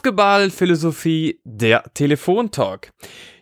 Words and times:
Basketballphilosophie, 0.00 1.40
der 1.44 1.82
Telefontalk. 1.92 2.90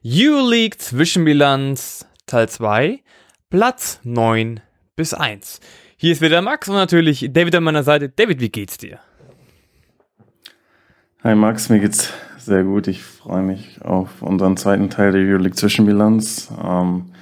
U-League 0.05 0.81
Zwischenbilanz 0.81 2.05
Teil 2.27 2.49
2, 2.49 2.99
Platz 3.49 4.01
9 4.03 4.59
bis 4.97 5.15
1. 5.15 5.61
Hier 5.97 6.11
ist 6.11 6.21
wieder 6.21 6.43
Max 6.43 6.69
und 6.69 6.75
natürlich 6.75 7.29
David 7.33 7.55
an 7.55 7.63
meiner 7.63 7.85
Seite. 7.85 8.09
David, 8.09 8.41
wie 8.41 8.49
geht's 8.49 8.77
dir? 8.77 8.99
Hi 11.23 11.37
Max, 11.37 11.69
mir 11.69 11.79
geht's 11.79 12.13
sehr 12.39 12.65
gut. 12.65 12.89
Ich 12.89 13.05
freue 13.05 13.43
mich 13.43 13.81
auf 13.83 14.21
unseren 14.21 14.57
zweiten 14.57 14.91
Teil 14.91 15.13
der 15.13 15.21
Euroleague 15.21 15.55
Zwischenbilanz. 15.55 16.51
Ähm, 16.61 17.13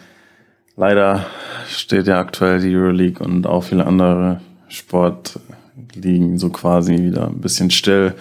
leider 0.77 1.27
steht 1.69 2.07
ja 2.07 2.21
aktuell 2.21 2.61
die 2.61 2.75
Euroleague 2.75 3.23
und 3.23 3.47
auch 3.47 3.65
viele 3.65 3.87
andere 3.87 4.41
Sportligen 4.69 6.39
so 6.39 6.49
quasi 6.49 6.95
wieder 6.95 7.27
ein 7.27 7.43
bisschen 7.43 7.71
still. 7.71 8.15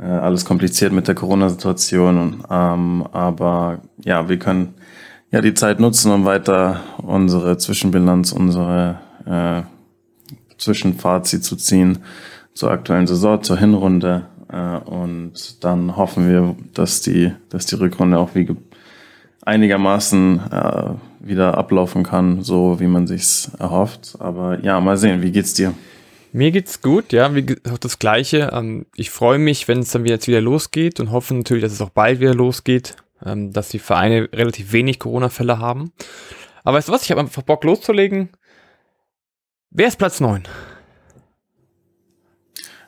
Äh, 0.00 0.04
alles 0.04 0.44
kompliziert 0.44 0.92
mit 0.92 1.08
der 1.08 1.14
Corona-Situation. 1.14 2.44
Ähm, 2.50 3.06
aber 3.12 3.80
ja, 4.04 4.28
wir 4.28 4.38
können 4.38 4.74
ja 5.30 5.40
die 5.40 5.54
Zeit 5.54 5.80
nutzen, 5.80 6.12
um 6.12 6.24
weiter 6.24 6.80
unsere 6.98 7.58
Zwischenbilanz, 7.58 8.32
unsere 8.32 9.00
äh, 9.26 9.62
Zwischenfazit 10.56 11.44
zu 11.44 11.56
ziehen 11.56 11.98
zur 12.54 12.70
aktuellen 12.70 13.06
Saison, 13.06 13.42
zur 13.42 13.58
Hinrunde. 13.58 14.26
Äh, 14.50 14.78
und 14.78 15.64
dann 15.64 15.96
hoffen 15.96 16.28
wir, 16.28 16.54
dass 16.74 17.00
die, 17.00 17.32
dass 17.48 17.66
die 17.66 17.76
Rückrunde 17.76 18.18
auch 18.18 18.34
wie 18.34 18.48
einigermaßen 19.44 20.40
äh, 20.52 20.90
wieder 21.20 21.58
ablaufen 21.58 22.04
kann, 22.04 22.42
so 22.42 22.78
wie 22.78 22.86
man 22.86 23.06
sich's 23.06 23.50
erhofft. 23.58 24.16
Aber 24.20 24.60
ja, 24.60 24.80
mal 24.80 24.96
sehen, 24.96 25.22
wie 25.22 25.32
geht's 25.32 25.54
dir? 25.54 25.74
Mir 26.32 26.50
geht's 26.50 26.82
gut, 26.82 27.12
ja, 27.12 27.34
wie 27.34 27.56
auch 27.72 27.78
das 27.78 27.98
Gleiche. 27.98 28.50
Ähm, 28.52 28.86
ich 28.94 29.10
freue 29.10 29.38
mich, 29.38 29.66
wenn 29.68 29.80
es 29.80 29.90
dann 29.90 30.04
jetzt 30.04 30.28
wieder 30.28 30.40
losgeht 30.40 31.00
und 31.00 31.10
hoffe 31.10 31.34
natürlich, 31.34 31.62
dass 31.62 31.72
es 31.72 31.80
auch 31.80 31.90
bald 31.90 32.20
wieder 32.20 32.34
losgeht, 32.34 32.96
ähm, 33.24 33.52
dass 33.52 33.70
die 33.70 33.78
Vereine 33.78 34.28
relativ 34.32 34.72
wenig 34.72 34.98
Corona-Fälle 34.98 35.58
haben. 35.58 35.92
Aber 36.64 36.76
weißt 36.76 36.88
du 36.88 36.92
was, 36.92 37.02
ich 37.02 37.10
habe 37.10 37.20
einfach 37.20 37.42
Bock 37.42 37.64
loszulegen. 37.64 38.30
Wer 39.70 39.88
ist 39.88 39.96
Platz 39.96 40.20
9? 40.20 40.44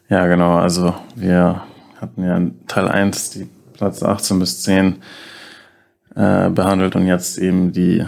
Ja, 0.08 0.26
genau. 0.26 0.56
Also 0.56 0.94
wir 1.14 1.62
hatten 2.00 2.24
ja 2.24 2.36
in 2.36 2.66
Teil 2.66 2.88
1 2.88 3.30
die 3.30 3.48
Platz 3.74 4.02
18 4.02 4.38
bis 4.38 4.62
10 4.62 5.02
äh, 6.14 6.50
behandelt 6.50 6.96
und 6.96 7.06
jetzt 7.06 7.38
eben 7.38 7.72
die 7.72 8.04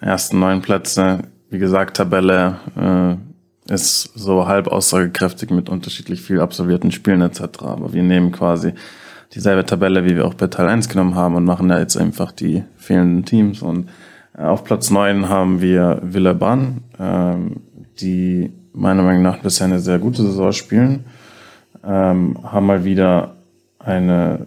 ersten 0.00 0.38
neun 0.38 0.62
Plätze. 0.62 1.24
Wie 1.50 1.58
gesagt, 1.58 1.96
Tabelle 1.96 2.58
äh, 2.76 3.33
ist 3.68 4.10
so 4.14 4.46
halb 4.46 4.68
aussagekräftig 4.68 5.50
mit 5.50 5.68
unterschiedlich 5.68 6.20
viel 6.20 6.40
absolvierten 6.40 6.92
Spielen 6.92 7.22
etc. 7.22 7.40
Aber 7.60 7.92
wir 7.92 8.02
nehmen 8.02 8.32
quasi 8.32 8.74
dieselbe 9.34 9.64
Tabelle, 9.64 10.04
wie 10.04 10.16
wir 10.16 10.26
auch 10.26 10.34
bei 10.34 10.46
Teil 10.46 10.68
1 10.68 10.88
genommen 10.88 11.14
haben 11.14 11.34
und 11.34 11.44
machen 11.44 11.68
da 11.68 11.78
jetzt 11.78 11.96
einfach 11.96 12.32
die 12.32 12.64
fehlenden 12.76 13.24
Teams. 13.24 13.62
Und 13.62 13.88
äh, 14.36 14.42
auf 14.42 14.64
Platz 14.64 14.90
9 14.90 15.28
haben 15.28 15.60
wir 15.60 16.00
Villeurbanne, 16.02 16.78
ähm, 16.98 17.56
die 18.00 18.52
meiner 18.72 19.02
Meinung 19.02 19.22
nach 19.22 19.38
bisher 19.38 19.66
eine 19.66 19.80
sehr 19.80 19.98
gute 19.98 20.22
Saison 20.22 20.52
spielen 20.52 21.04
ähm, 21.86 22.38
haben 22.42 22.66
mal 22.66 22.84
wieder 22.84 23.34
eine 23.78 24.46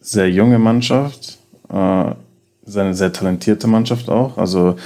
sehr 0.00 0.30
junge 0.30 0.58
Mannschaft, 0.58 1.38
äh, 1.68 1.74
eine 1.74 2.94
sehr 2.94 3.12
talentierte 3.12 3.66
Mannschaft 3.66 4.08
auch. 4.08 4.38
Also 4.38 4.76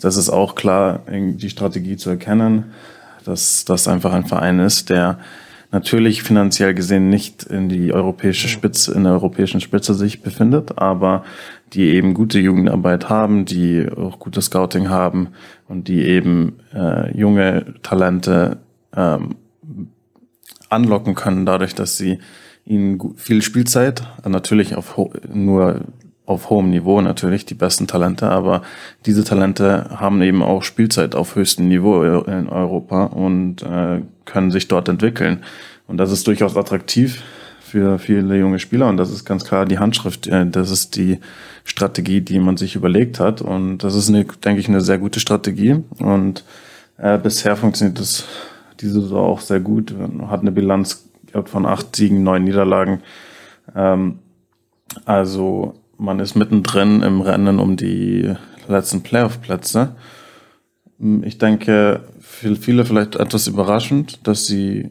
das 0.00 0.16
ist 0.16 0.30
auch 0.30 0.54
klar, 0.54 1.02
die 1.08 1.50
Strategie 1.50 1.96
zu 1.96 2.10
erkennen, 2.10 2.72
dass 3.24 3.64
das 3.64 3.88
einfach 3.88 4.12
ein 4.12 4.26
Verein 4.26 4.58
ist, 4.58 4.90
der 4.90 5.18
natürlich 5.72 6.22
finanziell 6.22 6.74
gesehen 6.74 7.10
nicht 7.10 7.44
in 7.44 7.68
die 7.68 7.92
europäische 7.92 8.48
Spitze, 8.48 8.92
in 8.92 9.04
der 9.04 9.12
europäischen 9.12 9.60
Spitze 9.60 9.94
sich 9.94 10.22
befindet, 10.22 10.78
aber 10.78 11.24
die 11.72 11.90
eben 11.90 12.14
gute 12.14 12.40
Jugendarbeit 12.40 13.08
haben, 13.08 13.44
die 13.44 13.86
auch 13.88 14.18
gutes 14.18 14.46
Scouting 14.46 14.88
haben 14.88 15.28
und 15.68 15.86
die 15.86 16.02
eben 16.02 16.56
äh, 16.74 17.16
junge 17.16 17.74
Talente 17.82 18.58
ähm, 18.96 19.36
anlocken 20.68 21.14
können, 21.14 21.46
dadurch, 21.46 21.74
dass 21.74 21.96
sie 21.96 22.18
ihnen 22.64 23.16
viel 23.16 23.42
Spielzeit, 23.42 24.02
natürlich 24.26 24.74
auf 24.74 24.96
nur 25.32 25.80
auf 26.30 26.48
hohem 26.48 26.70
Niveau 26.70 27.00
natürlich 27.00 27.44
die 27.44 27.54
besten 27.54 27.88
Talente, 27.88 28.30
aber 28.30 28.62
diese 29.04 29.24
Talente 29.24 29.90
haben 29.96 30.22
eben 30.22 30.44
auch 30.44 30.62
Spielzeit 30.62 31.16
auf 31.16 31.34
höchstem 31.34 31.66
Niveau 31.66 32.04
in 32.04 32.48
Europa 32.48 33.06
und 33.06 33.62
äh, 33.62 34.02
können 34.26 34.52
sich 34.52 34.68
dort 34.68 34.88
entwickeln. 34.88 35.42
Und 35.88 35.96
das 35.96 36.12
ist 36.12 36.28
durchaus 36.28 36.56
attraktiv 36.56 37.20
für 37.60 37.98
viele 37.98 38.38
junge 38.38 38.60
Spieler 38.60 38.88
und 38.88 38.96
das 38.96 39.10
ist 39.10 39.24
ganz 39.24 39.44
klar 39.44 39.66
die 39.66 39.80
Handschrift, 39.80 40.28
äh, 40.28 40.46
das 40.46 40.70
ist 40.70 40.94
die 40.94 41.18
Strategie, 41.64 42.20
die 42.20 42.38
man 42.38 42.56
sich 42.56 42.76
überlegt 42.76 43.18
hat 43.18 43.42
und 43.42 43.78
das 43.78 43.96
ist, 43.96 44.08
eine, 44.08 44.24
denke 44.24 44.60
ich, 44.60 44.68
eine 44.68 44.82
sehr 44.82 44.98
gute 44.98 45.18
Strategie 45.18 45.82
und 45.98 46.44
äh, 46.96 47.18
bisher 47.18 47.56
funktioniert 47.56 47.98
das 47.98 48.24
diese 48.78 49.00
Saison 49.02 49.26
auch 49.26 49.40
sehr 49.40 49.60
gut. 49.60 49.94
Hat 50.28 50.40
eine 50.40 50.52
Bilanz 50.52 51.06
von 51.44 51.66
acht 51.66 51.94
Siegen, 51.96 52.22
neun 52.22 52.44
Niederlagen. 52.44 53.02
Ähm, 53.74 54.20
also 55.04 55.74
man 56.00 56.18
ist 56.18 56.34
mittendrin 56.34 57.02
im 57.02 57.20
Rennen 57.20 57.58
um 57.58 57.76
die 57.76 58.34
letzten 58.68 59.02
Playoff-Plätze. 59.02 59.96
Ich 61.22 61.38
denke, 61.38 62.00
für 62.20 62.56
viele 62.56 62.84
vielleicht 62.84 63.16
etwas 63.16 63.46
überraschend, 63.46 64.26
dass 64.26 64.46
sie 64.46 64.90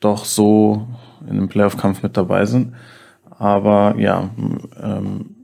doch 0.00 0.24
so 0.24 0.86
in 1.28 1.36
dem 1.36 1.48
Playoff-Kampf 1.48 2.02
mit 2.02 2.16
dabei 2.16 2.46
sind. 2.46 2.74
Aber 3.38 3.94
ja, 3.98 4.30
ähm, 4.82 5.36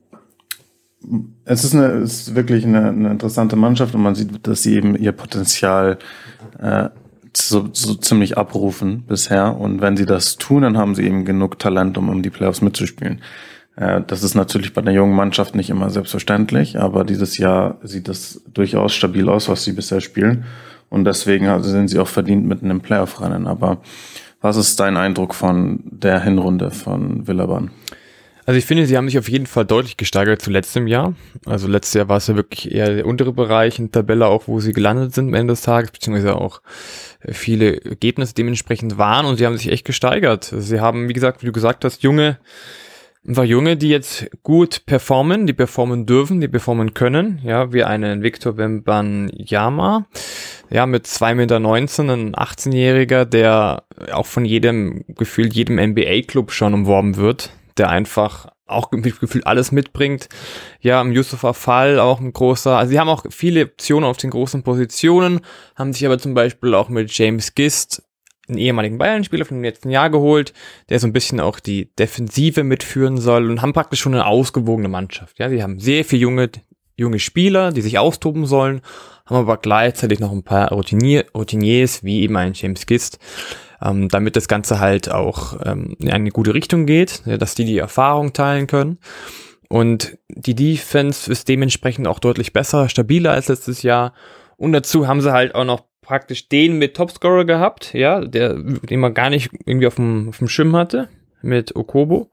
es 1.45 1.65
ist, 1.65 1.75
eine, 1.75 1.87
ist 1.87 2.35
wirklich 2.35 2.65
eine, 2.65 2.89
eine 2.89 3.11
interessante 3.11 3.57
Mannschaft 3.57 3.95
und 3.95 4.03
man 4.03 4.15
sieht, 4.15 4.47
dass 4.47 4.63
sie 4.63 4.75
eben 4.75 4.97
ihr 4.97 5.13
Potenzial 5.13 5.99
äh, 6.59 6.89
so, 7.37 7.69
so 7.73 7.95
ziemlich 7.95 8.37
abrufen 8.37 9.05
bisher. 9.07 9.57
Und 9.57 9.81
wenn 9.81 9.97
sie 9.97 10.07
das 10.07 10.37
tun, 10.37 10.63
dann 10.63 10.77
haben 10.77 10.95
sie 10.95 11.05
eben 11.05 11.25
genug 11.25 11.59
Talent, 11.59 11.97
um 11.97 12.09
um 12.09 12.23
die 12.23 12.31
Playoffs 12.31 12.61
mitzuspielen. 12.61 13.21
Äh, 13.77 14.01
das 14.07 14.23
ist 14.23 14.35
natürlich 14.35 14.73
bei 14.73 14.81
einer 14.81 14.93
jungen 14.93 15.15
Mannschaft 15.15 15.55
nicht 15.55 15.71
immer 15.71 15.91
selbstverständlich, 15.91 16.79
aber 16.79 17.05
dieses 17.05 17.39
Jahr 17.39 17.79
sieht 17.83 18.09
das 18.09 18.43
durchaus 18.53 18.95
stabil 18.95 19.29
aus, 19.29 19.49
was 19.49 19.65
sie 19.65 19.73
bisher 19.73 20.01
spielen. 20.01 20.45
Und 20.89 21.05
deswegen 21.05 21.63
sind 21.63 21.89
sie 21.89 21.99
auch 21.99 22.09
verdient 22.09 22.47
mitten 22.47 22.71
im 22.71 22.81
Playoff-Rennen. 22.81 23.47
Aber 23.47 23.79
was 24.41 24.57
ist 24.57 24.79
dein 24.79 24.97
Eindruck 24.97 25.35
von 25.35 25.81
der 25.85 26.21
Hinrunde 26.21 26.71
von 26.71 27.27
Villaban? 27.27 27.71
Also 28.47 28.59
ich 28.59 28.65
finde, 28.65 28.87
sie 28.87 28.97
haben 28.97 29.09
sich 29.09 29.19
auf 29.19 29.29
jeden 29.29 29.47
Fall 29.47 29.65
deutlich 29.65 29.97
gesteigert 29.97 30.41
zu 30.41 30.53
letztem 30.53 30.87
Jahr. 30.87 31.15
Also 31.47 31.67
letztes 31.67 31.95
Jahr 31.95 32.09
war 32.09 32.19
es 32.19 32.29
ja 32.29 32.37
wirklich 32.37 32.73
eher 32.73 32.95
der 32.95 33.07
untere 33.07 33.33
Bereich 33.33 33.81
in 33.81 33.91
Tabelle, 33.91 34.29
auch 34.29 34.47
wo 34.47 34.61
sie 34.61 34.73
gelandet 34.73 35.13
sind 35.13 35.29
am 35.29 35.35
Ende 35.35 35.53
des 35.53 35.63
Tages, 35.63 35.91
beziehungsweise 35.91 36.37
auch 36.37 36.63
viele 37.27 37.85
Ergebnisse 37.85 38.35
dementsprechend 38.35 38.99
waren 38.99 39.27
und 39.27 39.39
sie 39.39 39.47
haben 39.47 39.59
sich 39.59 39.73
echt 39.73 39.85
gesteigert. 39.85 40.55
Sie 40.57 40.81
haben, 40.81 41.09
wie 41.09 41.13
gesagt, 41.13 41.43
wie 41.43 41.47
du 41.47 41.53
gesagt 41.53 41.85
hast, 41.85 42.05
junge, 42.05 42.39
einfach 43.27 43.45
junge, 43.45 43.77
die 43.77 43.89
jetzt 43.89 44.29
gut 44.43 44.87
performen, 44.87 45.47
die 45.47 45.53
performen 45.53 46.07
dürfen, 46.07 46.41
die 46.41 46.49
performen 46.49 46.95
können. 46.95 47.41
Ja, 47.43 47.73
wie 47.73 47.85
einen 47.85 48.23
Victor 48.23 48.55
Yama, 49.35 50.07
ja, 50.71 50.87
mit 50.87 51.07
2,19 51.07 51.35
Meter, 51.35 51.57
ein 51.57 52.35
18-Jähriger, 52.35 53.25
der 53.25 53.85
auch 54.13 54.27
von 54.27 54.45
jedem, 54.45 55.05
gefühlt 55.09 55.55
jedem 55.55 55.77
NBA-Club 55.77 56.53
schon 56.53 56.75
umworben 56.75 57.17
wird 57.17 57.51
der 57.77 57.91
einfach 57.91 58.47
auch 58.67 58.91
gefühlt 58.91 59.47
alles 59.47 59.71
mitbringt. 59.71 60.29
Ja, 60.81 61.01
im 61.01 61.13
Yusufa 61.13 61.53
Fall 61.53 62.01
auch 62.01 62.21
ein 62.21 62.33
großer, 62.33 62.77
also 62.77 62.91
sie 62.91 62.99
haben 62.99 63.09
auch 63.09 63.25
viele 63.31 63.67
Optionen 63.67 64.09
auf 64.09 64.17
den 64.17 64.31
großen 64.31 64.63
Positionen, 64.63 65.41
haben 65.77 65.93
sich 65.93 66.05
aber 66.05 66.19
zum 66.19 66.35
Beispiel 66.35 66.75
auch 66.75 66.89
mit 66.89 67.17
James 67.17 67.55
Gist, 67.55 68.03
einen 68.49 68.59
ehemaligen 68.59 68.99
Bayern-Spieler 68.99 69.45
von 69.45 69.59
dem 69.59 69.65
letzten 69.65 69.91
Jahr 69.91 70.11
geholt, 70.11 70.53
der 70.89 71.01
so 71.01 71.07
ein 71.07 71.13
bisschen 71.13 71.41
auch 71.41 71.61
die 71.61 71.95
Defensive 71.97 72.65
mitführen 72.65 73.19
soll 73.19 73.51
und 73.51 73.63
haben 73.63 73.73
praktisch 73.73 74.01
schon 74.01 74.15
eine 74.15 74.27
ausgewogene 74.27 74.89
Mannschaft. 74.89 75.39
Ja, 75.39 75.49
sie 75.49 75.63
haben 75.63 75.79
sehr 75.79 76.05
viele 76.05 76.23
junge, 76.23 76.51
junge 76.97 77.19
Spieler, 77.19 77.73
die 77.73 77.83
sich 77.83 77.99
austoben 77.99 78.47
sollen, 78.47 78.83
haben 79.27 79.37
aber 79.37 79.57
gleichzeitig 79.57 80.21
noch 80.21 80.33
ein 80.33 80.45
paar 80.45 80.71
Routinier, 80.71 81.27
Routiniers, 81.35 82.05
wie 82.05 82.23
eben 82.23 82.37
ein 82.37 82.53
James 82.55 82.87
Gist, 82.87 83.19
ähm, 83.83 84.09
damit 84.09 84.37
das 84.37 84.49
Ganze 84.49 84.79
halt 84.79 85.11
auch 85.11 85.61
ähm, 85.65 85.97
in 85.99 86.11
eine 86.11 86.31
gute 86.31 86.55
Richtung 86.55 86.87
geht, 86.87 87.23
ja, 87.27 87.37
dass 87.37 87.55
die 87.55 87.65
die 87.65 87.79
Erfahrung 87.79 88.33
teilen 88.33 88.67
können. 88.67 88.99
Und 89.69 90.17
die 90.29 90.55
Defense 90.55 91.31
ist 91.31 91.49
dementsprechend 91.49 92.07
auch 92.07 92.21
deutlich 92.21 92.53
besser, 92.53 92.89
stabiler 92.89 93.33
als 93.33 93.49
letztes 93.49 93.83
Jahr. 93.83 94.13
Und 94.57 94.73
dazu 94.73 95.09
haben 95.09 95.21
sie 95.21 95.33
halt 95.33 95.55
auch 95.55 95.65
noch 95.65 95.85
praktisch 96.07 96.49
den 96.49 96.79
mit 96.79 96.97
Topscorer 96.97 97.45
gehabt, 97.45 97.93
ja, 97.93 98.21
der, 98.21 98.55
den 98.55 99.01
man 99.01 99.13
gar 99.13 99.29
nicht 99.29 99.51
irgendwie 99.65 99.89
auf 99.89 99.97
dem, 99.97 100.29
auf 100.29 100.39
dem 100.39 100.49
Schirm 100.49 100.77
hatte, 100.77 101.09
mit 101.43 101.75
Okobo. 101.75 102.31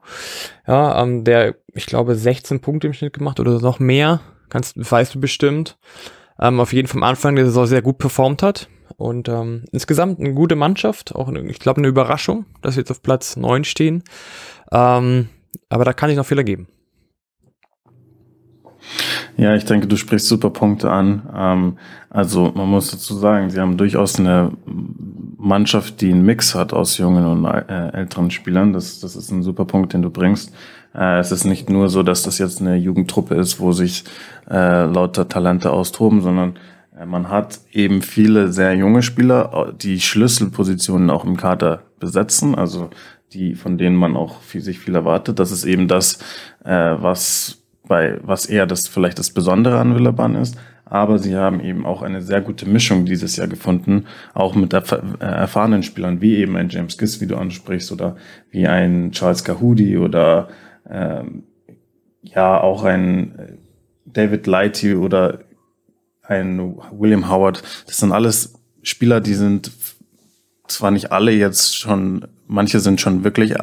Ja, 0.66 1.02
ähm, 1.02 1.24
der, 1.24 1.56
ich 1.74 1.86
glaube, 1.86 2.14
16 2.14 2.60
Punkte 2.60 2.86
im 2.86 2.92
Schnitt 2.92 3.14
gemacht 3.14 3.40
oder 3.40 3.58
noch 3.60 3.80
mehr. 3.80 4.20
Kannst, 4.48 4.76
weißt 4.78 5.16
du 5.16 5.20
bestimmt. 5.20 5.76
Ähm, 6.38 6.60
auf 6.60 6.72
jeden 6.72 6.86
Fall 6.86 6.98
am 6.98 7.08
Anfang 7.08 7.34
der 7.34 7.46
Saison 7.46 7.66
sehr 7.66 7.82
gut 7.82 7.98
performt 7.98 8.42
hat. 8.42 8.68
Und 8.96 9.28
ähm, 9.28 9.64
insgesamt 9.72 10.20
eine 10.20 10.34
gute 10.34 10.54
Mannschaft, 10.54 11.14
auch 11.14 11.26
eine, 11.26 11.40
ich 11.50 11.58
glaube 11.58 11.78
eine 11.78 11.88
Überraschung, 11.88 12.46
dass 12.62 12.74
sie 12.74 12.80
jetzt 12.80 12.92
auf 12.92 13.02
Platz 13.02 13.36
9 13.36 13.64
stehen. 13.64 14.04
Ähm, 14.70 15.28
aber 15.68 15.84
da 15.84 15.92
kann 15.92 16.10
ich 16.10 16.16
noch 16.16 16.26
Fehler 16.26 16.44
geben. 16.44 16.68
Ja, 19.36 19.54
ich 19.54 19.64
denke, 19.64 19.86
du 19.86 19.96
sprichst 19.96 20.28
super 20.28 20.50
Punkte 20.50 20.90
an. 20.90 21.22
Ähm, 21.34 21.78
also 22.10 22.52
man 22.54 22.68
muss 22.68 22.90
dazu 22.90 23.14
sagen, 23.14 23.50
sie 23.50 23.60
haben 23.60 23.76
durchaus 23.76 24.18
eine 24.18 24.52
Mannschaft, 25.36 26.00
die 26.00 26.12
einen 26.12 26.24
Mix 26.24 26.54
hat 26.54 26.72
aus 26.72 26.98
jungen 26.98 27.26
und 27.26 27.44
äh, 27.44 27.90
älteren 27.92 28.30
Spielern. 28.30 28.72
Das, 28.72 29.00
das 29.00 29.16
ist 29.16 29.30
ein 29.30 29.42
super 29.42 29.64
Punkt, 29.64 29.92
den 29.92 30.02
du 30.02 30.10
bringst. 30.10 30.54
Äh, 30.94 31.18
es 31.18 31.32
ist 31.32 31.44
nicht 31.44 31.68
nur 31.68 31.88
so, 31.88 32.02
dass 32.02 32.22
das 32.22 32.38
jetzt 32.38 32.60
eine 32.60 32.76
Jugendtruppe 32.76 33.34
ist, 33.34 33.58
wo 33.58 33.72
sich 33.72 34.04
äh, 34.48 34.84
lauter 34.84 35.28
Talente 35.28 35.70
austoben, 35.70 36.20
sondern 36.20 36.54
man 37.04 37.28
hat 37.28 37.58
eben 37.72 38.02
viele 38.02 38.52
sehr 38.52 38.72
junge 38.76 39.02
Spieler, 39.02 39.74
die 39.76 40.00
Schlüsselpositionen 40.00 41.10
auch 41.10 41.24
im 41.24 41.36
Kader 41.36 41.82
besetzen, 41.98 42.54
also 42.54 42.88
die, 43.32 43.56
von 43.56 43.78
denen 43.78 43.96
man 43.96 44.16
auch 44.16 44.40
viel, 44.42 44.60
sich 44.60 44.78
viel 44.78 44.94
erwartet. 44.94 45.40
Das 45.40 45.50
ist 45.50 45.64
eben 45.64 45.88
das, 45.88 46.20
was 46.62 47.63
bei, 47.86 48.18
was 48.22 48.46
eher 48.46 48.66
das 48.66 48.88
vielleicht 48.88 49.18
das 49.18 49.30
Besondere 49.30 49.78
an 49.78 49.94
Villaban 49.94 50.34
ist. 50.34 50.56
Aber 50.86 51.18
sie 51.18 51.34
haben 51.34 51.60
eben 51.60 51.86
auch 51.86 52.02
eine 52.02 52.20
sehr 52.20 52.40
gute 52.40 52.68
Mischung 52.68 53.06
dieses 53.06 53.36
Jahr 53.36 53.48
gefunden, 53.48 54.04
auch 54.34 54.54
mit 54.54 54.72
erf 54.72 54.92
äh, 54.92 55.24
erfahrenen 55.24 55.82
Spielern 55.82 56.20
wie 56.20 56.36
eben 56.36 56.56
ein 56.56 56.68
James 56.68 56.98
Giss, 56.98 57.20
wie 57.20 57.26
du 57.26 57.36
ansprichst, 57.36 57.90
oder 57.90 58.16
wie 58.50 58.66
ein 58.66 59.10
Charles 59.12 59.44
Kahudi 59.44 59.96
oder 59.96 60.48
ähm, 60.88 61.44
ja 62.22 62.60
auch 62.60 62.84
ein 62.84 63.38
äh, 63.38 63.52
David 64.04 64.46
Lighty 64.46 64.94
oder 64.94 65.40
ein 66.22 66.76
William 66.92 67.30
Howard. 67.30 67.62
Das 67.86 67.98
sind 67.98 68.12
alles 68.12 68.54
Spieler, 68.82 69.20
die 69.20 69.34
sind 69.34 69.70
zwar 70.66 70.90
nicht 70.90 71.12
alle 71.12 71.32
jetzt 71.32 71.76
schon, 71.76 72.26
manche 72.46 72.80
sind 72.80 73.00
schon 73.00 73.24
wirklich 73.24 73.52
äh, 73.52 73.58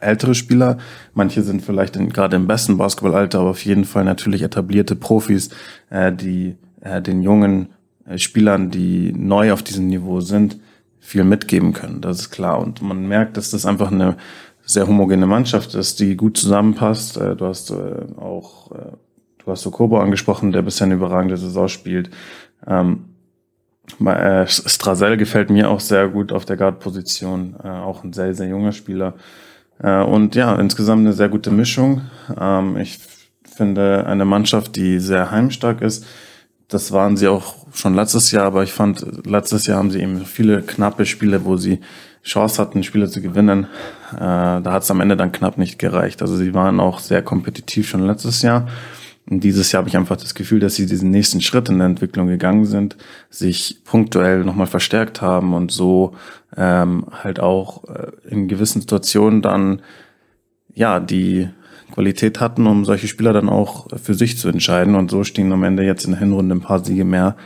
ältere 0.00 0.34
Spieler, 0.34 0.78
manche 1.14 1.42
sind 1.42 1.62
vielleicht 1.62 1.96
in, 1.96 2.08
gerade 2.10 2.36
im 2.36 2.46
besten 2.46 2.78
Basketballalter, 2.78 3.40
aber 3.40 3.50
auf 3.50 3.64
jeden 3.64 3.84
Fall 3.84 4.04
natürlich 4.04 4.42
etablierte 4.42 4.96
Profis, 4.96 5.50
äh, 5.90 6.12
die 6.12 6.56
äh, 6.80 7.02
den 7.02 7.22
jungen 7.22 7.68
äh, 8.06 8.18
Spielern, 8.18 8.70
die 8.70 9.12
neu 9.12 9.52
auf 9.52 9.62
diesem 9.62 9.88
Niveau 9.88 10.20
sind, 10.20 10.58
viel 11.00 11.24
mitgeben 11.24 11.72
können. 11.72 12.00
Das 12.00 12.20
ist 12.20 12.30
klar. 12.30 12.58
Und 12.58 12.82
man 12.82 13.06
merkt, 13.06 13.36
dass 13.36 13.50
das 13.50 13.66
einfach 13.66 13.92
eine 13.92 14.16
sehr 14.64 14.88
homogene 14.88 15.26
Mannschaft 15.26 15.74
ist, 15.74 16.00
die 16.00 16.16
gut 16.16 16.36
zusammenpasst. 16.36 17.16
Äh, 17.16 17.36
du 17.36 17.46
hast 17.46 17.70
äh, 17.70 17.74
auch, 18.16 18.70
du 18.70 19.52
hast 19.52 19.62
Sokobo 19.62 20.00
angesprochen, 20.00 20.50
der 20.50 20.62
bisher 20.62 20.86
eine 20.86 20.94
überragende 20.94 21.36
Saison 21.36 21.68
spielt. 21.68 22.10
Ähm, 22.66 23.05
äh, 24.04 24.46
Strasel 24.46 25.16
gefällt 25.16 25.50
mir 25.50 25.70
auch 25.70 25.80
sehr 25.80 26.08
gut 26.08 26.32
auf 26.32 26.44
der 26.44 26.56
Guard-Position, 26.56 27.56
äh, 27.62 27.68
auch 27.68 28.04
ein 28.04 28.12
sehr, 28.12 28.34
sehr 28.34 28.48
junger 28.48 28.72
Spieler. 28.72 29.14
Äh, 29.82 30.02
und 30.02 30.34
ja, 30.34 30.54
insgesamt 30.56 31.00
eine 31.00 31.12
sehr 31.12 31.28
gute 31.28 31.50
Mischung. 31.50 32.02
Ähm, 32.38 32.76
ich 32.76 32.98
finde 33.44 34.06
eine 34.06 34.24
Mannschaft, 34.24 34.76
die 34.76 34.98
sehr 34.98 35.30
heimstark 35.30 35.80
ist. 35.80 36.04
Das 36.68 36.92
waren 36.92 37.16
sie 37.16 37.28
auch 37.28 37.54
schon 37.72 37.94
letztes 37.94 38.32
Jahr, 38.32 38.44
aber 38.44 38.62
ich 38.64 38.72
fand, 38.72 39.26
letztes 39.26 39.66
Jahr 39.66 39.78
haben 39.78 39.90
sie 39.90 40.00
eben 40.00 40.24
viele 40.26 40.62
knappe 40.62 41.06
Spiele, 41.06 41.44
wo 41.44 41.56
sie 41.56 41.80
Chance 42.24 42.60
hatten, 42.60 42.82
Spiele 42.82 43.08
zu 43.08 43.22
gewinnen. 43.22 43.68
Da 44.10 44.62
hat 44.64 44.82
es 44.82 44.90
am 44.90 45.00
Ende 45.00 45.16
dann 45.16 45.30
knapp 45.30 45.58
nicht 45.58 45.78
gereicht. 45.78 46.22
Also 46.22 46.34
sie 46.34 46.54
waren 46.54 46.80
auch 46.80 46.98
sehr 46.98 47.22
kompetitiv 47.22 47.88
schon 47.88 48.04
letztes 48.04 48.42
Jahr. 48.42 48.66
Und 49.28 49.42
dieses 49.42 49.72
Jahr 49.72 49.80
habe 49.80 49.88
ich 49.88 49.96
einfach 49.96 50.16
das 50.16 50.34
Gefühl, 50.34 50.60
dass 50.60 50.76
sie 50.76 50.86
diesen 50.86 51.10
nächsten 51.10 51.40
Schritt 51.40 51.68
in 51.68 51.78
der 51.78 51.88
Entwicklung 51.88 52.28
gegangen 52.28 52.64
sind, 52.64 52.96
sich 53.28 53.80
punktuell 53.84 54.44
nochmal 54.44 54.68
verstärkt 54.68 55.20
haben 55.20 55.52
und 55.52 55.72
so 55.72 56.14
ähm, 56.56 57.06
halt 57.10 57.40
auch 57.40 57.84
äh, 57.84 58.12
in 58.28 58.46
gewissen 58.46 58.80
Situationen 58.80 59.42
dann 59.42 59.82
ja 60.74 61.00
die 61.00 61.48
Qualität 61.92 62.40
hatten, 62.40 62.66
um 62.66 62.84
solche 62.84 63.08
Spieler 63.08 63.32
dann 63.32 63.48
auch 63.48 63.88
für 64.00 64.14
sich 64.14 64.38
zu 64.38 64.48
entscheiden. 64.48 64.94
Und 64.94 65.10
so 65.10 65.24
stehen 65.24 65.52
am 65.52 65.64
Ende 65.64 65.82
jetzt 65.82 66.04
in 66.04 66.12
der 66.12 66.20
Hinrunde 66.20 66.54
ein 66.54 66.60
paar 66.60 66.84
Siege 66.84 67.04
mehr 67.04 67.36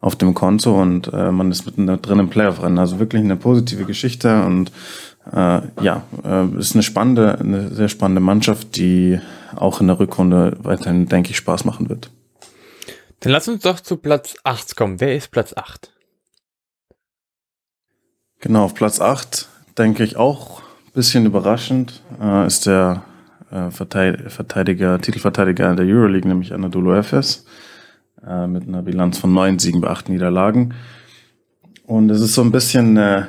auf 0.00 0.16
dem 0.16 0.32
Konto 0.32 0.80
und 0.80 1.12
äh, 1.12 1.30
man 1.30 1.50
ist 1.50 1.66
mitten 1.66 1.86
drin 1.86 2.18
im 2.18 2.30
Playoff-Rennen. 2.30 2.78
Also 2.78 2.98
wirklich 2.98 3.22
eine 3.22 3.36
positive 3.36 3.84
Geschichte 3.84 4.44
und 4.44 4.72
äh, 5.32 5.60
ja, 5.82 6.02
äh, 6.24 6.46
ist 6.58 6.74
eine 6.74 6.82
spannende, 6.82 7.38
eine 7.38 7.68
sehr 7.70 7.88
spannende 7.88 8.20
Mannschaft, 8.20 8.76
die 8.76 9.20
auch 9.56 9.80
in 9.80 9.86
der 9.86 9.98
Rückrunde 9.98 10.56
weiterhin, 10.62 11.06
denke 11.06 11.30
ich, 11.30 11.36
Spaß 11.36 11.64
machen 11.64 11.88
wird. 11.88 12.10
Dann 13.20 13.32
lass 13.32 13.48
uns 13.48 13.62
doch 13.62 13.80
zu 13.80 13.96
Platz 13.96 14.34
8 14.44 14.76
kommen. 14.76 15.00
Wer 15.00 15.14
ist 15.16 15.30
Platz 15.30 15.52
8? 15.54 15.92
Genau, 18.40 18.64
auf 18.64 18.74
Platz 18.74 19.00
8 19.00 19.48
denke 19.76 20.02
ich 20.04 20.16
auch 20.16 20.60
ein 20.60 20.92
bisschen 20.94 21.26
überraschend 21.26 22.02
äh, 22.20 22.46
ist 22.46 22.66
der 22.66 23.04
äh, 23.50 23.70
Verteidiger, 23.70 25.00
Titelverteidiger 25.00 25.74
der 25.74 25.86
Euroleague, 25.86 26.26
nämlich 26.26 26.52
Anadolu 26.52 26.94
Efes, 26.94 27.44
äh, 28.26 28.46
mit 28.46 28.66
einer 28.66 28.82
Bilanz 28.82 29.18
von 29.18 29.32
neun 29.32 29.58
Siegen 29.58 29.80
bei 29.80 29.88
acht 29.88 30.08
Niederlagen. 30.08 30.74
Und 31.86 32.10
es 32.10 32.20
ist 32.20 32.34
so 32.34 32.42
ein 32.42 32.52
bisschen 32.52 32.96
äh, 32.96 33.24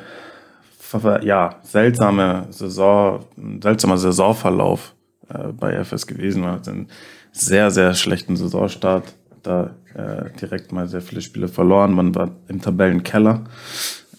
ja, 1.23 1.55
seltsame 1.63 2.47
Saison, 2.49 3.25
seltsamer 3.61 3.97
Saisonverlauf 3.97 4.93
äh, 5.29 5.47
bei 5.53 5.73
FS 5.83 6.07
gewesen. 6.07 6.43
Man 6.43 6.53
hat 6.53 6.67
einen 6.67 6.87
sehr, 7.31 7.71
sehr 7.71 7.93
schlechten 7.93 8.35
Saisonstart. 8.35 9.13
Da 9.43 9.71
äh, 9.95 10.29
direkt 10.39 10.71
mal 10.71 10.87
sehr 10.87 11.01
viele 11.01 11.21
Spiele 11.21 11.47
verloren. 11.47 11.93
Man 11.93 12.13
war 12.13 12.31
im 12.47 12.61
Tabellenkeller. 12.61 13.41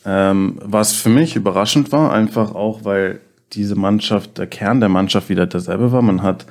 Ähm, 0.04 0.58
was 0.62 0.92
für 0.92 1.10
mich 1.10 1.36
überraschend 1.36 1.92
war, 1.92 2.12
einfach 2.12 2.54
auch, 2.54 2.84
weil 2.84 3.20
diese 3.52 3.76
Mannschaft, 3.76 4.38
der 4.38 4.46
Kern 4.46 4.80
der 4.80 4.88
Mannschaft 4.88 5.28
wieder 5.28 5.46
derselbe 5.46 5.92
war. 5.92 6.02
Man 6.02 6.22
hat 6.22 6.46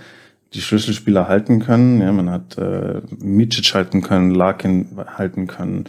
die 0.53 0.61
Schlüsselspieler 0.61 1.29
halten 1.29 1.59
können. 1.59 2.01
Ja, 2.01 2.11
man 2.11 2.29
hat 2.29 2.57
äh, 2.57 3.01
Micic 3.19 3.73
halten 3.73 4.01
können, 4.01 4.31
Larkin 4.31 4.87
halten 5.17 5.47
können, 5.47 5.85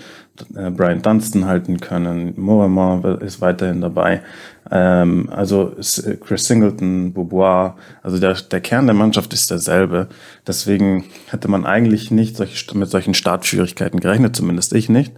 äh, 0.55 0.71
Brian 0.71 1.03
Dunstan 1.03 1.47
halten 1.47 1.81
können, 1.81 2.35
Mohammed 2.37 3.23
ist 3.23 3.41
weiterhin 3.41 3.81
dabei. 3.81 4.23
Ähm, 4.71 5.29
also 5.31 5.75
äh, 5.77 6.17
Chris 6.17 6.47
Singleton, 6.47 7.13
Beaubois, 7.13 7.75
also 8.03 8.19
der, 8.19 8.35
der 8.35 8.61
Kern 8.61 8.87
der 8.87 8.95
Mannschaft 8.95 9.33
ist 9.33 9.51
derselbe. 9.51 10.09
Deswegen 10.47 11.05
hätte 11.27 11.49
man 11.49 11.67
eigentlich 11.67 12.13
nicht 12.13 12.37
solche, 12.37 12.79
mit 12.79 12.89
solchen 12.89 13.15
Startschwierigkeiten 13.15 13.99
gerechnet, 13.99 14.37
zumindest 14.37 14.75
ich 14.75 14.89
nicht. 14.89 15.13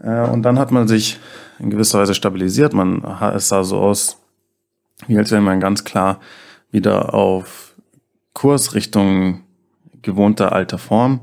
Äh, 0.00 0.28
und 0.28 0.42
dann 0.42 0.58
hat 0.58 0.72
man 0.72 0.88
sich 0.88 1.20
in 1.60 1.70
gewisser 1.70 2.00
Weise 2.00 2.14
stabilisiert. 2.14 2.74
Man 2.74 3.04
es 3.34 3.48
sah 3.48 3.62
so 3.62 3.78
aus, 3.78 4.18
wie 5.06 5.16
als 5.16 5.30
wäre 5.30 5.42
man 5.42 5.60
ganz 5.60 5.84
klar 5.84 6.18
wieder 6.72 7.14
auf 7.14 7.63
Kurs 8.34 8.74
Richtung 8.74 9.40
gewohnter 10.02 10.52
alter 10.52 10.78
Form. 10.78 11.20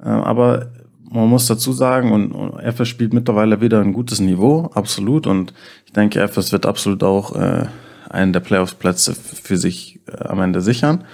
Äh, 0.00 0.08
aber 0.08 0.70
man 1.10 1.28
muss 1.28 1.46
dazu 1.46 1.72
sagen, 1.72 2.12
und, 2.12 2.58
FS 2.60 2.88
spielt 2.88 3.12
mittlerweile 3.12 3.60
wieder 3.60 3.80
ein 3.80 3.92
gutes 3.92 4.20
Niveau, 4.20 4.70
absolut. 4.74 5.26
Und 5.26 5.52
ich 5.84 5.92
denke, 5.92 6.20
FS 6.20 6.52
wird 6.52 6.66
absolut 6.66 7.02
auch 7.02 7.34
äh, 7.36 7.66
einen 8.08 8.32
der 8.32 8.40
Playoffs-Plätze 8.40 9.14
für 9.14 9.56
sich 9.56 10.00
äh, 10.06 10.24
am 10.24 10.40
Ende 10.40 10.60
sichern. 10.60 11.04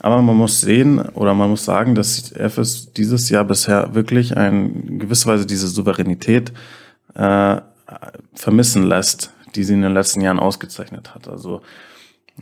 Aber 0.00 0.20
man 0.20 0.36
muss 0.36 0.60
sehen 0.60 1.00
oder 1.00 1.34
man 1.34 1.50
muss 1.50 1.64
sagen, 1.64 1.94
dass 1.94 2.32
FS 2.32 2.92
dieses 2.92 3.30
Jahr 3.30 3.44
bisher 3.44 3.94
wirklich 3.94 4.36
ein 4.36 4.98
gewisser 4.98 5.30
Weise 5.30 5.46
diese 5.46 5.68
Souveränität 5.68 6.52
äh, 7.14 7.60
vermissen 8.34 8.84
lässt, 8.84 9.32
die 9.54 9.64
sie 9.64 9.74
in 9.74 9.82
den 9.82 9.94
letzten 9.94 10.20
Jahren 10.20 10.40
ausgezeichnet 10.40 11.14
hat. 11.14 11.28
Also 11.28 11.56
ähm, 11.56 11.62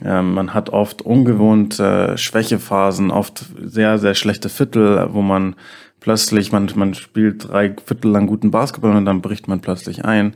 man 0.00 0.54
hat 0.54 0.70
oft 0.70 1.02
ungewohnt 1.02 1.78
äh, 1.78 2.16
Schwächephasen, 2.16 3.10
oft 3.10 3.44
sehr, 3.62 3.98
sehr 3.98 4.14
schlechte 4.14 4.48
Viertel, 4.48 5.08
wo 5.12 5.20
man 5.22 5.54
plötzlich, 6.00 6.50
man, 6.50 6.70
man 6.74 6.94
spielt 6.94 7.48
drei 7.48 7.74
Viertel 7.84 8.10
lang 8.10 8.26
guten 8.26 8.50
Basketball 8.50 8.96
und 8.96 9.04
dann 9.04 9.20
bricht 9.20 9.48
man 9.48 9.60
plötzlich 9.60 10.04
ein 10.04 10.34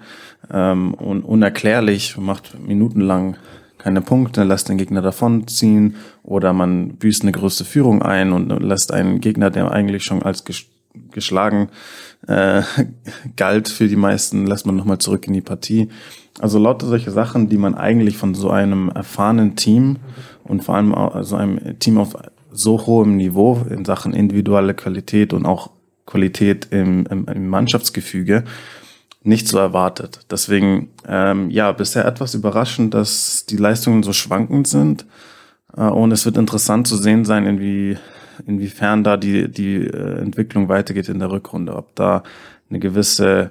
ähm, 0.52 0.94
und 0.94 1.22
unerklärlich, 1.22 2.16
macht 2.18 2.58
minutenlang 2.60 3.36
keine 3.78 4.00
Punkte, 4.00 4.44
lässt 4.44 4.68
den 4.68 4.78
Gegner 4.78 5.02
davonziehen 5.02 5.96
oder 6.22 6.52
man 6.52 6.96
büßt 6.96 7.22
eine 7.22 7.32
größte 7.32 7.64
Führung 7.64 8.02
ein 8.02 8.32
und 8.32 8.48
lässt 8.62 8.92
einen 8.92 9.20
Gegner, 9.20 9.50
der 9.50 9.70
eigentlich 9.70 10.04
schon 10.04 10.22
als 10.22 10.44
geschlagen 11.12 11.68
äh, 12.26 12.62
galt 13.36 13.68
für 13.68 13.88
die 13.88 13.96
meisten, 13.96 14.46
lässt 14.46 14.66
man 14.66 14.76
nochmal 14.76 14.98
zurück 14.98 15.26
in 15.26 15.32
die 15.32 15.40
Partie. 15.40 15.88
Also 16.38 16.58
lauter 16.58 16.86
solche 16.86 17.10
Sachen, 17.10 17.48
die 17.48 17.56
man 17.56 17.74
eigentlich 17.74 18.16
von 18.16 18.34
so 18.34 18.50
einem 18.50 18.90
erfahrenen 18.90 19.56
Team 19.56 19.96
und 20.44 20.64
vor 20.64 20.76
allem 20.76 20.94
auch 20.94 21.22
so 21.22 21.36
einem 21.36 21.78
Team 21.78 21.98
auf 21.98 22.14
so 22.50 22.86
hohem 22.86 23.16
Niveau 23.16 23.64
in 23.70 23.84
Sachen 23.84 24.12
individuelle 24.12 24.74
Qualität 24.74 25.32
und 25.32 25.46
auch 25.46 25.70
Qualität 26.06 26.68
im, 26.70 27.06
im, 27.06 27.26
im 27.26 27.48
Mannschaftsgefüge 27.48 28.44
nicht 29.26 29.48
so 29.48 29.58
erwartet. 29.58 30.20
Deswegen, 30.30 30.90
ähm, 31.06 31.50
ja, 31.50 31.72
bisher 31.72 32.04
etwas 32.04 32.34
überraschend, 32.34 32.94
dass 32.94 33.44
die 33.44 33.56
Leistungen 33.56 34.04
so 34.04 34.12
schwankend 34.12 34.68
sind. 34.68 35.04
Äh, 35.76 35.82
und 35.82 36.12
es 36.12 36.24
wird 36.24 36.36
interessant 36.36 36.86
zu 36.86 36.96
sehen 36.96 37.24
sein, 37.24 37.44
inwie, 37.44 37.98
inwiefern 38.46 39.04
da 39.04 39.16
die, 39.16 39.50
die 39.50 39.76
äh, 39.76 40.18
Entwicklung 40.18 40.68
weitergeht 40.68 41.08
in 41.08 41.18
der 41.18 41.30
Rückrunde. 41.30 41.76
Ob 41.76 41.94
da 41.94 42.22
eine 42.68 42.78
gewisse 42.78 43.50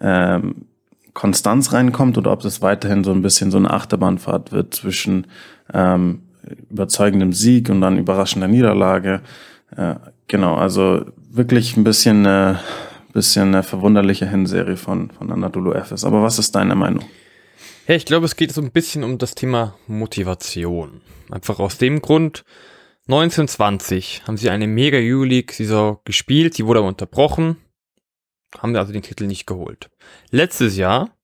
ähm, 0.00 0.66
Konstanz 1.12 1.72
reinkommt 1.72 2.18
oder 2.18 2.32
ob 2.32 2.40
das 2.40 2.60
weiterhin 2.60 3.04
so 3.04 3.12
ein 3.12 3.22
bisschen 3.22 3.50
so 3.50 3.58
eine 3.58 3.70
Achterbahnfahrt 3.70 4.52
wird 4.52 4.74
zwischen 4.74 5.26
ähm, 5.72 6.22
überzeugendem 6.70 7.32
Sieg 7.32 7.70
und 7.70 7.80
dann 7.80 7.98
überraschender 7.98 8.48
Niederlage. 8.48 9.20
Äh, 9.76 9.94
genau, 10.26 10.56
also 10.56 11.04
wirklich 11.30 11.76
ein 11.76 11.84
bisschen, 11.84 12.26
äh, 12.26 12.54
bisschen 13.12 13.48
eine 13.48 13.62
verwunderliche 13.62 14.28
Hinserie 14.28 14.76
von, 14.76 15.10
von 15.10 15.30
Anadolu 15.30 15.72
Efes. 15.72 16.04
Aber 16.04 16.22
was 16.22 16.38
ist 16.38 16.54
deine 16.54 16.74
Meinung? 16.74 17.04
Ja, 17.86 17.94
ich 17.94 18.06
glaube, 18.06 18.26
es 18.26 18.36
geht 18.36 18.52
so 18.52 18.60
ein 18.60 18.70
bisschen 18.70 19.04
um 19.04 19.18
das 19.18 19.34
Thema 19.34 19.74
Motivation. 19.86 21.00
Einfach 21.30 21.58
aus 21.58 21.78
dem 21.78 22.00
Grund, 22.02 22.44
1920 23.06 24.22
haben 24.26 24.38
sie 24.38 24.48
eine 24.48 24.66
mega 24.66 24.96
Euroleague-Saison 24.98 25.98
gespielt, 26.04 26.56
die 26.56 26.64
wurde 26.64 26.78
aber 26.78 26.88
unterbrochen, 26.88 27.58
haben 28.58 28.74
also 28.76 28.92
den 28.92 29.02
Titel 29.02 29.26
nicht 29.26 29.46
geholt. 29.46 29.90
Letztes 30.30 30.76
Jahr, 30.76 31.14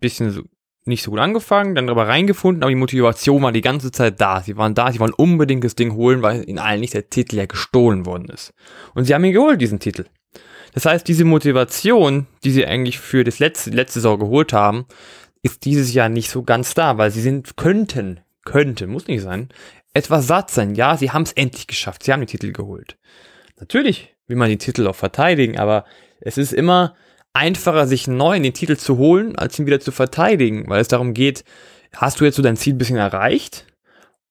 bisschen 0.00 0.30
so, 0.30 0.42
nicht 0.84 1.02
so 1.02 1.10
gut 1.10 1.20
angefangen, 1.20 1.74
dann 1.74 1.90
aber 1.90 2.08
reingefunden, 2.08 2.62
aber 2.62 2.70
die 2.70 2.76
Motivation 2.76 3.42
war 3.42 3.52
die 3.52 3.60
ganze 3.60 3.92
Zeit 3.92 4.20
da. 4.20 4.40
Sie 4.40 4.56
waren 4.56 4.74
da, 4.74 4.90
sie 4.90 5.00
wollen 5.00 5.12
unbedingt 5.12 5.64
das 5.64 5.74
Ding 5.74 5.92
holen, 5.94 6.22
weil 6.22 6.46
allen 6.58 6.80
nicht 6.80 6.94
der 6.94 7.08
Titel 7.08 7.36
ja 7.36 7.46
gestohlen 7.46 8.06
worden 8.06 8.28
ist. 8.30 8.52
Und 8.94 9.04
sie 9.04 9.14
haben 9.14 9.24
ihn 9.24 9.32
geholt, 9.32 9.60
diesen 9.60 9.80
Titel. 9.80 10.06
Das 10.74 10.86
heißt, 10.86 11.06
diese 11.06 11.24
Motivation, 11.24 12.26
die 12.42 12.50
sie 12.50 12.66
eigentlich 12.66 12.98
für 12.98 13.22
das 13.22 13.38
letzte, 13.38 13.70
letzte 13.70 14.00
Saison 14.00 14.18
geholt 14.18 14.52
haben, 14.52 14.86
ist 15.42 15.64
dieses 15.64 15.92
Jahr 15.92 16.08
nicht 16.08 16.30
so 16.30 16.42
ganz 16.42 16.74
da, 16.74 16.98
weil 16.98 17.10
sie 17.10 17.20
sind, 17.20 17.56
könnten, 17.56 18.20
könnte, 18.44 18.86
muss 18.86 19.06
nicht 19.06 19.22
sein, 19.22 19.50
etwas 19.94 20.26
satt 20.26 20.50
sein. 20.50 20.74
Ja, 20.74 20.96
sie 20.96 21.10
haben 21.10 21.22
es 21.22 21.32
endlich 21.32 21.66
geschafft, 21.66 22.02
sie 22.02 22.12
haben 22.12 22.20
den 22.20 22.28
Titel 22.28 22.52
geholt. 22.52 22.96
Natürlich 23.58 24.14
will 24.26 24.36
man 24.36 24.48
die 24.48 24.58
Titel 24.58 24.86
auch 24.86 24.96
verteidigen, 24.96 25.58
aber 25.58 25.84
es 26.20 26.38
ist 26.38 26.52
immer 26.52 26.94
einfacher, 27.32 27.86
sich 27.86 28.06
neu 28.06 28.36
in 28.36 28.42
den 28.42 28.54
Titel 28.54 28.76
zu 28.76 28.98
holen, 28.98 29.36
als 29.36 29.58
ihn 29.58 29.66
wieder 29.66 29.80
zu 29.80 29.92
verteidigen, 29.92 30.68
weil 30.68 30.80
es 30.80 30.88
darum 30.88 31.14
geht, 31.14 31.44
hast 31.94 32.20
du 32.20 32.24
jetzt 32.24 32.36
so 32.36 32.42
dein 32.42 32.56
Ziel 32.56 32.74
ein 32.74 32.78
bisschen 32.78 32.96
erreicht 32.96 33.66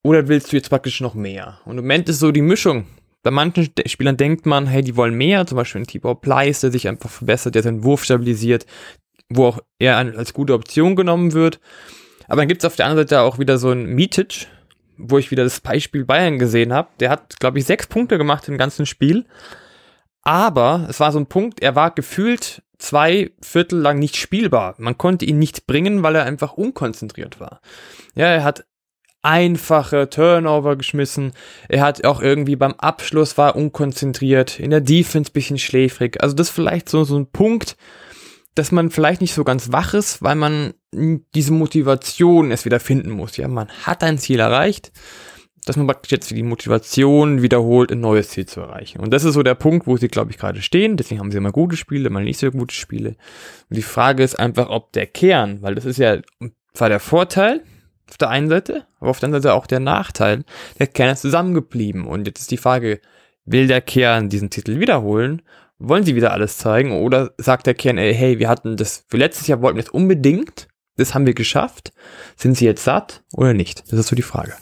oder 0.04 0.28
willst 0.28 0.52
du 0.52 0.56
jetzt 0.56 0.70
praktisch 0.70 1.02
noch 1.02 1.14
mehr? 1.14 1.60
Und 1.66 1.78
im 1.78 1.84
Moment 1.84 2.10
ist 2.10 2.20
so 2.20 2.32
die 2.32 2.42
Mischung. 2.42 2.88
Bei 3.24 3.30
manchen 3.30 3.70
Spielern 3.86 4.18
denkt 4.18 4.48
man, 4.48 4.66
hey, 4.66 4.82
die 4.82 4.96
wollen 4.98 5.14
mehr, 5.14 5.46
zum 5.46 5.58
Beispiel 5.58 5.82
ein 5.82 5.88
Tibor 5.88 6.22
Pleiss, 6.22 6.62
der 6.62 6.72
sich 6.72 6.88
einfach 6.88 7.10
verbessert, 7.10 7.54
der 7.54 7.62
seinen 7.62 7.84
Wurf 7.84 8.04
stabilisiert, 8.04 8.66
wo 9.30 9.46
auch 9.46 9.60
er 9.78 9.98
als 9.98 10.34
gute 10.34 10.56
Option 10.56 10.96
genommen 10.96 11.34
wird. 11.34 11.60
Aber 12.28 12.42
dann 12.42 12.48
gibt 12.48 12.64
es 12.64 12.66
auf 12.66 12.76
der 12.76 12.88
anderen 12.88 13.08
Seite 13.08 13.22
auch 13.22 13.38
wieder 13.38 13.60
so 13.60 13.70
einen 13.70 13.94
Mitic, 13.94 14.48
wo 14.98 15.18
ich 15.18 15.32
wieder 15.32 15.44
das 15.44 15.60
Beispiel 15.60 16.06
Bayern 16.06 16.40
gesehen 16.40 16.74
habe. 16.74 16.90
Der 17.00 17.10
hat, 17.10 17.40
glaube 17.40 17.60
ich, 17.60 17.66
sechs 17.66 17.88
Punkte 17.88 18.18
gemacht 18.18 18.48
im 18.48 18.58
ganzen 18.58 18.86
Spiel. 18.86 19.26
Aber 20.24 20.88
es 20.90 21.00
war 21.00 21.12
so 21.12 21.20
ein 21.20 21.26
Punkt, 21.26 21.62
er 21.62 21.76
war 21.76 21.92
gefühlt 21.92 22.62
zwei 22.78 23.32
Viertel 23.42 23.80
lang 23.80 24.00
nicht 24.00 24.18
spielbar. 24.18 24.76
Man 24.78 24.98
konnte 24.98 25.26
ihn 25.26 25.40
nicht 25.40 25.68
bringen, 25.68 26.04
weil 26.04 26.16
er 26.16 26.26
einfach 26.26 26.54
unkonzentriert 26.54 27.40
war. 27.40 27.62
Ja, 28.16 28.28
er 28.28 28.44
hat 28.44 28.66
einfache 29.24 30.10
Turnover 30.10 30.76
geschmissen. 30.76 31.34
Er 31.70 31.82
hat 31.82 32.04
auch 32.06 32.22
irgendwie 32.22 32.56
beim 32.56 32.74
Abschluss 32.74 33.38
war 33.38 33.56
unkonzentriert, 33.56 34.60
in 34.60 34.72
der 34.72 34.82
Defense 34.82 35.32
bisschen 35.32 35.60
schläfrig. 35.60 36.22
Also 36.22 36.36
das 36.36 36.50
ist 36.50 36.56
vielleicht 36.56 36.90
so, 36.90 37.04
so 37.04 37.18
ein 37.18 37.28
Punkt, 37.28 37.78
dass 38.56 38.72
man 38.72 38.92
vielleicht 38.92 39.22
nicht 39.22 39.34
so 39.34 39.44
ganz 39.44 39.72
wach 39.72 39.94
ist, 39.94 40.22
weil 40.22 40.36
man 40.36 40.74
diese 40.92 41.54
Motivation 41.54 42.52
erst 42.52 42.66
wieder 42.66 42.80
finden 42.80 43.12
muss. 43.12 43.38
Ja, 43.38 43.48
man 43.48 43.70
hat 43.84 44.04
ein 44.04 44.18
Ziel 44.18 44.40
erreicht, 44.40 44.92
dass 45.66 45.78
man 45.78 45.88
praktisch 45.88 46.12
jetzt 46.12 46.32
die 46.32 46.44
Motivation 46.44 47.42
wiederholt, 47.42 47.92
ein 47.92 48.02
neues 48.02 48.30
Ziel 48.30 48.46
zu 48.46 48.62
erreichen. 48.62 49.00
Und 49.00 49.12
das 49.12 49.24
ist 49.24 49.36
so 49.36 49.44
der 49.44 49.56
Punkt, 49.56 49.88
wo 49.88 49.96
sie, 49.96 50.08
glaube 50.08 50.32
ich, 50.32 50.38
gerade 50.38 50.62
stehen. 50.62 50.98
Deswegen 50.98 51.20
haben 51.20 51.32
sie 51.32 51.38
immer 51.38 51.52
gute 51.52 51.78
Spiele, 51.78 52.10
mal 52.10 52.24
nicht 52.24 52.40
so 52.40 52.50
gute 52.52 52.76
Spiele. 52.76 53.10
Und 53.70 53.78
die 53.78 53.84
Frage 53.84 54.24
ist 54.24 54.40
einfach, 54.40 54.70
ob 54.70 54.92
der 54.94 55.08
Kern, 55.08 55.62
weil 55.62 55.76
das 55.76 55.86
ist 55.86 55.98
ja 55.98 56.18
zwar 56.74 56.90
der 56.90 57.00
Vorteil 57.00 57.62
auf 58.10 58.18
der 58.18 58.30
einen 58.30 58.50
Seite, 58.50 58.86
aber 59.00 59.12
auf 59.12 59.20
der 59.20 59.28
anderen 59.28 59.44
Seite 59.44 59.56
auch 59.56 59.68
der 59.68 59.80
Nachteil, 59.80 60.44
der 60.80 60.88
Kern 60.88 61.14
ist 61.14 61.22
zusammengeblieben. 61.22 62.06
Und 62.06 62.28
jetzt 62.28 62.42
ist 62.42 62.52
die 62.52 62.58
Frage, 62.58 63.00
will 63.46 63.68
der 63.68 63.82
Kern 63.82 64.30
diesen 64.30 64.50
Titel 64.50 64.80
wiederholen 64.80 65.42
wollen 65.82 66.04
sie 66.04 66.16
wieder 66.16 66.32
alles 66.32 66.58
zeigen 66.58 66.92
oder 66.92 67.34
sagt 67.38 67.68
der 67.68 67.74
Kern, 67.74 67.98
ey, 67.98 68.14
hey, 68.14 68.40
wir 68.40 68.48
hatten 68.50 68.78
das 68.78 69.06
für 69.08 69.18
letztes 69.18 69.48
Jahr 69.48 69.62
wollten 69.62 69.78
wir 69.78 69.84
das 69.84 69.92
unbedingt, 69.92 70.68
das 70.98 71.14
haben 71.14 71.26
wir 71.26 71.34
geschafft. 71.34 71.92
Sind 72.36 72.56
sie 72.58 72.66
jetzt 72.66 72.84
satt 72.84 73.24
oder 73.34 73.54
nicht? 73.54 73.92
Das 73.92 74.00
ist 74.00 74.08
so 74.08 74.16
die 74.16 74.22
Frage. 74.22 74.54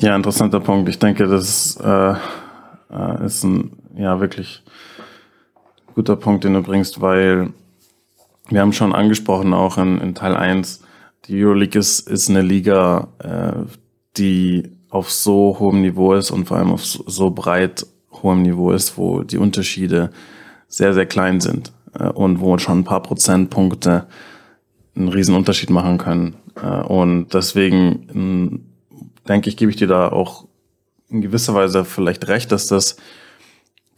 Ja, 0.00 0.14
interessanter 0.14 0.60
Punkt. 0.60 0.88
Ich 0.88 0.98
denke, 0.98 1.26
das 1.26 1.76
äh, 1.82 2.14
äh, 2.90 3.24
ist 3.24 3.44
ein 3.44 3.76
ja 3.96 4.20
wirklich 4.20 4.62
guter 5.94 6.16
Punkt, 6.16 6.44
den 6.44 6.54
du 6.54 6.62
bringst, 6.62 7.00
weil 7.00 7.52
wir 8.48 8.60
haben 8.60 8.72
schon 8.72 8.94
angesprochen, 8.94 9.52
auch 9.52 9.76
in, 9.78 10.00
in 10.00 10.14
Teil 10.14 10.36
1, 10.36 10.82
die 11.26 11.44
Euroleague 11.44 11.78
ist, 11.78 12.08
ist 12.08 12.30
eine 12.30 12.42
Liga, 12.42 13.08
äh, 13.18 13.68
die 14.16 14.70
auf 14.90 15.10
so 15.10 15.56
hohem 15.58 15.82
Niveau 15.82 16.14
ist 16.14 16.30
und 16.30 16.46
vor 16.46 16.56
allem 16.56 16.72
auf 16.72 16.84
so, 16.84 17.04
so 17.06 17.30
breit 17.30 17.86
hohem 18.22 18.42
Niveau 18.42 18.72
ist, 18.72 18.98
wo 18.98 19.22
die 19.22 19.38
Unterschiede 19.38 20.10
sehr, 20.68 20.94
sehr 20.94 21.06
klein 21.06 21.40
sind 21.40 21.72
äh, 21.98 22.08
und 22.08 22.40
wo 22.40 22.58
schon 22.58 22.80
ein 22.80 22.84
paar 22.84 23.02
Prozentpunkte 23.02 24.06
einen 24.96 25.08
riesen 25.08 25.34
Unterschied 25.34 25.70
machen 25.70 25.98
können. 25.98 26.36
Äh, 26.62 26.82
und 26.82 27.34
deswegen 27.34 28.64
denke 29.28 29.48
ich, 29.48 29.56
gebe 29.56 29.70
ich 29.70 29.76
dir 29.76 29.88
da 29.88 30.08
auch 30.08 30.46
in 31.08 31.20
gewisser 31.20 31.54
Weise 31.54 31.84
vielleicht 31.84 32.28
recht, 32.28 32.52
dass 32.52 32.66
das 32.66 32.96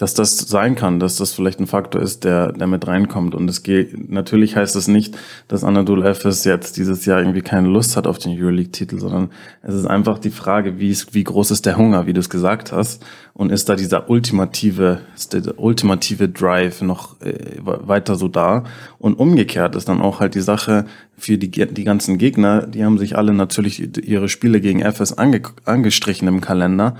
dass 0.00 0.14
das 0.14 0.38
sein 0.38 0.76
kann, 0.76 0.98
dass 0.98 1.16
das 1.16 1.34
vielleicht 1.34 1.60
ein 1.60 1.66
Faktor 1.66 2.00
ist, 2.00 2.24
der, 2.24 2.52
der 2.52 2.66
mit 2.66 2.86
reinkommt. 2.86 3.34
Und 3.34 3.50
es 3.50 3.62
geht, 3.62 4.10
natürlich 4.10 4.56
heißt 4.56 4.74
es 4.74 4.86
das 4.86 4.88
nicht, 4.88 5.14
dass 5.46 5.62
Anadolu 5.62 6.02
Efes 6.04 6.44
jetzt 6.44 6.78
dieses 6.78 7.04
Jahr 7.04 7.18
irgendwie 7.18 7.42
keine 7.42 7.68
Lust 7.68 7.98
hat 7.98 8.06
auf 8.06 8.18
den 8.18 8.32
Euroleague-Titel, 8.40 8.98
sondern 8.98 9.28
es 9.62 9.74
ist 9.74 9.84
einfach 9.84 10.18
die 10.18 10.30
Frage, 10.30 10.78
wie, 10.78 10.88
ist, 10.88 11.12
wie 11.12 11.22
groß 11.22 11.50
ist 11.50 11.66
der 11.66 11.76
Hunger, 11.76 12.06
wie 12.06 12.14
du 12.14 12.20
es 12.20 12.30
gesagt 12.30 12.72
hast, 12.72 13.04
und 13.34 13.52
ist 13.52 13.68
da 13.68 13.76
dieser 13.76 14.08
ultimative, 14.08 15.02
ist 15.14 15.34
der 15.34 15.58
ultimative 15.58 16.30
Drive 16.30 16.80
noch 16.80 17.20
äh, 17.20 17.58
weiter 17.62 18.14
so 18.14 18.28
da? 18.28 18.64
Und 18.98 19.14
umgekehrt 19.14 19.76
ist 19.76 19.90
dann 19.90 20.00
auch 20.00 20.20
halt 20.20 20.34
die 20.34 20.40
Sache 20.40 20.86
für 21.18 21.36
die, 21.36 21.50
die 21.50 21.84
ganzen 21.84 22.16
Gegner, 22.16 22.66
die 22.66 22.86
haben 22.86 22.96
sich 22.96 23.18
alle 23.18 23.34
natürlich 23.34 23.98
ihre 24.08 24.30
Spiele 24.30 24.62
gegen 24.62 24.80
Efes 24.80 25.18
ange, 25.18 25.42
angestrichen 25.66 26.26
im 26.26 26.40
Kalender. 26.40 26.96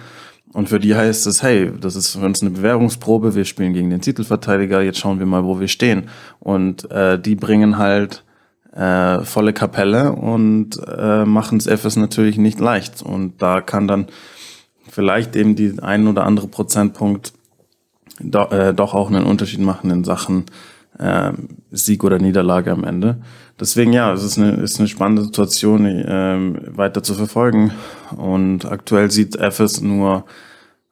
Und 0.52 0.68
für 0.68 0.80
die 0.80 0.96
heißt 0.96 1.26
es, 1.26 1.42
hey, 1.42 1.70
das 1.80 1.94
ist 1.94 2.16
für 2.16 2.24
uns 2.24 2.42
eine 2.42 2.50
Bewährungsprobe, 2.50 3.34
wir 3.34 3.44
spielen 3.44 3.72
gegen 3.72 3.90
den 3.90 4.00
Titelverteidiger, 4.00 4.82
jetzt 4.82 4.98
schauen 4.98 5.20
wir 5.20 5.26
mal, 5.26 5.44
wo 5.44 5.60
wir 5.60 5.68
stehen. 5.68 6.08
Und 6.40 6.90
äh, 6.90 7.20
die 7.20 7.36
bringen 7.36 7.78
halt 7.78 8.24
äh, 8.72 9.20
volle 9.20 9.52
Kapelle 9.52 10.12
und 10.12 10.80
äh, 10.86 11.24
machen 11.24 11.58
es 11.58 11.66
FS 11.66 11.96
natürlich 11.96 12.36
nicht 12.36 12.58
leicht. 12.58 13.02
Und 13.02 13.40
da 13.40 13.60
kann 13.60 13.86
dann 13.86 14.06
vielleicht 14.88 15.36
eben 15.36 15.54
die 15.54 15.74
ein 15.80 16.08
oder 16.08 16.24
andere 16.24 16.48
Prozentpunkt 16.48 17.32
do, 18.18 18.42
äh, 18.50 18.74
doch 18.74 18.94
auch 18.94 19.08
einen 19.08 19.26
Unterschied 19.26 19.60
machen 19.60 19.90
in 19.90 20.04
Sachen 20.04 20.46
äh, 21.00 21.32
Sieg 21.70 22.04
oder 22.04 22.18
Niederlage 22.18 22.70
am 22.72 22.84
Ende. 22.84 23.20
Deswegen 23.58 23.92
ja, 23.92 24.12
es 24.12 24.22
ist 24.22 24.38
eine, 24.38 24.52
ist 24.52 24.78
eine 24.78 24.88
spannende 24.88 25.24
Situation 25.24 25.84
ähm, 25.86 26.58
weiter 26.66 27.02
zu 27.02 27.14
verfolgen. 27.14 27.72
Und 28.16 28.64
aktuell 28.64 29.10
sieht 29.10 29.36
FS 29.36 29.80
nur 29.80 30.24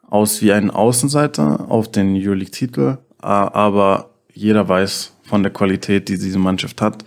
aus 0.09 0.43
wie 0.43 0.53
ein 0.53 0.71
Außenseiter 0.71 1.71
auf 1.71 1.91
den 1.91 2.15
Euroleague-Titel, 2.17 2.99
aber 3.19 4.11
jeder 4.33 4.69
weiß 4.69 5.13
von 5.25 5.43
der 5.43 5.53
Qualität, 5.53 6.09
die 6.09 6.19
diese 6.19 6.39
Mannschaft 6.39 6.81
hat. 6.81 7.05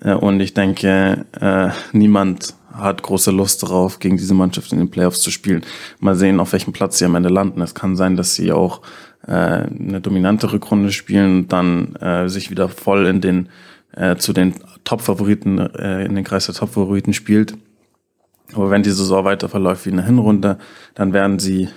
Äh, 0.00 0.14
und 0.14 0.40
ich 0.40 0.54
denke, 0.54 1.26
äh, 1.40 1.70
niemand 1.92 2.54
hat 2.72 3.02
große 3.02 3.30
Lust 3.30 3.62
darauf, 3.62 3.98
gegen 3.98 4.16
diese 4.16 4.34
Mannschaft 4.34 4.72
in 4.72 4.78
den 4.78 4.90
Playoffs 4.90 5.22
zu 5.22 5.30
spielen. 5.30 5.64
Mal 5.98 6.14
sehen, 6.14 6.40
auf 6.40 6.52
welchem 6.52 6.72
Platz 6.72 6.98
sie 6.98 7.06
am 7.06 7.14
Ende 7.14 7.30
landen. 7.30 7.62
Es 7.62 7.74
kann 7.74 7.96
sein, 7.96 8.16
dass 8.16 8.34
sie 8.34 8.52
auch 8.52 8.82
äh, 9.26 9.32
eine 9.32 10.00
dominante 10.00 10.52
Rückrunde 10.52 10.92
spielen 10.92 11.40
und 11.40 11.52
dann 11.52 11.96
äh, 11.96 12.28
sich 12.28 12.50
wieder 12.50 12.68
voll 12.68 13.06
in 13.06 13.20
den 13.20 13.48
äh, 13.92 14.16
zu 14.16 14.32
den 14.32 14.54
Top-Favoriten, 14.84 15.58
äh, 15.58 16.04
in 16.04 16.14
den 16.14 16.24
Kreis 16.24 16.46
der 16.46 16.54
Top-Favoriten 16.54 17.12
spielt. 17.12 17.56
Aber 18.52 18.70
wenn 18.70 18.82
die 18.82 18.90
Saison 18.90 19.24
weiter 19.24 19.48
verläuft 19.48 19.86
wie 19.86 19.92
eine 19.92 20.04
Hinrunde, 20.04 20.58
dann 20.94 21.12
werden 21.12 21.38
sie 21.38 21.68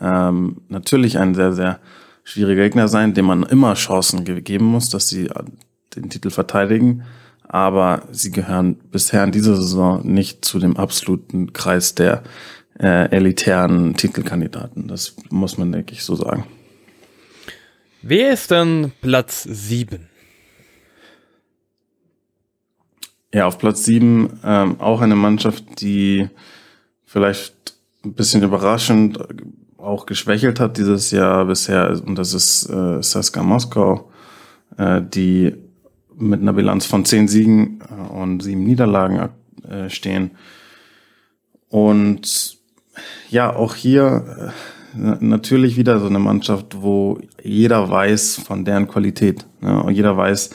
ähm, 0.00 0.58
natürlich 0.68 1.18
ein 1.18 1.34
sehr, 1.34 1.52
sehr 1.52 1.80
schwieriger 2.24 2.64
Gegner 2.64 2.88
sein, 2.88 3.14
dem 3.14 3.24
man 3.26 3.42
immer 3.44 3.74
Chancen 3.74 4.24
geben 4.24 4.66
muss, 4.66 4.90
dass 4.90 5.08
sie 5.08 5.30
den 5.96 6.10
Titel 6.10 6.30
verteidigen. 6.30 7.04
Aber 7.44 8.02
sie 8.12 8.30
gehören 8.30 8.76
bisher 8.90 9.24
in 9.24 9.32
dieser 9.32 9.56
Saison 9.56 10.06
nicht 10.06 10.44
zu 10.44 10.58
dem 10.58 10.76
absoluten 10.76 11.52
Kreis 11.52 11.94
der 11.94 12.22
äh, 12.78 13.10
elitären 13.10 13.94
Titelkandidaten. 13.94 14.86
Das 14.86 15.16
muss 15.30 15.58
man, 15.58 15.72
denke 15.72 15.92
ich, 15.92 16.04
so 16.04 16.14
sagen. 16.14 16.44
Wer 18.02 18.32
ist 18.32 18.50
dann 18.50 18.92
Platz 19.00 19.42
sieben? 19.42 20.08
Ja, 23.32 23.46
auf 23.46 23.58
Platz 23.58 23.84
sieben 23.84 24.40
ähm, 24.44 24.80
auch 24.80 25.00
eine 25.00 25.16
Mannschaft, 25.16 25.80
die 25.80 26.28
vielleicht 27.04 27.74
ein 28.04 28.14
bisschen 28.14 28.42
überraschend 28.42 29.18
auch 29.76 30.06
geschwächelt 30.06 30.60
hat 30.60 30.78
dieses 30.78 31.10
Jahr 31.10 31.44
bisher. 31.44 32.00
Und 32.04 32.16
das 32.16 32.34
ist 32.34 32.68
äh, 32.68 33.02
Saska 33.02 33.42
Moskau. 33.42 34.10
äh, 34.76 35.02
die 35.02 35.54
mit 36.16 36.40
einer 36.40 36.52
Bilanz 36.52 36.86
von 36.86 37.04
zehn 37.04 37.28
Siegen 37.28 37.80
äh, 37.80 38.12
und 38.12 38.42
sieben 38.42 38.64
Niederlagen 38.64 39.30
äh, 39.68 39.88
stehen. 39.90 40.32
Und 41.68 42.58
ja, 43.30 43.54
auch 43.54 43.74
hier 43.74 44.52
äh, 44.52 44.79
natürlich 44.94 45.76
wieder 45.76 46.00
so 46.00 46.06
eine 46.06 46.18
Mannschaft, 46.18 46.80
wo 46.80 47.18
jeder 47.42 47.88
weiß 47.90 48.36
von 48.36 48.64
deren 48.64 48.88
Qualität. 48.88 49.46
Ne? 49.60 49.82
Und 49.82 49.94
jeder 49.94 50.16
weiß 50.16 50.50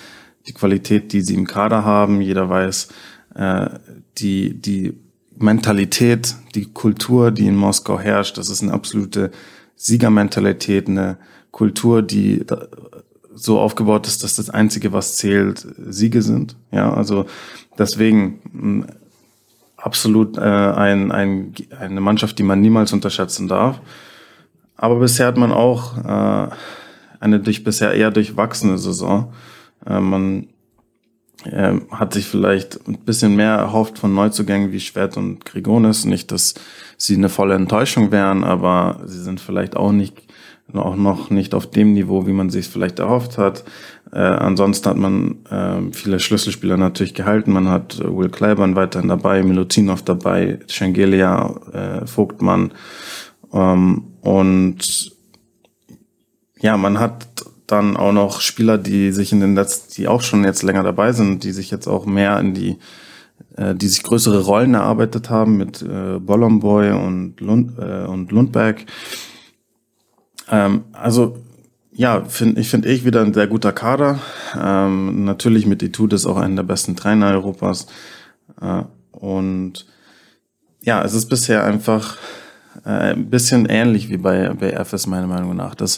die 0.47 0.53
Qualität, 0.53 1.13
die 1.13 1.21
sie 1.21 1.35
im 1.35 1.47
Kader 1.47 1.83
haben. 1.83 2.21
Jeder 2.21 2.49
weiß 2.49 2.89
äh, 3.35 3.69
die, 4.17 4.59
die 4.59 4.97
Mentalität, 5.37 6.35
die 6.53 6.65
Kultur, 6.65 7.31
die 7.31 7.47
in 7.47 7.55
Moskau 7.55 7.99
herrscht. 7.99 8.37
Das 8.37 8.49
ist 8.49 8.61
eine 8.61 8.73
absolute 8.73 9.31
Siegermentalität, 9.75 10.87
eine 10.87 11.17
Kultur, 11.51 12.01
die 12.01 12.45
so 13.33 13.59
aufgebaut 13.59 14.07
ist, 14.07 14.23
dass 14.23 14.35
das 14.35 14.49
Einzige, 14.49 14.93
was 14.93 15.15
zählt, 15.15 15.67
Siege 15.87 16.21
sind. 16.21 16.55
Ja, 16.71 16.93
also 16.93 17.25
deswegen 17.77 18.87
absolut 19.77 20.37
äh, 20.37 20.41
ein, 20.41 21.11
ein, 21.11 21.53
eine 21.77 22.01
Mannschaft, 22.01 22.39
die 22.39 22.43
man 22.43 22.61
niemals 22.61 22.93
unterschätzen 22.93 23.47
darf. 23.47 23.81
Aber 24.77 24.99
bisher 24.99 25.27
hat 25.27 25.37
man 25.37 25.51
auch 25.51 25.97
äh, 25.97 26.49
eine 27.19 27.39
durch 27.39 27.63
bisher 27.63 27.93
eher 27.93 28.11
durchwachsene 28.11 28.77
Saison. 28.77 29.33
Äh, 29.85 29.99
man 29.99 30.47
äh, 31.45 31.73
hat 31.91 32.13
sich 32.13 32.25
vielleicht 32.25 32.87
ein 32.87 32.97
bisschen 32.99 33.35
mehr 33.35 33.53
erhofft 33.53 33.99
von 33.99 34.13
Neuzugängen 34.13 34.71
wie 34.71 34.79
Schwert 34.79 35.17
und 35.17 35.45
Grigonis. 35.45 36.05
Nicht, 36.05 36.31
dass 36.31 36.55
sie 36.97 37.15
eine 37.15 37.29
volle 37.29 37.55
Enttäuschung 37.55 38.11
wären, 38.11 38.43
aber 38.43 39.01
sie 39.05 39.21
sind 39.21 39.39
vielleicht 39.39 39.75
auch 39.75 39.91
nicht 39.91 40.25
auch 40.73 40.95
noch 40.95 41.29
nicht 41.29 41.53
auf 41.53 41.69
dem 41.69 41.93
Niveau, 41.93 42.25
wie 42.27 42.33
man 42.33 42.49
sich 42.49 42.67
vielleicht 42.67 42.99
erhofft 42.99 43.37
hat. 43.37 43.63
Äh, 44.11 44.17
ansonsten 44.19 44.89
hat 44.89 44.97
man 44.97 45.45
äh, 45.49 45.93
viele 45.93 46.19
Schlüsselspieler 46.19 46.77
natürlich 46.77 47.13
gehalten. 47.13 47.51
Man 47.51 47.69
hat 47.69 47.99
äh, 47.99 48.03
Will 48.05 48.29
Clyburn 48.29 48.75
weiterhin 48.75 49.09
dabei, 49.09 49.43
Milutinov 49.43 50.01
dabei, 50.01 50.59
Schengelia, 50.67 51.53
äh, 51.71 52.07
Vogtmann. 52.07 52.71
Ähm, 53.55 54.03
und 54.21 55.11
ja, 56.59 56.77
man 56.77 56.99
hat 56.99 57.27
dann 57.67 57.97
auch 57.97 58.11
noch 58.11 58.41
Spieler, 58.41 58.77
die 58.77 59.11
sich 59.11 59.31
in 59.31 59.39
den 59.39 59.55
letzten, 59.55 59.93
die 59.93 60.07
auch 60.07 60.21
schon 60.21 60.43
jetzt 60.43 60.61
länger 60.61 60.83
dabei 60.83 61.13
sind, 61.13 61.43
die 61.43 61.51
sich 61.51 61.71
jetzt 61.71 61.87
auch 61.87 62.05
mehr 62.05 62.39
in 62.39 62.53
die, 62.53 62.77
äh, 63.55 63.73
die 63.73 63.87
sich 63.87 64.03
größere 64.03 64.41
Rollen 64.41 64.75
erarbeitet 64.75 65.29
haben 65.29 65.57
mit 65.57 65.81
äh, 65.81 66.19
Bollomboy 66.19 66.91
und, 66.91 67.39
Lund, 67.39 67.79
äh, 67.79 68.05
und 68.05 68.31
Lundberg. 68.31 68.85
Ähm, 70.51 70.83
also 70.91 71.37
ja, 71.91 72.25
find, 72.25 72.59
ich 72.59 72.69
finde 72.69 72.89
ich 72.89 73.05
wieder 73.05 73.21
ein 73.21 73.33
sehr 73.33 73.47
guter 73.47 73.71
Kader. 73.71 74.19
Ähm, 74.61 75.23
natürlich 75.23 75.65
mit 75.65 75.81
Etudes 75.81 76.25
auch 76.25 76.37
einen 76.37 76.57
der 76.57 76.63
besten 76.63 76.95
Trainer 76.95 77.31
Europas. 77.31 77.87
Äh, 78.61 78.83
und 79.11 79.85
ja, 80.81 81.01
es 81.03 81.13
ist 81.13 81.29
bisher 81.29 81.63
einfach 81.63 82.17
ein 82.89 83.29
bisschen 83.29 83.65
ähnlich 83.65 84.09
wie 84.09 84.17
bei, 84.17 84.49
bei 84.49 84.71
FS 84.71 85.07
meiner 85.07 85.27
Meinung 85.27 85.55
nach. 85.55 85.75
Das 85.75 85.97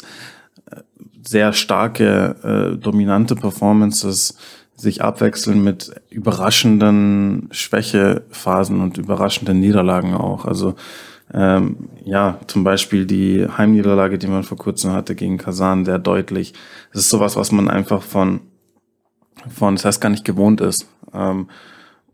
äh, 0.71 0.81
sehr 1.21 1.53
starke, 1.53 2.73
äh, 2.75 2.77
dominante 2.77 3.35
Performances 3.35 4.37
sich 4.75 5.01
abwechseln 5.01 5.63
mit 5.63 5.91
überraschenden 6.09 7.49
Schwächephasen 7.51 8.79
und 8.79 8.97
überraschenden 8.97 9.59
Niederlagen 9.59 10.13
auch. 10.13 10.45
Also 10.45 10.75
ähm, 11.33 11.89
ja, 12.05 12.39
zum 12.47 12.63
Beispiel 12.63 13.05
die 13.05 13.45
Heimniederlage, 13.45 14.17
die 14.17 14.27
man 14.27 14.43
vor 14.43 14.57
kurzem 14.57 14.93
hatte 14.93 15.15
gegen 15.15 15.37
Kasan, 15.37 15.83
sehr 15.83 15.99
deutlich. 15.99 16.53
Das 16.93 17.01
ist 17.01 17.09
sowas, 17.09 17.35
was 17.35 17.51
man 17.51 17.69
einfach 17.69 18.01
von, 18.01 18.41
von 19.49 19.75
das 19.75 19.83
heißt 19.83 19.99
gar 19.99 20.09
nicht 20.09 20.25
gewohnt 20.25 20.61
ist. 20.61 20.87
Ähm, 21.13 21.49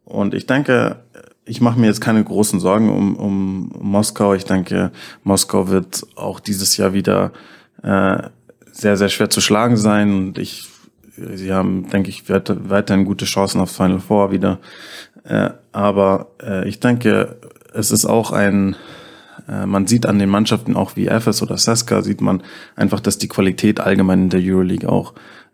und 0.05 0.33
ich 0.33 0.47
denke, 0.47 1.03
ich 1.45 1.62
mache 1.62 1.79
mir 1.79 1.88
jetzt 1.88 2.01
keine 2.01 2.23
großen 2.23 2.60
Sorgen 2.60 2.89
um, 2.89 3.15
um 3.15 3.71
Moskau. 3.79 4.34
Ich 4.34 4.45
denke, 4.45 4.91
Moskau 5.23 5.67
wird 5.67 6.06
auch 6.15 6.39
dieses 6.39 6.77
Jahr 6.77 6.93
wieder 6.93 7.32
äh, 7.82 8.17
sehr, 8.71 8.97
sehr 8.97 9.10
schwer 9.10 9.29
zu 9.29 9.41
schlagen 9.41 9.77
sein. 9.77 10.13
Und 10.13 10.38
ich, 10.38 10.69
sie 11.15 11.51
haben, 11.51 11.89
denke 11.89 12.10
ich, 12.10 12.23
weiterhin 12.29 13.06
gute 13.06 13.25
Chancen 13.25 13.60
aufs 13.60 13.75
Final 13.75 13.99
Four 13.99 14.32
wieder. 14.32 14.60
Äh, 15.25 15.51
aber 15.71 16.27
äh, 16.41 16.67
ich 16.67 16.79
denke, 16.79 17.38
es 17.73 17.91
ist 17.91 18.06
auch 18.06 18.32
ein, 18.32 18.75
äh, 19.49 19.65
man 19.65 19.88
sieht 19.88 20.06
an 20.06 20.19
den 20.19 20.29
Mannschaften 20.29 20.75
auch 20.75 20.95
wie 20.95 21.08
Efes 21.08 21.41
oder 21.41 21.58
Seska, 21.58 22.01
sieht 22.01 22.21
man 22.21 22.41
einfach, 22.75 22.99
dass 22.99 23.17
die 23.17 23.27
Qualität 23.27 23.79
allgemein 23.79 24.23
in 24.23 24.29
der 24.29 24.41
Euroleague 24.41 24.89
auch 24.89 25.13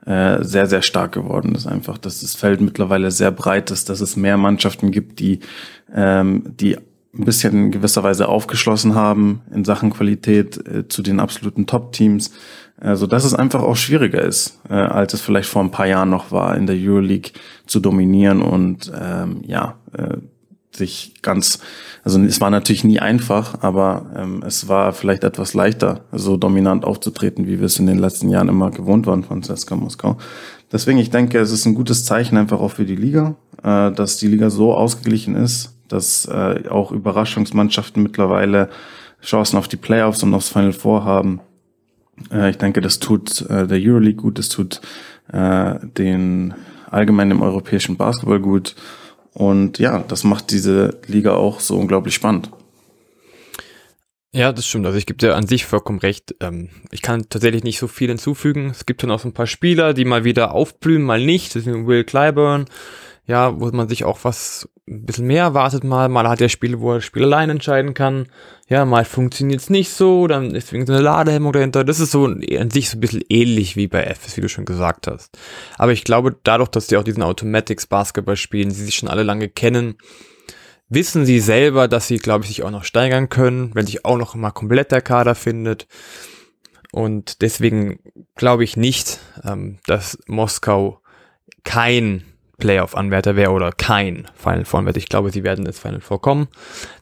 äh, 0.10 0.43
sehr, 0.43 0.65
sehr 0.65 0.82
stark 0.82 1.12
geworden 1.12 1.54
ist. 1.54 1.67
Einfach, 1.67 2.00
dass 2.00 2.22
das 2.22 2.34
Feld 2.34 2.62
mittlerweile 2.62 3.12
sehr 3.12 3.30
breit 3.30 3.69
ist, 3.69 3.89
dass 3.89 4.02
es 4.02 4.15
mehr 4.15 4.38
Mannschaften 4.38 4.89
gibt, 4.89 5.19
die, 5.19 5.39
ähm, 5.93 6.43
die 6.60 6.78
ein 6.78 7.26
bisschen 7.26 7.54
in 7.54 7.72
gewisser 7.72 8.02
Weise 8.02 8.28
aufgeschlossen 8.28 8.95
haben 8.95 9.41
in 9.54 9.65
Sachen 9.65 9.91
Qualität 9.91 10.58
äh, 10.67 10.88
zu 10.88 11.04
den 11.04 11.19
absoluten 11.19 11.67
Top-Teams, 11.67 12.32
also 12.78 13.06
dass 13.06 13.24
es 13.24 13.36
einfach 13.36 13.62
auch 13.62 13.76
schwieriger 13.76 14.24
ist, 14.24 14.60
äh, 14.67 14.74
als 14.74 15.13
es 15.13 15.22
vielleicht 15.22 15.50
vor 15.50 15.62
ein 15.62 15.69
paar 15.69 15.86
Jahren 15.86 16.10
noch 16.10 16.32
war, 16.32 16.58
in 16.58 16.65
der 16.65 16.76
Euroleague 16.76 17.32
zu 17.67 17.80
dominieren 17.80 18.41
und 18.41 18.91
ähm, 19.00 19.43
ja, 19.45 19.76
äh, 19.93 20.17
sich 20.80 21.13
ganz, 21.22 21.60
also 22.04 22.20
es 22.22 22.42
war 22.42 22.50
natürlich 22.50 22.84
nie 22.84 23.00
einfach, 23.00 23.62
aber 23.62 24.08
ähm, 24.15 24.44
es 24.46 24.68
war 24.68 24.94
vielleicht 24.94 25.24
etwas 25.24 25.54
leichter, 25.54 26.02
so 26.12 26.36
dominant 26.36 26.84
aufzutreten, 26.84 27.46
wie 27.46 27.60
wir 27.60 27.68
es 27.68 27.78
in 27.78 27.86
den 27.86 28.00
letzten 28.00 28.30
Jahren 28.30 28.50
immer 28.50 28.72
gewohnt 28.72 29.06
waren 29.06 29.24
von 29.24 29.44
CSKA 29.44 29.76
Moskau. 29.76 30.18
Deswegen, 30.72 30.98
ich 30.98 31.12
denke, 31.12 31.39
es 31.39 31.52
ist 31.52 31.65
ein 31.65 31.76
gutes 31.76 32.06
Zeichen 32.06 32.38
einfach 32.38 32.60
auch 32.60 32.72
für 32.72 32.86
die 32.86 32.96
Liga, 32.96 33.36
äh, 33.63 33.92
dass 33.92 34.18
die 34.18 34.28
Liga 34.28 34.50
so 34.50 34.74
ausgeglichen 34.74 35.36
ist, 35.36 35.76
dass 35.88 36.26
äh, 36.26 36.63
auch 36.70 36.92
Überraschungsmannschaften 36.92 38.02
mittlerweile 38.02 38.70
Chancen 39.22 39.58
auf 39.58 39.68
die 39.68 39.78
Playoffs 39.78 40.24
und 40.24 40.34
aufs 40.34 40.50
Final 40.50 40.74
Four 40.74 41.04
haben. 41.04 41.42
Äh, 42.32 42.52
ich 42.52 42.58
denke, 42.58 42.82
das 42.82 43.00
tut 43.00 43.42
äh, 43.50 43.68
der 43.68 43.80
Euroleague 43.80 44.22
gut, 44.22 44.39
das 44.39 44.50
tut 44.50 44.82
äh, 45.32 45.76
den 45.98 46.54
allgemein 46.89 47.32
im 47.32 47.42
europäischen 47.42 47.98
Basketball 47.98 48.39
gut. 48.39 48.76
Und 49.34 49.80
ja, 49.80 50.00
das 50.08 50.24
macht 50.24 50.52
diese 50.52 51.00
Liga 51.08 51.34
auch 51.34 51.60
so 51.60 51.78
unglaublich 51.78 52.15
spannend. 52.15 52.50
Ja, 54.32 54.52
das 54.52 54.68
stimmt. 54.68 54.86
Also 54.86 54.98
ich 54.98 55.08
gebe 55.08 55.18
dir 55.18 55.36
an 55.36 55.48
sich 55.48 55.65
vollkommen 55.65 56.00
recht. 56.00 56.36
Ähm, 56.39 56.70
ich 56.92 57.02
kann 57.02 57.30
tatsächlich 57.30 57.63
nicht 57.63 57.80
so 57.80 57.88
viel 57.88 58.10
hinzufügen. 58.10 58.70
Es 58.70 58.86
gibt 58.86 59.02
dann 59.02 59.10
auch 59.10 59.20
so 59.20 59.28
ein 59.28 59.34
paar 59.34 59.48
Spieler, 59.48 59.94
die 59.94 60.06
mal 60.06 60.24
wieder 60.24 60.54
aufblühen, 60.54 61.02
mal 61.02 61.24
nicht. 61.24 61.56
Das 61.56 61.65
ist 61.65 61.88
Will 61.88 62.04
Clyburn, 62.04 62.65
ja, 63.30 63.60
wo 63.60 63.68
man 63.68 63.88
sich 63.88 64.06
auch 64.06 64.24
was 64.24 64.68
ein 64.88 65.06
bisschen 65.06 65.28
mehr 65.28 65.44
erwartet 65.44 65.84
mal. 65.84 66.10
Mal 66.10 66.28
hat 66.28 66.42
er 66.42 66.50
Spiele, 66.50 66.80
wo 66.82 66.94
er 66.94 66.96
das 66.96 67.06
Spiel 67.06 67.24
allein 67.24 67.52
entscheiden 67.52 67.94
kann. 67.94 68.26
Ja, 68.68 68.86
mal 68.86 69.06
funktioniert 69.06 69.62
es 69.62 69.70
nicht 69.70 69.92
so, 69.92 70.26
dann 70.26 70.56
ist 70.56 70.74
wegen 70.74 70.88
so 70.88 70.94
eine 70.94 71.04
Ladehemmung 71.04 71.54
dahinter. 71.54 71.84
Das 71.84 72.00
ist 72.00 72.10
so 72.10 72.26
an 72.26 72.72
sich 72.72 72.89
so 72.89 72.98
ein 72.98 73.02
bisschen 73.02 73.22
ähnlich 73.30 73.76
wie 73.76 73.88
bei 73.88 74.04
FS, 74.04 74.36
wie 74.36 74.42
du 74.42 74.50
schon 74.50 74.65
gesagt 74.65 75.06
hast. 75.06 75.38
Aber 75.78 75.92
ich 75.92 76.04
glaube, 76.04 76.38
dadurch, 76.42 76.70
dass 76.70 76.88
die 76.88 76.98
auch 76.98 77.04
diesen 77.04 77.22
Automatics 77.22 77.86
Basketball 77.86 78.36
spielen, 78.36 78.72
sie 78.72 78.84
sich 78.84 78.96
schon 78.96 79.10
alle 79.10 79.22
lange 79.22 79.48
kennen, 79.48 80.00
wissen 80.89 81.24
sie 81.24 81.39
selber, 81.39 81.88
dass 81.88 82.08
sie, 82.08 82.18
glaube 82.18 82.46
ich, 82.46 82.50
sich 82.50 82.63
auch 82.63 82.72
noch 82.72 82.84
steigern 82.84 83.30
können, 83.30 83.76
wenn 83.76 83.86
sich 83.86 84.06
auch 84.06 84.18
noch 84.18 84.34
mal 84.34 84.50
komplett 84.50 84.92
der 84.92 85.02
Kader 85.02 85.36
findet. 85.36 85.88
Und 86.92 87.44
deswegen 87.44 88.00
glaube 88.34 88.63
ich 88.63 88.76
nicht, 88.76 89.20
ähm, 89.44 89.78
dass 89.86 90.18
Moskau 90.26 91.00
kein 91.63 92.24
Playoff-Anwärter 92.60 93.36
wäre 93.36 93.52
oder 93.52 93.72
kein 93.72 94.28
Final 94.36 94.65
Four-Anwärter. 94.65 94.98
Ich 94.98 95.10
glaube, 95.10 95.32
sie 95.32 95.43
werden 95.43 95.65
ins 95.65 95.80
Final 95.80 96.02
Four 96.02 96.22
kommen. 96.22 96.48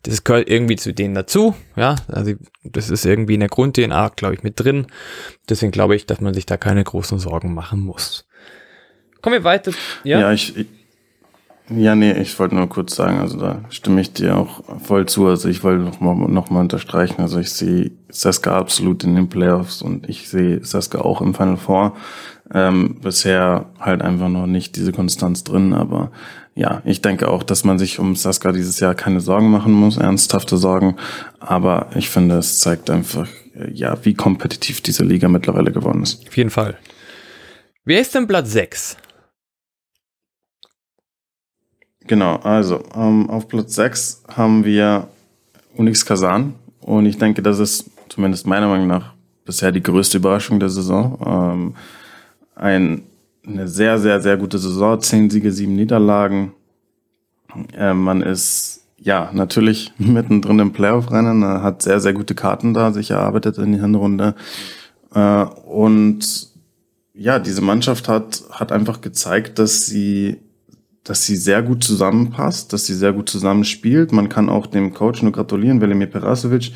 Das 0.03 0.23
gehört 0.23 0.49
irgendwie 0.49 0.77
zu 0.77 0.93
denen 0.93 1.15
dazu, 1.15 1.55
ja. 1.75 1.95
Also 2.07 2.33
das 2.63 2.89
ist 2.89 3.05
irgendwie 3.05 3.33
in 3.33 3.41
der 3.41 3.49
Grund-DNA, 3.49 4.09
glaube 4.15 4.35
ich, 4.35 4.43
mit 4.43 4.59
drin. 4.59 4.87
Deswegen 5.49 5.71
glaube 5.71 5.95
ich, 5.95 6.05
dass 6.05 6.21
man 6.21 6.33
sich 6.33 6.45
da 6.45 6.57
keine 6.57 6.83
großen 6.83 7.19
Sorgen 7.19 7.53
machen 7.53 7.79
muss. 7.81 8.25
Kommen 9.21 9.33
wir 9.33 9.43
weiter. 9.43 9.71
Ja, 10.03 10.19
ja 10.19 10.31
ich, 10.31 10.55
ja, 11.69 11.95
nee, 11.95 12.13
ich 12.13 12.37
wollte 12.39 12.55
nur 12.55 12.69
kurz 12.69 12.95
sagen, 12.95 13.19
also 13.19 13.37
da 13.37 13.61
stimme 13.69 13.99
ich 14.01 14.13
dir 14.13 14.37
auch 14.37 14.63
voll 14.83 15.05
zu. 15.05 15.27
Also 15.27 15.49
ich 15.49 15.63
wollte 15.63 15.83
noch 15.83 15.99
mal, 15.99 16.15
noch 16.15 16.49
mal 16.49 16.61
unterstreichen, 16.61 17.21
also 17.21 17.39
ich 17.39 17.51
sehe 17.51 17.91
Saska 18.09 18.57
absolut 18.57 19.03
in 19.03 19.15
den 19.15 19.27
Playoffs 19.27 19.81
und 19.81 20.07
ich 20.07 20.29
sehe 20.29 20.63
Saska 20.63 20.99
auch 20.99 21.21
im 21.21 21.33
Final 21.33 21.57
Four. 21.57 21.95
Ähm, 22.53 22.95
bisher 23.01 23.65
halt 23.79 24.01
einfach 24.01 24.29
noch 24.29 24.47
nicht 24.47 24.77
diese 24.77 24.93
Konstanz 24.93 25.43
drin, 25.43 25.73
aber 25.73 26.11
ja, 26.55 26.81
ich 26.85 27.01
denke 27.01 27.27
auch, 27.27 27.43
dass 27.43 27.65
man 27.65 27.77
sich 27.77 27.99
um 27.99 28.15
Saska 28.15 28.51
dieses 28.51 28.79
Jahr 28.79 28.95
keine 28.95 29.19
Sorgen 29.19 29.51
machen 29.51 29.73
muss, 29.73 29.97
ernsthafte 29.97 30.57
Sorgen. 30.57 30.95
Aber 31.39 31.87
ich 31.95 32.09
finde, 32.09 32.37
es 32.37 32.59
zeigt 32.59 32.89
einfach, 32.89 33.27
äh, 33.55 33.69
ja, 33.71 33.97
wie 34.03 34.13
kompetitiv 34.13 34.81
diese 34.81 35.03
Liga 35.03 35.27
mittlerweile 35.27 35.71
geworden 35.71 36.01
ist. 36.01 36.25
Auf 36.27 36.37
jeden 36.37 36.49
Fall. 36.49 36.77
Wer 37.85 38.01
ist 38.01 38.15
denn 38.15 38.25
Platz 38.25 38.51
6? 38.53 38.97
Genau, 42.07 42.37
also 42.37 42.83
ähm, 42.95 43.29
auf 43.29 43.47
Platz 43.47 43.75
6 43.75 44.23
haben 44.29 44.63
wir 44.63 45.07
Unix 45.75 46.05
Kazan 46.05 46.55
und 46.81 47.05
ich 47.05 47.17
denke, 47.17 47.41
das 47.41 47.59
ist 47.59 47.89
zumindest 48.09 48.47
meiner 48.47 48.67
Meinung 48.67 48.87
nach 48.87 49.13
bisher 49.45 49.71
die 49.71 49.83
größte 49.83 50.17
Überraschung 50.17 50.59
der 50.59 50.69
Saison. 50.69 51.19
Ähm, 51.25 51.75
ein 52.55 53.03
eine 53.47 53.67
sehr, 53.67 53.97
sehr, 53.97 54.21
sehr 54.21 54.37
gute 54.37 54.57
Saison. 54.57 54.99
Zehn 55.01 55.29
Siege, 55.29 55.51
sieben 55.51 55.75
Niederlagen. 55.75 56.53
Äh, 57.73 57.93
man 57.93 58.21
ist 58.21 58.83
ja 58.97 59.29
natürlich 59.33 59.93
mittendrin 59.97 60.59
im 60.59 60.73
Playoff-Rennen, 60.73 61.43
hat 61.43 61.81
sehr, 61.81 61.99
sehr 61.99 62.13
gute 62.13 62.35
Karten 62.35 62.73
da 62.73 62.91
sich 62.91 63.11
erarbeitet 63.11 63.57
in 63.57 63.73
die 63.73 63.79
Hinrunde. 63.79 64.35
Äh, 65.13 65.43
und 65.43 66.49
ja, 67.13 67.39
diese 67.39 67.61
Mannschaft 67.61 68.07
hat, 68.09 68.43
hat 68.51 68.71
einfach 68.71 69.01
gezeigt, 69.01 69.59
dass 69.59 69.85
sie, 69.85 70.37
dass 71.07 71.25
sie 71.25 71.37
sehr 71.37 71.61
gut 71.63 71.83
zusammenpasst, 71.83 72.73
dass 72.73 72.85
sie 72.85 72.93
sehr 72.93 73.13
gut 73.13 73.29
zusammenspielt. 73.29 74.11
Man 74.11 74.27
kann 74.27 74.49
auch 74.49 74.67
dem 74.67 74.93
Coach 74.93 75.21
nur 75.23 75.31
gratulieren, 75.31 75.79
Velimir 75.79 76.07
Perasovic, 76.07 76.73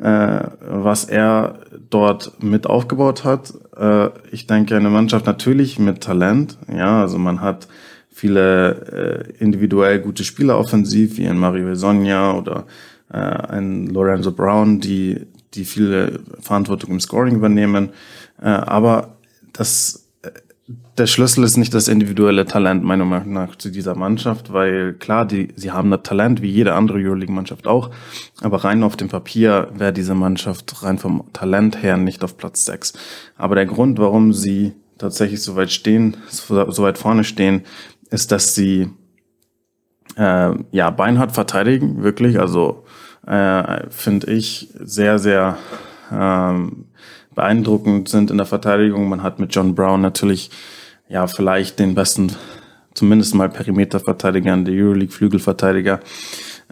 äh, 0.00 0.40
was 0.60 1.04
er 1.04 1.60
dort 1.88 2.42
mit 2.42 2.66
aufgebaut 2.66 3.24
hat. 3.24 3.54
Äh, 3.76 4.08
ich 4.32 4.48
denke, 4.48 4.76
eine 4.76 4.90
Mannschaft 4.90 5.26
natürlich 5.26 5.78
mit 5.78 6.00
Talent. 6.00 6.58
Ja, 6.74 7.00
also 7.00 7.18
man 7.18 7.40
hat 7.40 7.68
viele 8.10 9.28
äh, 9.38 9.42
individuell 9.42 10.00
gute 10.00 10.24
Spieler 10.24 10.58
offensiv, 10.58 11.16
wie 11.16 11.28
ein 11.28 11.38
Mario 11.38 11.74
Sonja 11.76 12.32
oder 12.32 12.66
äh, 13.12 13.18
ein 13.18 13.86
Lorenzo 13.86 14.32
Brown, 14.32 14.80
die, 14.80 15.26
die 15.54 15.64
viele 15.64 16.20
Verantwortung 16.40 16.90
im 16.90 17.00
Scoring 17.00 17.36
übernehmen. 17.36 17.90
Äh, 18.42 18.48
aber 18.48 19.16
das, 19.52 20.09
der 20.98 21.06
Schlüssel 21.06 21.44
ist 21.44 21.56
nicht 21.56 21.72
das 21.72 21.88
individuelle 21.88 22.44
Talent, 22.46 22.84
meiner 22.84 23.04
Meinung 23.04 23.32
nach, 23.32 23.56
zu 23.56 23.70
dieser 23.70 23.94
Mannschaft, 23.94 24.52
weil 24.52 24.92
klar, 24.94 25.26
die, 25.26 25.48
sie 25.56 25.70
haben 25.70 25.90
das 25.90 26.02
Talent, 26.02 26.42
wie 26.42 26.50
jede 26.50 26.74
andere 26.74 26.98
Euroleague-Mannschaft 26.98 27.66
auch, 27.66 27.90
aber 28.42 28.64
rein 28.64 28.82
auf 28.82 28.96
dem 28.96 29.08
Papier 29.08 29.68
wäre 29.72 29.92
diese 29.92 30.14
Mannschaft 30.14 30.82
rein 30.82 30.98
vom 30.98 31.24
Talent 31.32 31.82
her 31.82 31.96
nicht 31.96 32.22
auf 32.22 32.36
Platz 32.36 32.64
6. 32.66 32.92
Aber 33.36 33.54
der 33.54 33.66
Grund, 33.66 33.98
warum 33.98 34.32
sie 34.32 34.74
tatsächlich 34.98 35.42
so 35.42 35.56
weit 35.56 35.70
stehen, 35.70 36.16
so, 36.28 36.82
weit 36.82 36.98
vorne 36.98 37.24
stehen, 37.24 37.62
ist, 38.10 38.32
dass 38.32 38.54
sie 38.54 38.90
äh, 40.16 40.52
ja 40.70 40.90
beinhart 40.90 41.32
verteidigen, 41.32 42.02
wirklich. 42.02 42.38
Also 42.38 42.84
äh, 43.26 43.88
finde 43.88 44.30
ich 44.32 44.68
sehr, 44.78 45.18
sehr 45.18 45.56
ähm, 46.12 46.86
beeindruckend 47.40 48.10
sind 48.10 48.30
in 48.30 48.36
der 48.36 48.44
Verteidigung. 48.44 49.08
Man 49.08 49.22
hat 49.22 49.38
mit 49.38 49.54
John 49.54 49.74
Brown 49.74 50.02
natürlich 50.02 50.50
ja 51.08 51.26
vielleicht 51.26 51.78
den 51.78 51.94
besten, 51.94 52.32
zumindest 52.92 53.34
mal 53.34 53.48
Perimeterverteidiger 53.48 54.52
in 54.52 54.66
der 54.66 54.74
Euroleague, 54.74 55.10
Flügelverteidiger. 55.12 56.00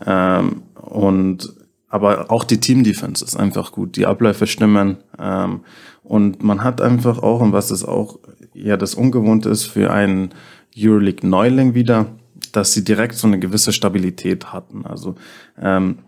Ähm, 0.05 0.63
und 0.75 1.55
aber 1.89 2.31
auch 2.31 2.45
die 2.45 2.61
Team-Defense 2.61 3.25
ist 3.25 3.35
einfach 3.35 3.73
gut. 3.73 3.97
Die 3.97 4.05
Abläufe 4.05 4.47
stimmen. 4.47 4.99
Ähm, 5.19 5.61
und 6.03 6.43
man 6.43 6.63
hat 6.63 6.83
einfach 6.83 7.23
auch, 7.23 7.41
und 7.41 7.55
was 7.55 7.71
es 7.71 7.83
auch 7.83 8.19
ja 8.53 8.77
das 8.77 8.95
Ungewohnte 8.95 9.49
ist 9.49 9.65
für 9.65 9.91
einen 9.91 10.35
Euroleague-Neuling 10.77 11.73
wieder, 11.73 12.07
dass 12.53 12.75
sie 12.75 12.85
direkt 12.85 13.15
so 13.15 13.27
eine 13.27 13.39
gewisse 13.39 13.73
Stabilität 13.73 14.53
hatten. 14.53 14.85
Also, 14.85 15.15
ähm, 15.59 16.01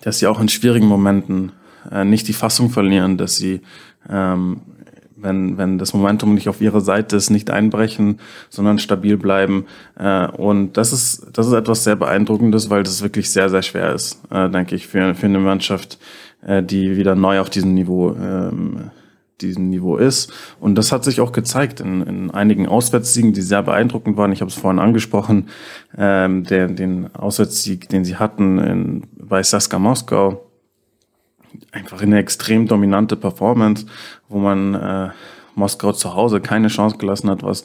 dass 0.00 0.20
sie 0.20 0.26
auch 0.26 0.40
in 0.40 0.48
schwierigen 0.48 0.86
Momenten 0.86 1.52
äh, 1.90 2.04
nicht 2.04 2.28
die 2.28 2.32
Fassung 2.32 2.70
verlieren, 2.70 3.16
dass 3.16 3.36
sie, 3.36 3.60
ähm, 4.08 4.60
wenn, 5.16 5.56
wenn 5.56 5.78
das 5.78 5.94
Momentum 5.94 6.34
nicht 6.34 6.48
auf 6.48 6.60
ihrer 6.60 6.80
Seite 6.80 7.16
ist, 7.16 7.30
nicht 7.30 7.50
einbrechen, 7.50 8.20
sondern 8.50 8.78
stabil 8.78 9.16
bleiben. 9.16 9.66
Äh, 9.98 10.26
und 10.28 10.76
das 10.76 10.92
ist, 10.92 11.26
das 11.32 11.46
ist 11.46 11.52
etwas 11.52 11.84
sehr 11.84 11.96
Beeindruckendes, 11.96 12.70
weil 12.70 12.82
das 12.82 13.02
wirklich 13.02 13.30
sehr, 13.30 13.48
sehr 13.48 13.62
schwer 13.62 13.92
ist, 13.92 14.20
äh, 14.30 14.50
denke 14.50 14.74
ich, 14.74 14.86
für, 14.86 15.14
für 15.14 15.26
eine 15.26 15.38
Mannschaft, 15.38 15.98
äh, 16.42 16.62
die 16.62 16.96
wieder 16.96 17.14
neu 17.14 17.40
auf 17.40 17.50
diesem 17.50 17.74
Niveau 17.74 18.14
ähm, 18.14 18.90
diesem 19.40 19.68
Niveau 19.68 19.96
ist. 19.96 20.32
Und 20.60 20.76
das 20.76 20.92
hat 20.92 21.04
sich 21.04 21.20
auch 21.20 21.32
gezeigt 21.32 21.80
in, 21.80 22.02
in 22.02 22.30
einigen 22.30 22.66
Auswärtssiegen, 22.66 23.32
die 23.32 23.42
sehr 23.42 23.62
beeindruckend 23.62 24.16
waren. 24.16 24.32
Ich 24.32 24.40
habe 24.40 24.50
es 24.50 24.56
vorhin 24.56 24.78
angesprochen, 24.78 25.48
ähm, 25.96 26.44
der, 26.44 26.68
den 26.68 27.14
Auswärtssieg, 27.14 27.88
den 27.88 28.04
sie 28.04 28.16
hatten 28.16 28.58
in, 28.58 29.02
bei 29.16 29.42
Saska 29.42 29.78
Moskau. 29.78 30.50
Einfach 31.72 32.02
eine 32.02 32.18
extrem 32.18 32.66
dominante 32.66 33.16
Performance, 33.16 33.86
wo 34.28 34.38
man 34.38 34.74
äh, 34.74 35.10
Moskau 35.54 35.92
zu 35.92 36.14
Hause 36.14 36.40
keine 36.40 36.68
Chance 36.68 36.98
gelassen 36.98 37.30
hat, 37.30 37.42
was 37.42 37.64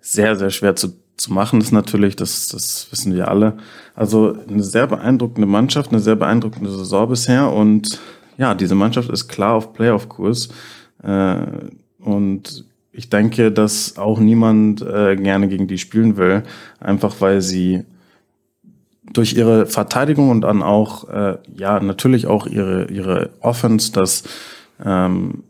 sehr, 0.00 0.36
sehr 0.36 0.50
schwer 0.50 0.76
zu, 0.76 0.94
zu 1.16 1.32
machen 1.32 1.60
ist 1.60 1.72
natürlich, 1.72 2.16
das, 2.16 2.48
das 2.48 2.88
wissen 2.90 3.14
wir 3.14 3.28
alle. 3.28 3.56
Also 3.94 4.36
eine 4.48 4.62
sehr 4.62 4.86
beeindruckende 4.86 5.46
Mannschaft, 5.46 5.90
eine 5.90 6.00
sehr 6.00 6.16
beeindruckende 6.16 6.70
Saison 6.70 7.08
bisher 7.08 7.50
und 7.50 8.00
ja, 8.36 8.54
diese 8.54 8.74
Mannschaft 8.74 9.10
ist 9.10 9.28
klar 9.28 9.54
auf 9.54 9.72
Playoff-Kurs. 9.72 10.48
Äh, 11.02 11.36
und 12.00 12.64
ich 12.92 13.08
denke, 13.08 13.50
dass 13.50 13.96
auch 13.96 14.18
niemand 14.18 14.82
äh, 14.82 15.16
gerne 15.16 15.48
gegen 15.48 15.66
die 15.66 15.78
spielen 15.78 16.16
will, 16.16 16.42
einfach 16.80 17.14
weil 17.20 17.40
sie 17.40 17.84
durch 19.12 19.34
ihre 19.34 19.66
Verteidigung 19.66 20.30
und 20.30 20.40
dann 20.42 20.62
auch, 20.62 21.08
äh, 21.08 21.38
ja, 21.56 21.80
natürlich 21.80 22.26
auch 22.26 22.46
ihre, 22.46 22.90
ihre 22.90 23.30
Offense, 23.40 23.92
das 23.92 24.24
ähm, 24.84 25.44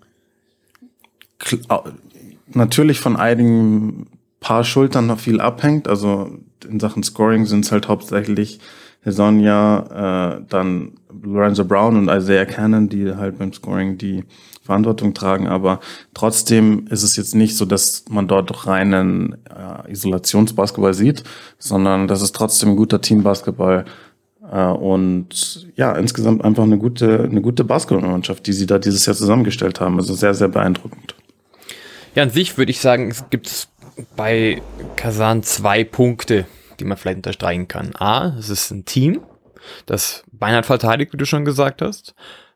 natürlich 2.53 3.01
von 3.01 3.17
einigen 3.17 4.07
paar 4.41 4.65
Schultern 4.65 5.07
noch 5.07 5.21
viel 5.21 5.41
abhängt. 5.41 5.89
Also 5.89 6.39
in 6.69 6.81
Sachen 6.81 7.03
Scoring 7.03 7.47
sind 7.47 7.65
es 7.65 7.73
halt 7.73 7.89
hauptsächlich 7.89 8.61
Sonja, 9.05 10.39
äh, 10.39 10.45
dann 10.49 10.93
Lorenzo 11.23 11.65
Brown 11.65 11.97
und 11.97 12.09
Isaiah 12.09 12.47
Cannon, 12.47 12.89
die 12.89 13.15
halt 13.15 13.39
beim 13.39 13.53
Scoring 13.53 13.99
die 13.99 14.25
Verantwortung 14.65 15.13
tragen, 15.13 15.47
aber 15.47 15.81
trotzdem 16.15 16.87
ist 16.89 17.03
es 17.03 17.17
jetzt 17.17 17.35
nicht 17.35 17.57
so, 17.57 17.67
dass 17.67 18.07
man 18.09 18.27
dort 18.27 18.67
reinen 18.67 19.37
äh, 19.45 19.93
Isolationsbasketball 19.93 20.95
sieht, 20.95 21.23
sondern 21.59 22.09
das 22.09 22.23
ist 22.23 22.35
trotzdem 22.35 22.71
ein 22.71 22.77
guter 22.77 23.03
Teambasketball 23.03 23.85
äh, 24.51 24.65
und 24.65 25.69
ja, 25.77 25.93
insgesamt 25.93 26.45
einfach 26.45 26.63
eine 26.63 26.79
gute, 26.79 27.25
eine 27.25 27.43
gute 27.43 27.63
Basketballmannschaft, 27.63 28.47
die 28.47 28.55
sie 28.55 28.67
da 28.67 28.79
dieses 28.79 29.05
Jahr 29.05 29.15
zusammengestellt 29.15 29.81
haben. 29.81 29.99
Also 29.99 30.15
sehr, 30.15 30.33
sehr 30.33 30.49
beeindruckend. 30.49 31.15
Ja, 32.15 32.23
an 32.23 32.31
sich 32.31 32.57
würde 32.57 32.71
ich 32.71 32.81
sagen, 32.81 33.11
es 33.11 33.29
gibt 33.29 33.69
bei 34.17 34.63
Kasan 34.97 35.43
zwei 35.43 35.85
Punkte, 35.85 36.47
die 36.81 36.85
man 36.85 36.97
vielleicht 36.97 37.19
unterstreichen 37.19 37.69
kann. 37.69 37.95
A, 37.97 38.35
es 38.39 38.49
ist 38.49 38.71
ein 38.71 38.87
Team, 38.87 39.21
das 39.85 40.25
beinahe 40.33 40.63
verteidigt, 40.63 41.13
wie 41.13 41.19
du 41.19 41.27
schon 41.27 41.45
gesagt 41.45 41.83
hast. 41.83 42.15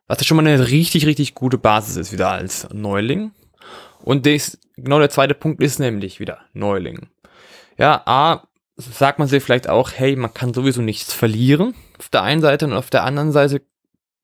Was 0.09 0.19
ja 0.19 0.25
schon 0.25 0.37
mal 0.37 0.47
eine 0.47 0.69
richtig, 0.69 1.07
richtig 1.07 1.35
gute 1.35 1.59
Basis 1.59 1.97
ist, 1.97 2.13
wieder 2.13 2.31
als 2.31 2.67
Neuling. 2.73 3.33
Und 4.03 4.27
des, 4.27 4.59
genau 4.77 4.99
der 4.99 5.11
zweite 5.11 5.35
Punkt 5.35 5.63
ist 5.63 5.79
nämlich 5.79 6.19
wieder 6.19 6.39
Neuling. 6.55 7.09
Ja, 7.77 8.03
A, 8.07 8.49
sagt 8.77 9.19
man 9.19 9.29
sich 9.29 9.43
vielleicht 9.43 9.69
auch, 9.69 9.91
hey, 9.93 10.17
man 10.17 10.33
kann 10.33 10.55
sowieso 10.55 10.81
nichts 10.81 11.13
verlieren. 11.13 11.75
Auf 11.99 12.09
der 12.09 12.23
einen 12.23 12.41
Seite 12.41 12.65
und 12.65 12.73
auf 12.73 12.91
der 12.91 13.05
anderen 13.05 13.33
Seite 13.33 13.63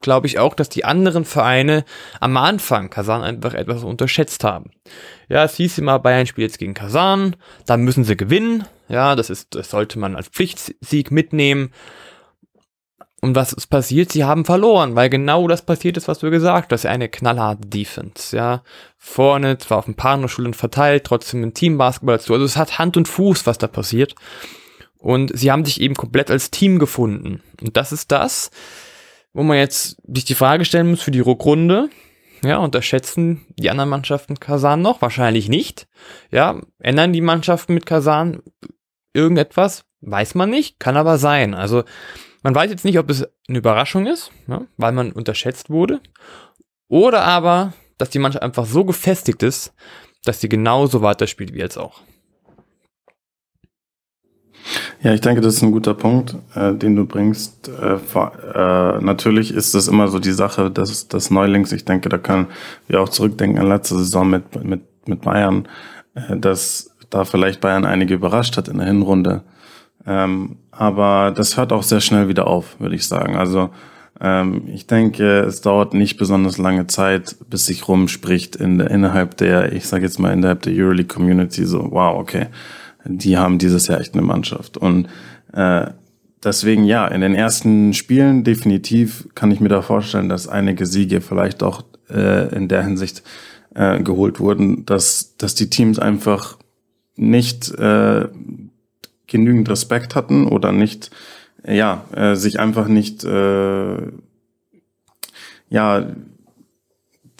glaube 0.00 0.26
ich 0.26 0.38
auch, 0.38 0.54
dass 0.54 0.68
die 0.68 0.84
anderen 0.84 1.24
Vereine 1.24 1.84
am 2.20 2.36
Anfang 2.36 2.90
Kasan 2.90 3.22
einfach 3.22 3.54
etwas 3.54 3.82
unterschätzt 3.82 4.44
haben. 4.44 4.70
Ja, 5.28 5.44
es 5.44 5.56
hieß 5.56 5.78
immer, 5.78 5.98
Bayern 5.98 6.26
spielt 6.26 6.50
jetzt 6.50 6.58
gegen 6.58 6.74
Kasan, 6.74 7.36
dann 7.66 7.82
müssen 7.82 8.04
sie 8.04 8.16
gewinnen. 8.16 8.64
Ja, 8.88 9.16
das 9.16 9.30
ist, 9.30 9.54
das 9.54 9.70
sollte 9.70 9.98
man 9.98 10.14
als 10.14 10.28
Pflichtsieg 10.28 11.10
mitnehmen. 11.10 11.72
Und 13.24 13.34
was 13.34 13.54
ist 13.54 13.68
passiert? 13.68 14.12
Sie 14.12 14.22
haben 14.22 14.44
verloren, 14.44 14.96
weil 14.96 15.08
genau 15.08 15.48
das 15.48 15.62
passiert 15.62 15.96
ist, 15.96 16.08
was 16.08 16.18
du 16.18 16.30
gesagt 16.30 16.74
hast. 16.74 16.84
Eine 16.84 17.08
knallharte 17.08 17.66
Defense, 17.66 18.36
ja. 18.36 18.62
Vorne, 18.98 19.56
zwar 19.56 19.78
auf 19.78 19.88
ein 19.88 19.94
paar 19.94 20.10
Partnerschulen 20.10 20.52
verteilt, 20.52 21.04
trotzdem 21.04 21.42
ein 21.42 21.54
Teambasketball 21.54 22.18
dazu. 22.18 22.34
Also 22.34 22.44
es 22.44 22.58
hat 22.58 22.78
Hand 22.78 22.98
und 22.98 23.08
Fuß, 23.08 23.46
was 23.46 23.56
da 23.56 23.66
passiert. 23.66 24.14
Und 24.98 25.30
sie 25.34 25.50
haben 25.50 25.64
sich 25.64 25.80
eben 25.80 25.94
komplett 25.94 26.30
als 26.30 26.50
Team 26.50 26.78
gefunden. 26.78 27.42
Und 27.62 27.78
das 27.78 27.92
ist 27.92 28.12
das, 28.12 28.50
wo 29.32 29.42
man 29.42 29.56
jetzt 29.56 29.96
sich 30.06 30.26
die 30.26 30.34
Frage 30.34 30.66
stellen 30.66 30.90
muss 30.90 31.00
für 31.00 31.10
die 31.10 31.20
Rückrunde. 31.20 31.88
Ja, 32.44 32.58
unterschätzen 32.58 33.46
die 33.58 33.70
anderen 33.70 33.88
Mannschaften 33.88 34.38
Kasan 34.38 34.82
noch? 34.82 35.00
Wahrscheinlich 35.00 35.48
nicht. 35.48 35.86
Ja, 36.30 36.60
ändern 36.78 37.14
die 37.14 37.22
Mannschaften 37.22 37.72
mit 37.72 37.86
Kasan 37.86 38.42
irgendetwas? 39.14 39.86
Weiß 40.02 40.34
man 40.34 40.50
nicht, 40.50 40.78
kann 40.78 40.98
aber 40.98 41.16
sein. 41.16 41.54
Also 41.54 41.84
man 42.44 42.54
weiß 42.54 42.70
jetzt 42.70 42.84
nicht, 42.84 42.98
ob 42.98 43.10
es 43.10 43.26
eine 43.48 43.58
Überraschung 43.58 44.06
ist, 44.06 44.30
ja, 44.46 44.62
weil 44.76 44.92
man 44.92 45.10
unterschätzt 45.10 45.70
wurde, 45.70 46.00
oder 46.88 47.24
aber, 47.24 47.72
dass 47.98 48.10
die 48.10 48.20
Mannschaft 48.20 48.44
einfach 48.44 48.66
so 48.66 48.84
gefestigt 48.84 49.42
ist, 49.42 49.72
dass 50.24 50.40
sie 50.40 50.48
genauso 50.48 51.02
weiterspielt 51.02 51.52
wie 51.54 51.58
jetzt 51.58 51.78
auch. 51.78 52.02
Ja, 55.02 55.12
ich 55.12 55.20
denke, 55.20 55.40
das 55.40 55.56
ist 55.56 55.62
ein 55.62 55.72
guter 55.72 55.94
Punkt, 55.94 56.36
äh, 56.54 56.74
den 56.74 56.96
du 56.96 57.04
bringst. 57.06 57.68
Äh, 57.68 57.96
äh, 57.96 59.00
natürlich 59.00 59.52
ist 59.52 59.74
das 59.74 59.88
immer 59.88 60.08
so 60.08 60.18
die 60.18 60.32
Sache 60.32 60.70
des, 60.70 61.08
des 61.08 61.30
Neulings. 61.30 61.72
Ich 61.72 61.84
denke, 61.84 62.08
da 62.08 62.16
können 62.16 62.46
wir 62.86 63.02
auch 63.02 63.10
zurückdenken 63.10 63.58
an 63.60 63.68
letzte 63.68 63.96
Saison 63.96 64.30
mit, 64.30 64.64
mit, 64.64 64.82
mit 65.06 65.20
Bayern, 65.22 65.68
äh, 66.14 66.38
dass 66.38 66.96
da 67.10 67.24
vielleicht 67.24 67.60
Bayern 67.60 67.84
einige 67.84 68.14
überrascht 68.14 68.56
hat 68.56 68.68
in 68.68 68.78
der 68.78 68.86
Hinrunde. 68.86 69.42
Ähm, 70.06 70.56
aber 70.76 71.32
das 71.34 71.56
hört 71.56 71.72
auch 71.72 71.82
sehr 71.82 72.00
schnell 72.00 72.28
wieder 72.28 72.46
auf, 72.46 72.78
würde 72.80 72.94
ich 72.94 73.06
sagen. 73.06 73.36
Also 73.36 73.70
Ähm, 74.20 74.68
ich 74.68 74.86
denke, 74.86 75.40
es 75.40 75.60
dauert 75.60 75.92
nicht 75.92 76.18
besonders 76.18 76.56
lange 76.56 76.86
Zeit, 76.86 77.34
bis 77.50 77.66
sich 77.66 77.88
rumspricht 77.88 78.54
in, 78.54 78.78
innerhalb 78.78 79.36
der, 79.38 79.72
ich 79.72 79.86
sage 79.88 80.04
jetzt 80.04 80.20
mal 80.20 80.32
innerhalb 80.32 80.62
der 80.62 80.72
Euroleague 80.72 81.12
Community 81.12 81.64
so, 81.64 81.88
wow, 81.90 82.16
okay, 82.16 82.46
die 83.04 83.36
haben 83.36 83.58
dieses 83.58 83.88
Jahr 83.88 84.00
echt 84.00 84.14
eine 84.14 84.22
Mannschaft. 84.22 84.76
Und 84.76 85.08
äh, 85.52 85.86
deswegen 86.44 86.84
ja, 86.84 87.08
in 87.08 87.22
den 87.22 87.34
ersten 87.34 87.92
Spielen 87.92 88.44
definitiv 88.44 89.26
kann 89.34 89.50
ich 89.50 89.58
mir 89.58 89.68
da 89.68 89.82
vorstellen, 89.82 90.28
dass 90.28 90.46
einige 90.46 90.86
Siege 90.86 91.20
vielleicht 91.20 91.64
auch 91.64 91.82
äh, 92.08 92.54
in 92.54 92.68
der 92.68 92.84
Hinsicht 92.84 93.24
äh, 93.74 94.00
geholt 94.00 94.38
wurden, 94.38 94.86
dass, 94.86 95.36
dass 95.38 95.56
die 95.56 95.70
Teams 95.70 95.98
einfach 95.98 96.56
nicht 97.16 97.74
äh, 97.74 98.28
genügend 99.26 99.68
Respekt 99.68 100.14
hatten 100.14 100.46
oder 100.46 100.72
nicht, 100.72 101.10
ja, 101.66 102.04
äh, 102.14 102.34
sich 102.36 102.60
einfach 102.60 102.88
nicht, 102.88 103.24
äh, 103.24 103.96
ja, 105.70 106.06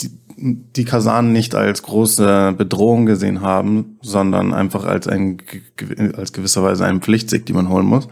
die, 0.01 0.11
die 0.37 0.85
Kasanen 0.85 1.33
nicht 1.33 1.55
als 1.55 1.83
große 1.83 2.55
Bedrohung 2.57 3.07
gesehen 3.07 3.40
haben, 3.42 3.99
sondern 4.03 4.55
einfach 4.55 4.85
als 4.85 5.07
ein, 5.07 5.38
als 6.16 6.33
gewisserweise 6.33 6.85
einen 6.85 7.03
Pflichtsieg, 7.03 7.47
die 7.47 7.53
man 7.53 7.68
holen 7.68 7.87
muss. 7.87 8.09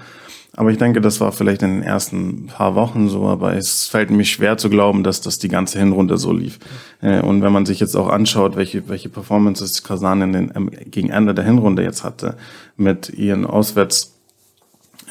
Aber 0.54 0.70
ich 0.70 0.76
denke, 0.76 1.00
das 1.00 1.18
war 1.20 1.32
vielleicht 1.32 1.62
in 1.62 1.76
den 1.76 1.82
ersten 1.82 2.46
paar 2.46 2.74
Wochen 2.74 3.08
so, 3.08 3.26
aber 3.26 3.56
es 3.56 3.86
fällt 3.86 4.10
mir 4.10 4.24
schwer 4.24 4.58
zu 4.58 4.68
glauben, 4.68 5.02
dass 5.02 5.22
das 5.22 5.38
die 5.38 5.48
ganze 5.48 5.78
Hinrunde 5.78 6.18
so 6.18 6.30
lief. 6.30 6.58
Äh, 7.00 7.20
und 7.20 7.42
wenn 7.42 7.52
man 7.52 7.64
sich 7.64 7.80
jetzt 7.80 7.96
auch 7.96 8.08
anschaut, 8.08 8.54
welche, 8.54 8.86
welche 8.88 9.08
Performances 9.08 9.82
Kasan 9.82 10.20
in 10.20 10.32
den, 10.34 10.52
ähm, 10.54 10.70
gegen 10.90 11.08
Ende 11.08 11.34
der 11.34 11.46
Hinrunde 11.46 11.82
jetzt 11.82 12.04
hatte, 12.04 12.36
mit 12.76 13.08
ihren 13.08 13.46
Auswärtssieg 13.46 14.12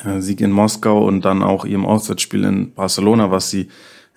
äh, 0.05 0.43
in 0.43 0.51
Moskau 0.51 1.07
und 1.07 1.25
dann 1.25 1.41
auch 1.41 1.65
ihrem 1.65 1.87
Auswärtsspiel 1.87 2.43
in 2.43 2.73
Barcelona, 2.73 3.31
was 3.31 3.49
sie 3.49 3.69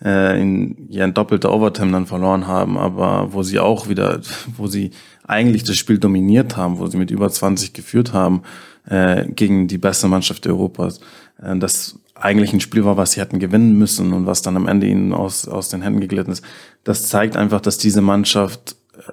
äh, 0.04 0.38
in 0.38 0.76
ja, 0.90 1.06
in 1.06 1.14
doppelter 1.14 1.54
Overtime 1.54 1.92
dann 1.92 2.04
verloren 2.04 2.46
haben, 2.46 2.76
aber 2.76 3.32
wo 3.32 3.42
sie 3.42 3.60
auch 3.60 3.88
wieder, 3.88 4.20
wo 4.58 4.66
sie 4.66 4.90
eigentlich 5.26 5.64
das 5.64 5.76
Spiel 5.78 5.96
dominiert 5.96 6.58
haben, 6.58 6.78
wo 6.78 6.86
sie 6.86 6.98
mit 6.98 7.10
über 7.10 7.30
20 7.30 7.72
geführt 7.72 8.12
haben 8.12 8.42
äh, 8.86 9.26
gegen 9.26 9.68
die 9.68 9.78
beste 9.78 10.08
Mannschaft 10.08 10.46
Europas. 10.46 11.00
Äh, 11.42 11.56
das 11.56 11.98
eigentlich 12.14 12.52
ein 12.52 12.60
Spiel 12.60 12.84
war, 12.84 12.96
was 12.96 13.12
sie 13.12 13.20
hätten 13.20 13.38
gewinnen 13.38 13.76
müssen 13.76 14.12
und 14.12 14.26
was 14.26 14.42
dann 14.42 14.56
am 14.56 14.68
Ende 14.68 14.86
ihnen 14.86 15.12
aus, 15.12 15.48
aus 15.48 15.68
den 15.68 15.82
Händen 15.82 16.00
geglitten 16.00 16.30
ist. 16.30 16.44
Das 16.84 17.08
zeigt 17.08 17.36
einfach, 17.36 17.60
dass 17.60 17.76
diese 17.76 18.02
Mannschaft 18.02 18.76
äh, 18.96 19.12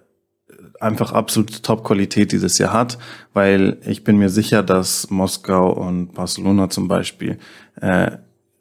einfach 0.84 1.12
absolute 1.12 1.62
Top-Qualität 1.62 2.32
dieses 2.32 2.58
Jahr 2.58 2.74
hat, 2.74 2.98
weil 3.34 3.78
ich 3.86 4.04
bin 4.04 4.18
mir 4.18 4.30
sicher, 4.30 4.64
dass 4.64 5.10
Moskau 5.10 5.72
und 5.72 6.14
Barcelona 6.14 6.70
zum 6.70 6.88
Beispiel 6.88 7.40
äh, 7.82 8.12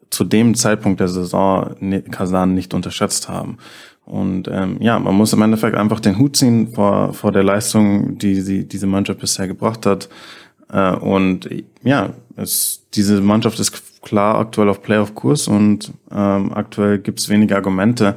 zu 0.09 0.25
dem 0.25 0.55
Zeitpunkt 0.55 0.99
der 0.99 1.07
Saison 1.07 1.75
Kasan 2.11 2.53
nicht 2.53 2.73
unterschätzt 2.73 3.29
haben. 3.29 3.57
Und 4.05 4.49
ähm, 4.51 4.77
ja, 4.81 4.99
man 4.99 5.15
muss 5.15 5.31
im 5.31 5.41
Endeffekt 5.41 5.77
einfach 5.77 5.99
den 5.99 6.17
Hut 6.17 6.35
ziehen 6.35 6.73
vor, 6.73 7.13
vor 7.13 7.31
der 7.31 7.43
Leistung, 7.43 8.17
die 8.17 8.41
sie 8.41 8.67
diese 8.67 8.87
Mannschaft 8.87 9.19
bisher 9.19 9.47
gebracht 9.47 9.85
hat. 9.85 10.09
Äh, 10.71 10.95
und 10.95 11.49
ja, 11.83 12.13
es, 12.35 12.85
diese 12.93 13.21
Mannschaft 13.21 13.59
ist 13.59 14.01
klar 14.01 14.39
aktuell 14.39 14.69
auf 14.69 14.81
Playoff-Kurs 14.81 15.47
und 15.47 15.91
ähm, 16.11 16.51
aktuell 16.53 16.99
gibt 16.99 17.19
es 17.19 17.29
wenige 17.29 17.55
Argumente. 17.55 18.15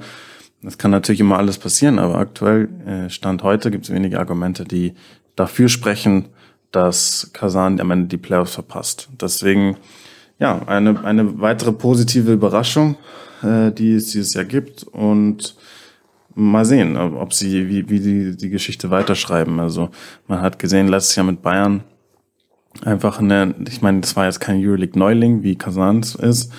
Das 0.62 0.78
kann 0.78 0.90
natürlich 0.90 1.20
immer 1.20 1.36
alles 1.36 1.58
passieren, 1.58 1.98
aber 1.98 2.16
aktuell, 2.16 2.68
äh, 2.86 3.10
Stand 3.10 3.42
heute, 3.42 3.70
gibt 3.70 3.84
es 3.84 3.92
wenige 3.92 4.18
Argumente, 4.18 4.64
die 4.64 4.94
dafür 5.36 5.68
sprechen, 5.68 6.26
dass 6.70 7.30
Kasan 7.32 7.80
am 7.80 7.90
Ende 7.90 8.08
die 8.08 8.16
Playoffs 8.16 8.54
verpasst. 8.54 9.08
Deswegen, 9.20 9.76
ja, 10.38 10.62
eine, 10.66 11.04
eine 11.04 11.40
weitere 11.40 11.72
positive 11.72 12.32
Überraschung, 12.32 12.96
äh, 13.42 13.72
die 13.72 13.94
es 13.94 14.12
dieses 14.12 14.34
Jahr 14.34 14.44
gibt 14.44 14.84
und 14.84 15.54
mal 16.34 16.64
sehen, 16.64 16.96
ob 16.96 17.32
sie, 17.32 17.68
wie, 17.68 17.88
wie 17.88 18.00
die, 18.00 18.36
die 18.36 18.48
Geschichte 18.48 18.90
weiterschreiben. 18.90 19.60
Also 19.60 19.90
man 20.26 20.40
hat 20.40 20.58
gesehen, 20.58 20.88
letztes 20.88 21.14
Jahr 21.14 21.26
mit 21.26 21.42
Bayern, 21.42 21.84
einfach 22.82 23.18
eine, 23.20 23.54
ich 23.68 23.82
meine, 23.82 24.00
das 24.00 24.16
war 24.16 24.26
jetzt 24.26 24.40
kein 24.40 24.64
Euroleague-Neuling, 24.64 25.42
wie 25.42 25.56
Kasans 25.56 26.14
ist, 26.14 26.52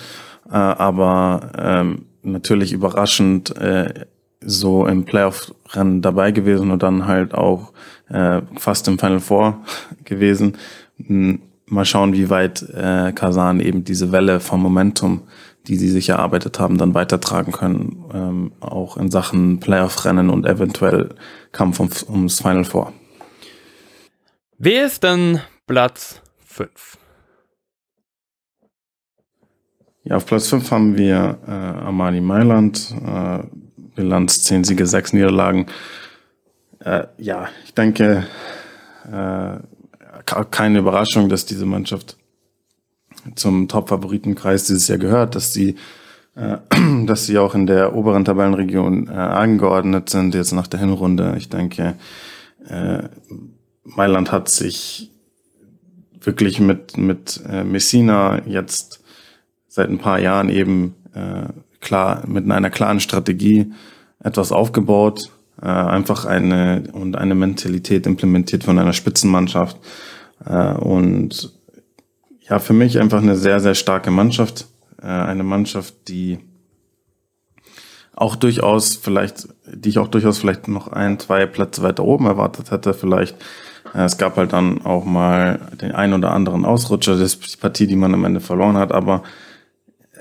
äh, 0.48 0.54
aber 0.54 1.52
ähm, 1.58 2.06
natürlich 2.22 2.72
überraschend 2.72 3.56
äh, 3.56 4.06
so 4.40 4.86
im 4.86 5.04
Playoff-Rennen 5.04 6.02
dabei 6.02 6.30
gewesen 6.30 6.70
und 6.70 6.82
dann 6.82 7.06
halt 7.06 7.34
auch 7.34 7.72
äh, 8.08 8.42
fast 8.56 8.86
im 8.88 8.98
Final 8.98 9.20
Four 9.20 9.62
gewesen. 10.04 10.56
Hm, 11.04 11.40
mal 11.66 11.84
schauen, 11.84 12.12
wie 12.12 12.30
weit 12.30 12.62
äh, 12.70 13.12
Kasan 13.12 13.60
eben 13.60 13.84
diese 13.84 14.12
Welle 14.12 14.40
vom 14.40 14.62
Momentum, 14.62 15.22
die 15.66 15.76
sie 15.76 15.88
sich 15.88 16.10
erarbeitet 16.10 16.60
haben, 16.60 16.78
dann 16.78 16.94
weitertragen 16.94 17.52
können, 17.52 18.04
ähm, 18.14 18.52
auch 18.60 18.96
in 18.96 19.10
Sachen 19.10 19.58
Playoff-Rennen 19.58 20.30
und 20.30 20.46
eventuell 20.46 21.10
Kampf 21.52 21.80
ums, 21.80 22.04
ums 22.04 22.40
Final 22.40 22.64
Four. 22.64 22.92
Wer 24.58 24.86
ist 24.86 25.02
dann 25.04 25.40
Platz 25.66 26.22
5. 26.44 26.96
Ja, 30.04 30.16
auf 30.16 30.26
Platz 30.26 30.48
5 30.48 30.70
haben 30.70 30.96
wir 30.96 31.40
äh, 31.44 31.50
Armani 31.50 32.20
Mailand, 32.20 32.94
äh, 33.04 33.40
Bilanz 33.96 34.44
10 34.44 34.62
Siege, 34.62 34.86
6 34.86 35.14
Niederlagen. 35.14 35.66
Äh, 36.78 37.08
ja, 37.18 37.48
ich 37.64 37.74
denke, 37.74 38.28
äh, 39.10 39.58
keine 40.52 40.78
Überraschung, 40.78 41.28
dass 41.28 41.46
diese 41.46 41.66
Mannschaft 41.66 42.16
zum 43.34 43.66
Top-Favoritenkreis 43.66 44.68
dieses 44.68 44.86
Jahr 44.86 44.98
gehört, 44.98 45.34
dass 45.34 45.52
sie, 45.52 45.74
äh, 46.36 46.58
dass 47.06 47.26
sie 47.26 47.38
auch 47.38 47.56
in 47.56 47.66
der 47.66 47.96
oberen 47.96 48.24
Tabellenregion 48.24 49.08
äh, 49.08 49.10
angeordnet 49.10 50.10
sind, 50.10 50.36
jetzt 50.36 50.52
nach 50.52 50.68
der 50.68 50.78
Hinrunde. 50.78 51.34
Ich 51.36 51.48
denke, 51.48 51.96
äh, 52.68 53.08
Mailand 53.82 54.30
hat 54.30 54.48
sich 54.48 55.10
wirklich 56.26 56.60
mit, 56.60 56.96
mit 56.96 57.40
äh, 57.48 57.64
Messina 57.64 58.42
jetzt 58.46 59.02
seit 59.68 59.88
ein 59.88 59.98
paar 59.98 60.18
Jahren 60.18 60.48
eben 60.48 60.94
äh, 61.14 61.48
klar 61.80 62.24
mit 62.26 62.50
einer 62.50 62.70
klaren 62.70 63.00
Strategie 63.00 63.72
etwas 64.18 64.52
aufgebaut, 64.52 65.30
äh, 65.62 65.66
einfach 65.66 66.24
eine 66.24 66.84
und 66.92 67.16
eine 67.16 67.34
Mentalität 67.34 68.06
implementiert 68.06 68.64
von 68.64 68.78
einer 68.78 68.92
Spitzenmannschaft 68.92 69.78
äh, 70.44 70.72
und 70.72 71.52
ja 72.48 72.58
für 72.58 72.72
mich 72.72 72.98
einfach 72.98 73.22
eine 73.22 73.36
sehr 73.36 73.60
sehr 73.60 73.74
starke 73.74 74.10
Mannschaft, 74.10 74.66
äh, 75.00 75.06
eine 75.06 75.44
Mannschaft, 75.44 76.08
die 76.08 76.38
auch 78.16 78.34
durchaus 78.34 78.96
vielleicht, 78.96 79.48
die 79.66 79.90
ich 79.90 79.98
auch 79.98 80.08
durchaus 80.08 80.38
vielleicht 80.38 80.68
noch 80.68 80.88
ein, 80.88 81.18
zwei 81.18 81.44
Plätze 81.46 81.82
weiter 81.82 82.02
oben 82.02 82.26
erwartet 82.26 82.70
hätte, 82.70 82.94
vielleicht 82.94 83.36
es 83.94 84.18
gab 84.18 84.36
halt 84.36 84.52
dann 84.52 84.84
auch 84.84 85.04
mal 85.04 85.60
den 85.80 85.92
ein 85.92 86.12
oder 86.12 86.32
anderen 86.32 86.64
Ausrutscher, 86.64 87.18
das 87.18 87.38
die 87.38 87.56
Partie, 87.56 87.86
die 87.86 87.96
man 87.96 88.14
am 88.14 88.24
Ende 88.24 88.40
verloren 88.40 88.76
hat, 88.76 88.92
aber 88.92 89.22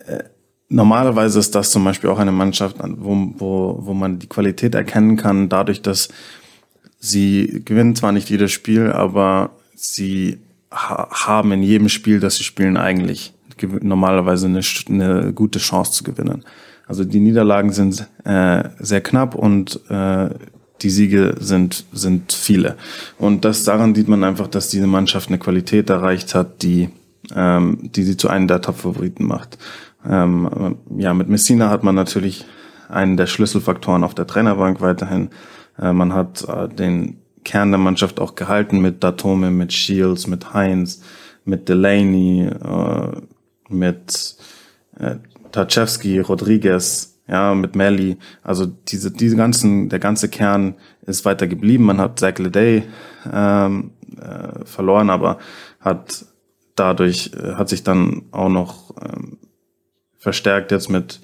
äh, 0.07 0.23
normalerweise 0.69 1.39
ist 1.39 1.55
das 1.55 1.71
zum 1.71 1.83
Beispiel 1.83 2.09
auch 2.09 2.19
eine 2.19 2.31
Mannschaft, 2.31 2.77
wo, 2.79 3.33
wo, 3.37 3.77
wo 3.81 3.93
man 3.93 4.19
die 4.19 4.27
Qualität 4.27 4.75
erkennen 4.75 5.17
kann, 5.17 5.49
dadurch, 5.49 5.81
dass 5.81 6.09
sie 6.99 7.61
gewinnen 7.65 7.95
zwar 7.95 8.11
nicht 8.11 8.29
jedes 8.29 8.51
Spiel, 8.51 8.91
aber 8.91 9.51
sie 9.75 10.39
ha 10.71 11.09
haben 11.27 11.51
in 11.51 11.63
jedem 11.63 11.89
Spiel, 11.89 12.19
das 12.19 12.35
sie 12.35 12.43
spielen, 12.43 12.77
eigentlich 12.77 13.33
normalerweise 13.81 14.47
eine, 14.47 14.61
eine 14.89 15.33
gute 15.33 15.59
Chance 15.59 15.91
zu 15.91 16.03
gewinnen. 16.03 16.43
Also 16.87 17.03
die 17.03 17.19
Niederlagen 17.19 17.71
sind 17.71 18.07
äh, 18.25 18.63
sehr 18.79 19.01
knapp 19.01 19.33
und 19.33 19.79
äh, 19.89 20.29
die 20.81 20.89
Siege 20.89 21.35
sind, 21.39 21.85
sind 21.91 22.33
viele. 22.33 22.75
Und 23.17 23.45
das 23.45 23.63
daran 23.63 23.95
sieht 23.95 24.07
man 24.07 24.23
einfach, 24.23 24.47
dass 24.47 24.69
diese 24.69 24.87
Mannschaft 24.87 25.29
eine 25.29 25.39
Qualität 25.39 25.89
erreicht 25.89 26.35
hat, 26.35 26.61
die, 26.63 26.89
ähm, 27.33 27.89
die 27.95 28.03
sie 28.03 28.17
zu 28.17 28.29
einem 28.29 28.47
der 28.47 28.61
Top-Favoriten 28.61 29.25
macht. 29.25 29.57
Ähm, 30.07 30.77
ja, 30.97 31.13
mit 31.13 31.29
Messina 31.29 31.69
hat 31.69 31.83
man 31.83 31.95
natürlich 31.95 32.45
einen 32.89 33.17
der 33.17 33.27
Schlüsselfaktoren 33.27 34.03
auf 34.03 34.13
der 34.13 34.27
Trainerbank 34.27 34.81
weiterhin. 34.81 35.29
Äh, 35.79 35.93
man 35.93 36.13
hat 36.13 36.47
äh, 36.47 36.67
den 36.67 37.17
Kern 37.43 37.71
der 37.71 37.79
Mannschaft 37.79 38.19
auch 38.19 38.35
gehalten 38.35 38.79
mit 38.79 39.03
Datome, 39.03 39.51
mit 39.51 39.71
Shields, 39.71 40.27
mit 40.27 40.53
Heinz, 40.53 41.01
mit 41.45 41.69
Delaney, 41.69 42.47
äh, 42.47 43.21
mit 43.69 44.35
äh, 44.99 45.15
Tachewski, 45.51 46.19
Rodriguez, 46.19 47.14
ja, 47.27 47.55
mit 47.55 47.75
Melly. 47.75 48.17
Also 48.43 48.65
diese, 48.65 49.11
diese 49.11 49.35
ganzen, 49.35 49.89
der 49.89 49.99
ganze 49.99 50.29
Kern 50.29 50.75
ist 51.05 51.25
weiter 51.25 51.47
geblieben. 51.47 51.85
Man 51.85 51.99
hat 51.99 52.19
Zach 52.19 52.37
Leday 52.37 52.83
ähm, 53.31 53.91
äh, 54.19 54.65
verloren, 54.65 55.09
aber 55.09 55.39
hat 55.79 56.25
dadurch, 56.75 57.31
äh, 57.33 57.53
hat 57.53 57.69
sich 57.69 57.83
dann 57.83 58.23
auch 58.31 58.49
noch 58.49 58.93
ähm, 59.01 59.37
verstärkt 60.17 60.71
jetzt 60.71 60.89
mit 60.89 61.21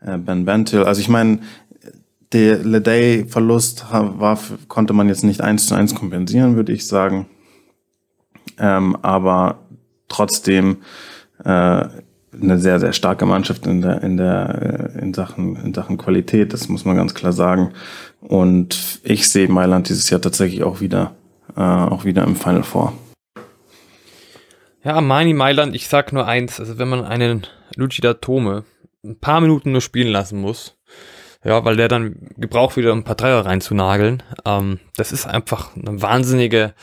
äh, 0.00 0.16
Ben 0.16 0.44
Bentil. 0.44 0.84
Also 0.84 1.00
ich 1.00 1.08
meine, 1.08 1.40
der 2.32 2.58
Leday-Verlust 2.58 3.86
war, 3.90 4.38
konnte 4.68 4.94
man 4.94 5.08
jetzt 5.08 5.22
nicht 5.24 5.42
eins 5.42 5.66
zu 5.66 5.74
eins 5.74 5.94
kompensieren, 5.94 6.56
würde 6.56 6.72
ich 6.72 6.86
sagen. 6.86 7.26
Ähm, 8.58 8.96
aber 9.02 9.58
trotzdem 10.08 10.78
äh, 11.44 11.84
eine 12.40 12.58
sehr, 12.58 12.80
sehr 12.80 12.92
starke 12.92 13.26
Mannschaft 13.26 13.66
in 13.66 13.82
der, 13.82 14.02
in 14.02 14.16
der, 14.16 14.92
äh, 14.94 14.98
in 15.00 15.12
Sachen, 15.12 15.56
in 15.56 15.74
Sachen 15.74 15.98
Qualität, 15.98 16.52
das 16.52 16.68
muss 16.68 16.84
man 16.84 16.96
ganz 16.96 17.14
klar 17.14 17.32
sagen. 17.32 17.72
Und 18.20 19.00
ich 19.02 19.28
sehe 19.28 19.48
Mailand 19.48 19.88
dieses 19.88 20.08
Jahr 20.10 20.20
tatsächlich 20.20 20.62
auch 20.62 20.80
wieder, 20.80 21.14
äh, 21.56 21.60
auch 21.60 22.04
wieder 22.04 22.24
im 22.24 22.36
Final 22.36 22.62
Four. 22.62 22.94
Ja, 24.84 24.94
Armani 24.94 25.34
Mailand, 25.34 25.74
ich 25.74 25.88
sag 25.88 26.12
nur 26.12 26.26
eins, 26.26 26.58
also 26.58 26.78
wenn 26.78 26.88
man 26.88 27.04
einen 27.04 27.46
Luigi 27.76 28.00
Tome 28.20 28.64
ein 29.04 29.18
paar 29.18 29.40
Minuten 29.40 29.72
nur 29.72 29.80
spielen 29.80 30.08
lassen 30.08 30.40
muss, 30.40 30.76
ja, 31.44 31.64
weil 31.64 31.76
der 31.76 31.88
dann 31.88 32.16
gebraucht 32.36 32.76
wieder 32.76 32.92
ein 32.92 33.04
paar 33.04 33.14
Dreier 33.14 33.44
reinzunageln, 33.44 34.22
ähm, 34.44 34.80
das 34.96 35.12
ist 35.12 35.26
einfach 35.26 35.76
eine 35.76 36.00
wahnsinnige 36.00 36.74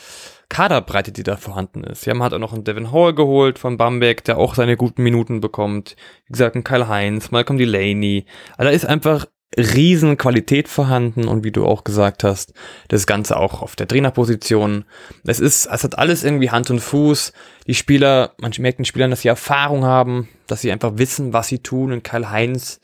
Kaderbreite, 0.50 1.12
die 1.12 1.22
da 1.22 1.36
vorhanden 1.36 1.84
ist. 1.84 2.04
Ja, 2.04 2.12
man 2.12 2.26
hat 2.26 2.34
auch 2.34 2.38
noch 2.38 2.52
einen 2.52 2.64
Devin 2.64 2.92
Hall 2.92 3.14
geholt 3.14 3.58
von 3.58 3.78
Bamberg, 3.78 4.22
der 4.24 4.36
auch 4.36 4.54
seine 4.54 4.76
guten 4.76 5.02
Minuten 5.02 5.40
bekommt. 5.40 5.96
Wie 6.26 6.32
gesagt, 6.32 6.56
ein 6.56 6.64
Kyle 6.64 6.88
Heinz, 6.88 7.30
Malcolm 7.30 7.58
Delaney. 7.58 8.26
Also 8.58 8.68
da 8.68 8.74
ist 8.74 8.84
einfach 8.84 9.26
riesen 9.56 10.16
Qualität 10.16 10.68
vorhanden 10.68 11.26
und 11.26 11.42
wie 11.42 11.50
du 11.50 11.64
auch 11.66 11.82
gesagt 11.82 12.22
hast, 12.22 12.52
das 12.88 13.06
Ganze 13.06 13.36
auch 13.36 13.62
auf 13.62 13.74
der 13.74 13.88
Trainerposition. 13.88 14.84
Es 15.24 15.40
ist, 15.40 15.66
es 15.66 15.84
hat 15.84 15.98
alles 15.98 16.22
irgendwie 16.22 16.50
Hand 16.50 16.70
und 16.70 16.80
Fuß. 16.80 17.32
Die 17.66 17.74
Spieler, 17.74 18.32
man 18.38 18.52
merkt 18.58 18.78
den 18.78 18.84
Spielern, 18.84 19.10
dass 19.10 19.22
sie 19.22 19.28
Erfahrung 19.28 19.84
haben, 19.84 20.28
dass 20.46 20.60
sie 20.60 20.70
einfach 20.70 20.92
wissen, 20.96 21.32
was 21.32 21.48
sie 21.48 21.60
tun. 21.60 21.92
Und 21.92 22.04
Kyle 22.04 22.30
Heinz 22.30 22.80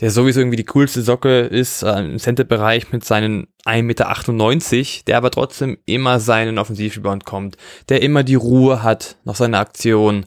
der 0.00 0.10
sowieso 0.10 0.40
irgendwie 0.40 0.56
die 0.56 0.64
coolste 0.64 1.02
Socke 1.02 1.40
ist 1.40 1.82
äh, 1.82 1.98
im 2.00 2.18
Center-Bereich 2.18 2.92
mit 2.92 3.04
seinen 3.04 3.48
1,98 3.64 3.82
Meter, 3.82 5.04
der 5.06 5.16
aber 5.16 5.30
trotzdem 5.30 5.78
immer 5.86 6.20
seinen 6.20 6.58
Offensivrebound 6.58 7.24
kommt, 7.24 7.56
der 7.88 8.02
immer 8.02 8.22
die 8.22 8.36
Ruhe 8.36 8.82
hat, 8.82 9.16
noch 9.24 9.34
seine 9.34 9.58
Aktion 9.58 10.26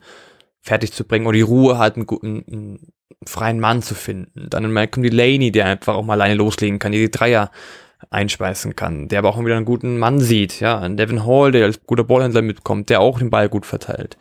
fertig 0.62 0.92
zu 0.92 1.06
bringen 1.06 1.26
oder 1.26 1.36
die 1.36 1.42
Ruhe 1.42 1.78
hat, 1.78 1.96
einen 1.96 2.06
guten, 2.06 2.44
einen 2.48 2.94
freien 3.26 3.60
Mann 3.60 3.82
zu 3.82 3.96
finden. 3.96 4.48
Dann 4.50 4.66
ein 4.66 4.74
Malcolm 4.74 5.04
Delaney, 5.04 5.52
der 5.52 5.66
einfach 5.66 5.96
auch 5.96 6.04
mal 6.04 6.14
alleine 6.14 6.36
loslegen 6.36 6.80
kann, 6.80 6.92
die 6.92 7.10
Dreier 7.10 7.52
einspeisen 8.10 8.76
kann, 8.76 9.08
der 9.08 9.20
aber 9.20 9.30
auch 9.30 9.46
wieder 9.46 9.56
einen 9.56 9.66
guten 9.66 10.00
Mann 10.00 10.20
sieht, 10.20 10.60
ja, 10.60 10.80
ein 10.80 10.98
Devin 10.98 11.26
Hall, 11.26 11.52
der 11.52 11.66
als 11.66 11.84
guter 11.86 12.04
Ballhändler 12.04 12.42
mitkommt, 12.42 12.90
der 12.90 13.00
auch 13.00 13.20
den 13.20 13.30
Ball 13.30 13.48
gut 13.48 13.66
verteilt. 13.66 14.18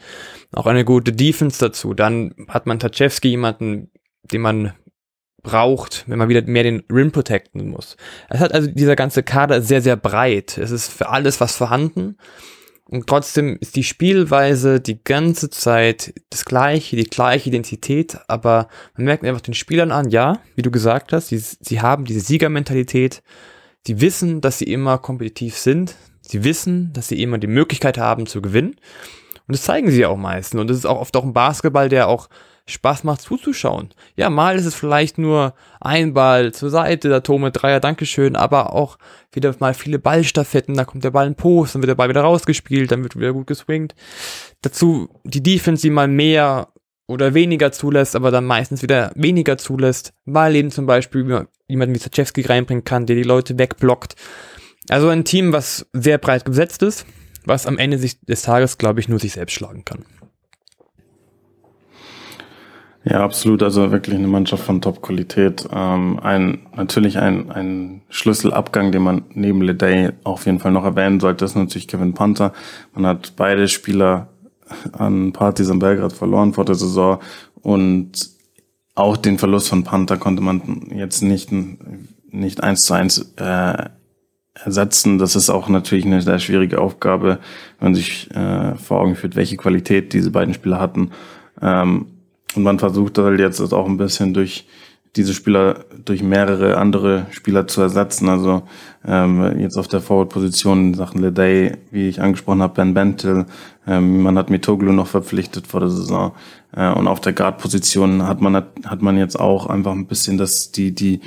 Auch 0.52 0.66
eine 0.66 0.84
gute 0.84 1.12
Defense 1.12 1.58
dazu. 1.58 1.94
Dann 1.94 2.34
hat 2.48 2.66
man 2.66 2.78
Taczewski, 2.78 3.28
jemanden, 3.28 3.90
den 4.24 4.42
man 4.42 4.74
braucht, 5.42 6.04
wenn 6.06 6.18
man 6.18 6.28
wieder 6.28 6.42
mehr 6.42 6.62
den 6.62 6.82
Rim 6.92 7.12
protecten 7.12 7.68
muss. 7.68 7.96
Es 8.28 8.40
hat 8.40 8.52
also 8.52 8.70
dieser 8.70 8.96
ganze 8.96 9.22
Kader 9.22 9.62
sehr, 9.62 9.82
sehr 9.82 9.96
breit. 9.96 10.58
Es 10.58 10.70
ist 10.70 10.88
für 10.88 11.08
alles 11.08 11.40
was 11.40 11.56
vorhanden. 11.56 12.16
Und 12.90 13.06
trotzdem 13.06 13.56
ist 13.60 13.76
die 13.76 13.84
Spielweise 13.84 14.80
die 14.80 15.02
ganze 15.02 15.48
Zeit 15.48 16.12
das 16.30 16.44
gleiche, 16.44 16.96
die 16.96 17.04
gleiche 17.04 17.48
Identität, 17.48 18.18
aber 18.26 18.66
man 18.96 19.04
merkt 19.04 19.24
einfach 19.24 19.40
den 19.40 19.54
Spielern 19.54 19.92
an, 19.92 20.10
ja, 20.10 20.40
wie 20.56 20.62
du 20.62 20.72
gesagt 20.72 21.12
hast, 21.12 21.28
sie, 21.28 21.38
sie 21.38 21.80
haben 21.80 22.04
diese 22.04 22.18
Siegermentalität, 22.18 23.22
sie 23.86 24.00
wissen, 24.00 24.40
dass 24.40 24.58
sie 24.58 24.64
immer 24.64 24.98
kompetitiv 24.98 25.56
sind, 25.56 25.94
sie 26.20 26.42
wissen, 26.42 26.92
dass 26.92 27.06
sie 27.06 27.22
immer 27.22 27.38
die 27.38 27.46
Möglichkeit 27.46 27.96
haben 27.96 28.26
zu 28.26 28.42
gewinnen. 28.42 28.74
Und 29.46 29.56
das 29.56 29.62
zeigen 29.62 29.90
sie 29.92 30.04
auch 30.04 30.16
meistens. 30.16 30.60
Und 30.60 30.68
das 30.68 30.76
ist 30.76 30.86
auch 30.86 31.00
oft 31.00 31.16
auch 31.16 31.24
ein 31.24 31.32
Basketball, 31.32 31.88
der 31.88 32.08
auch 32.08 32.28
Spaß 32.66 33.04
macht 33.04 33.22
zuzuschauen. 33.22 33.90
Ja, 34.16 34.30
mal 34.30 34.56
ist 34.56 34.66
es 34.66 34.74
vielleicht 34.74 35.18
nur 35.18 35.54
ein 35.80 36.14
Ball 36.14 36.52
zur 36.52 36.70
Seite, 36.70 37.08
der 37.08 37.22
Tome 37.22 37.50
Dreier, 37.50 37.80
Dankeschön, 37.80 38.36
aber 38.36 38.72
auch 38.72 38.98
wieder 39.32 39.54
mal 39.58 39.74
viele 39.74 39.98
Ballstaffetten, 39.98 40.74
da 40.76 40.84
kommt 40.84 41.04
der 41.04 41.10
Ball 41.10 41.26
in 41.26 41.34
Post, 41.34 41.74
dann 41.74 41.82
wird 41.82 41.90
der 41.90 41.94
Ball 41.94 42.08
wieder 42.08 42.22
rausgespielt, 42.22 42.92
dann 42.92 43.02
wird 43.02 43.16
wieder 43.16 43.32
gut 43.32 43.46
geswingt. 43.46 43.94
Dazu 44.62 45.08
die 45.24 45.42
Defense, 45.42 45.82
die 45.82 45.90
mal 45.90 46.08
mehr 46.08 46.68
oder 47.06 47.34
weniger 47.34 47.72
zulässt, 47.72 48.14
aber 48.14 48.30
dann 48.30 48.44
meistens 48.44 48.82
wieder 48.82 49.10
weniger 49.16 49.58
zulässt, 49.58 50.12
weil 50.26 50.54
eben 50.54 50.70
zum 50.70 50.86
Beispiel 50.86 51.46
jemand 51.66 51.94
wie 51.94 51.98
Zaczewski 51.98 52.42
reinbringen 52.42 52.84
kann, 52.84 53.06
der 53.06 53.16
die 53.16 53.24
Leute 53.24 53.58
wegblockt. 53.58 54.14
Also 54.88 55.08
ein 55.08 55.24
Team, 55.24 55.52
was 55.52 55.86
sehr 55.92 56.18
breit 56.18 56.44
gesetzt 56.44 56.82
ist, 56.82 57.06
was 57.44 57.66
am 57.66 57.78
Ende 57.78 57.98
des 57.98 58.42
Tages, 58.42 58.78
glaube 58.78 59.00
ich, 59.00 59.08
nur 59.08 59.18
sich 59.18 59.32
selbst 59.32 59.54
schlagen 59.54 59.84
kann. 59.84 60.04
Ja, 63.10 63.24
absolut. 63.24 63.64
Also 63.64 63.90
wirklich 63.90 64.14
eine 64.14 64.28
Mannschaft 64.28 64.62
von 64.62 64.80
Top-Qualität. 64.80 65.68
Ähm, 65.72 66.20
ein, 66.20 66.60
natürlich 66.76 67.18
ein, 67.18 67.50
ein 67.50 68.02
Schlüsselabgang, 68.08 68.92
den 68.92 69.02
man 69.02 69.24
neben 69.34 69.62
Leday 69.62 70.10
auf 70.22 70.46
jeden 70.46 70.60
Fall 70.60 70.70
noch 70.70 70.84
erwähnen 70.84 71.18
sollte, 71.18 71.44
ist 71.44 71.56
natürlich 71.56 71.88
Kevin 71.88 72.14
Panther. 72.14 72.52
Man 72.94 73.06
hat 73.06 73.34
beide 73.34 73.66
Spieler 73.66 74.28
an 74.92 75.32
Partizan 75.32 75.80
Belgrad 75.80 76.12
verloren 76.12 76.52
vor 76.52 76.64
der 76.64 76.76
Saison 76.76 77.18
und 77.62 78.30
auch 78.94 79.16
den 79.16 79.38
Verlust 79.38 79.70
von 79.70 79.82
Panther 79.82 80.16
konnte 80.16 80.42
man 80.42 80.92
jetzt 80.94 81.20
nicht, 81.20 81.50
nicht 82.30 82.62
eins 82.62 82.82
zu 82.82 82.94
eins 82.94 83.32
äh, 83.38 83.86
ersetzen. 84.54 85.18
Das 85.18 85.34
ist 85.34 85.50
auch 85.50 85.68
natürlich 85.68 86.06
eine 86.06 86.22
sehr 86.22 86.38
schwierige 86.38 86.80
Aufgabe, 86.80 87.40
wenn 87.80 87.86
man 87.86 87.94
sich 87.96 88.30
äh, 88.36 88.76
vor 88.76 89.00
Augen 89.00 89.16
führt, 89.16 89.34
welche 89.34 89.56
Qualität 89.56 90.12
diese 90.12 90.30
beiden 90.30 90.54
Spieler 90.54 90.78
hatten. 90.78 91.10
Ähm, 91.60 92.06
und 92.54 92.62
man 92.62 92.78
versucht 92.78 93.18
halt 93.18 93.40
jetzt 93.40 93.60
auch 93.72 93.86
ein 93.86 93.96
bisschen 93.96 94.34
durch 94.34 94.66
diese 95.16 95.34
Spieler 95.34 95.84
durch 96.04 96.22
mehrere 96.22 96.76
andere 96.76 97.26
Spieler 97.30 97.66
zu 97.66 97.80
ersetzen. 97.80 98.28
Also 98.28 98.62
ähm, 99.04 99.58
jetzt 99.58 99.76
auf 99.76 99.88
der 99.88 100.00
Forward-Position 100.00 100.88
in 100.88 100.94
Sachen 100.94 101.20
Leday, 101.20 101.76
wie 101.90 102.08
ich 102.08 102.20
angesprochen 102.20 102.62
habe, 102.62 102.74
Ben 102.74 102.94
Bentil, 102.94 103.46
ähm, 103.86 104.22
man 104.22 104.38
hat 104.38 104.50
Mitoglu 104.50 104.92
noch 104.92 105.08
verpflichtet 105.08 105.66
vor 105.66 105.80
der 105.80 105.88
Saison. 105.88 106.32
Äh, 106.76 106.92
und 106.92 107.08
auf 107.08 107.20
der 107.20 107.32
Guard-Position 107.32 108.26
hat 108.26 108.40
man 108.40 108.54
hat 108.54 109.02
man 109.02 109.18
jetzt 109.18 109.38
auch 109.38 109.66
einfach 109.66 109.92
ein 109.92 110.06
bisschen 110.06 110.38
das 110.38 110.70
die 110.70 110.94
die 110.94 111.20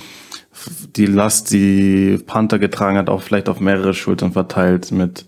die 0.95 1.07
Last, 1.07 1.51
die 1.51 2.19
Panther 2.25 2.59
getragen 2.59 2.97
hat, 2.97 3.09
auch 3.09 3.23
vielleicht 3.23 3.49
auf 3.49 3.59
mehrere 3.59 3.93
Schultern 3.93 4.31
verteilt 4.31 4.91
mit 4.91 5.25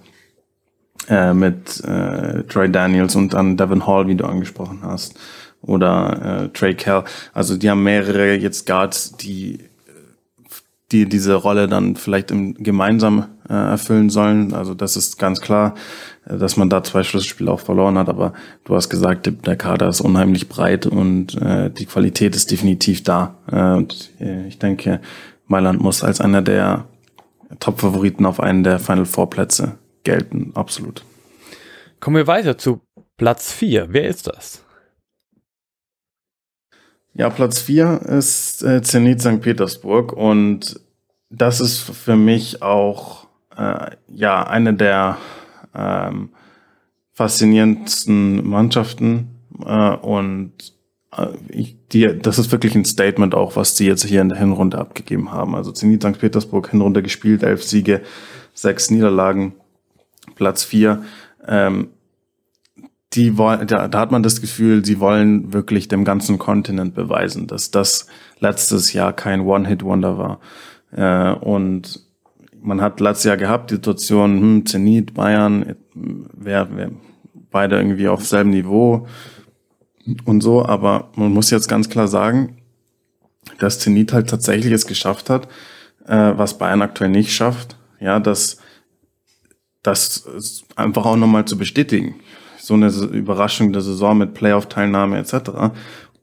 äh, 1.10 1.34
mit 1.34 1.84
äh, 1.84 2.44
Troy 2.44 2.70
Daniels 2.72 3.16
und 3.16 3.34
dann 3.34 3.58
Devin 3.58 3.86
Hall, 3.86 4.08
wie 4.08 4.16
du 4.16 4.26
angesprochen 4.26 4.80
hast 4.84 5.20
oder 5.66 6.44
äh, 6.44 6.50
Trey 6.50 6.74
Kell. 6.76 7.04
Also 7.34 7.58
die 7.58 7.70
haben 7.70 7.84
mehrere 7.84 8.36
jetzt 8.36 8.66
Guards, 8.66 9.18
die 9.18 9.60
die 10.92 11.10
diese 11.10 11.34
Rolle 11.34 11.68
dann 11.68 11.96
vielleicht 11.96 12.32
im, 12.32 12.54
gemeinsam 12.54 13.26
äh, 13.50 13.54
erfüllen 13.54 14.10
sollen. 14.10 14.54
Also 14.54 14.76
das 14.76 14.96
ist 14.96 15.18
ganz 15.18 15.42
klar, 15.42 15.74
äh, 16.26 16.38
dass 16.38 16.58
man 16.58 16.70
da 16.70 16.84
zwei 16.84 17.04
Schlüsselspiele 17.04 17.52
auch 17.52 17.60
verloren 17.60 17.98
hat. 17.98 18.08
Aber 18.08 18.34
du 18.66 18.76
hast 18.76 18.90
gesagt, 18.90 19.32
der 19.46 19.56
Kader 19.56 19.90
ist 19.90 20.02
unheimlich 20.02 20.48
breit 20.48 20.86
und 20.86 21.42
äh, 21.42 21.72
die 21.72 21.86
Qualität 21.86 22.36
ist 22.36 22.52
definitiv 22.52 23.04
da. 23.04 23.36
Äh, 23.52 23.74
und 23.74 24.12
äh, 24.20 24.48
ich 24.48 24.60
denke, 24.60 25.02
Mailand 25.48 25.82
muss 25.82 26.04
als 26.04 26.22
einer 26.22 26.42
der 26.42 26.86
Top-Favoriten 27.60 28.26
auf 28.26 28.40
einen 28.40 28.64
der 28.64 28.80
Final 28.80 29.06
Four 29.06 29.30
Plätze 29.30 29.78
gelten. 30.04 30.52
Absolut. 30.54 31.04
Kommen 32.00 32.18
wir 32.18 32.28
weiter 32.28 32.58
zu 32.58 32.82
Platz 33.18 33.52
vier. 33.52 33.88
Wer 33.90 34.08
ist 34.08 34.28
das? 34.28 34.65
Ja, 37.18 37.30
Platz 37.30 37.60
vier 37.60 38.02
ist 38.02 38.62
äh, 38.62 38.82
Zenit 38.82 39.22
St. 39.22 39.40
Petersburg 39.40 40.12
und 40.12 40.82
das 41.30 41.62
ist 41.62 41.80
für 41.80 42.18
mich 42.18 42.62
auch 42.62 43.28
äh, 43.56 43.92
ja 44.10 44.46
eine 44.46 44.74
der 44.74 45.18
ähm, 45.74 46.32
faszinierendsten 47.14 48.46
Mannschaften 48.46 49.30
äh, 49.66 49.96
und 49.96 50.74
äh, 51.16 51.28
ich, 51.48 51.78
die, 51.94 52.20
das 52.20 52.38
ist 52.38 52.52
wirklich 52.52 52.76
ein 52.76 52.84
Statement 52.84 53.34
auch, 53.34 53.56
was 53.56 53.76
die 53.76 53.86
jetzt 53.86 54.04
hier 54.04 54.20
in 54.20 54.28
der 54.28 54.38
Hinrunde 54.38 54.78
abgegeben 54.78 55.32
haben. 55.32 55.56
Also 55.56 55.72
Zenit 55.72 56.04
St. 56.04 56.20
Petersburg 56.20 56.70
Hinrunde 56.70 57.02
gespielt, 57.02 57.44
elf 57.44 57.64
Siege, 57.64 58.02
sechs 58.54 58.92
Niederlagen, 58.92 59.56
Platz 60.36 60.66
vier. 60.66 61.06
Ähm, 61.48 61.92
die 63.16 63.38
wollen, 63.38 63.66
da, 63.68 63.88
da 63.88 64.00
hat 64.00 64.12
man 64.12 64.24
das 64.24 64.42
Gefühl, 64.42 64.84
sie 64.84 65.00
wollen 65.00 65.54
wirklich 65.54 65.88
dem 65.88 66.04
ganzen 66.04 66.38
Kontinent 66.38 66.94
beweisen, 66.94 67.48
dass 67.48 67.72
das 67.72 68.08
letztes 68.40 68.94
Jahr 68.94 69.14
kein 69.14 69.42
One-Hit-Wonder 69.42 70.18
war. 70.18 70.40
Äh, 70.92 71.34
und 71.40 72.02
man 72.62 72.82
hat 72.82 73.00
letztes 73.00 73.26
Jahr 73.26 73.38
gehabt, 73.38 73.72
die 73.72 73.76
Situation, 73.76 74.40
hm, 74.40 74.66
Zenit, 74.66 75.14
Bayern, 75.14 75.76
wer, 75.94 76.68
wer, 76.76 76.92
beide 77.52 77.78
irgendwie 77.78 78.10
auf 78.10 78.28
selben 78.28 78.50
Niveau 78.50 79.08
und 80.26 80.42
so, 80.42 80.66
aber 80.66 81.10
man 81.16 81.32
muss 81.32 81.52
jetzt 81.52 81.70
ganz 81.70 81.88
klar 81.88 82.10
sagen, 82.10 82.58
dass 83.60 83.80
Zenit 83.80 84.12
halt 84.12 84.30
tatsächlich 84.30 84.74
es 84.74 84.88
geschafft 84.88 85.30
hat, 85.30 85.48
äh, 86.06 86.34
was 86.36 86.58
Bayern 86.58 86.82
aktuell 86.82 87.12
nicht 87.12 87.34
schafft, 87.34 87.78
ja, 88.02 88.20
das, 88.20 88.58
das 89.84 90.28
einfach 90.76 91.06
auch 91.06 91.16
nochmal 91.16 91.46
zu 91.46 91.58
bestätigen 91.58 92.16
so 92.66 92.74
eine 92.74 92.88
Überraschung 92.88 93.74
der 93.74 93.84
Saison 93.84 94.18
mit 94.18 94.34
Playoff-Teilnahme 94.34 95.20
etc. 95.20 95.52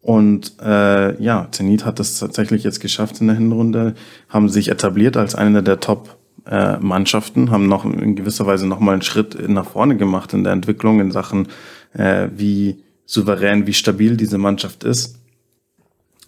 Und 0.01 0.55
äh, 0.61 1.23
ja, 1.23 1.47
Zenit 1.53 1.85
hat 1.85 2.01
es 2.01 2.19
tatsächlich 2.19 2.65
jetzt 2.65 2.81
geschafft 2.81 3.21
in 3.21 3.29
der 3.29 3.37
Hinrunde, 3.37 3.95
haben 4.29 4.49
sich 4.49 4.69
etabliert 4.69 5.17
als 5.17 5.37
eine 5.37 5.63
der 5.63 5.79
Top 5.79 6.17
äh, 6.47 6.79
Mannschaften, 6.79 7.53
haben 7.53 7.69
noch 7.69 7.85
in 7.85 8.17
gewisser 8.17 8.45
Weise 8.45 8.67
noch 8.67 8.81
mal 8.81 8.95
einen 8.95 9.03
Schritt 9.03 9.49
nach 9.49 9.67
vorne 9.67 9.97
gemacht 9.97 10.33
in 10.35 10.43
der 10.43 10.53
Entwicklung 10.53 10.99
in 10.99 11.13
Sachen 11.13 11.47
äh, 11.93 12.29
wie 12.35 12.83
souverän, 13.07 13.69
wie 13.69 13.75
stabil 13.75 14.17
diese 14.17 14.39
Mannschaft 14.39 14.83
ist. 14.83 15.21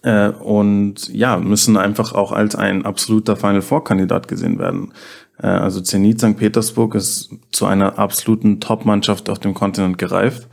Äh, 0.01 0.29
und 0.29 1.09
ja, 1.09 1.35
müssen 1.35 1.75
einfach 1.75 2.13
auch 2.13 2.31
als 2.31 2.55
ein 2.55 2.85
absoluter 2.85 3.35
Final 3.35 3.61
Four 3.61 3.83
Kandidat 3.83 4.29
gesehen 4.29 4.59
werden. 4.59 4.93
Äh, 5.41 5.47
also 5.47 5.81
Zenit 5.81 6.19
St. 6.19 6.37
Petersburg 6.37 6.95
ist 6.95 7.29
zu 7.51 7.65
einer 7.65 7.99
absoluten 7.99 8.59
Top-Mannschaft 8.59 9.29
auf 9.29 9.39
dem 9.39 9.53
Kontinent 9.53 9.97
gereift. 9.97 10.47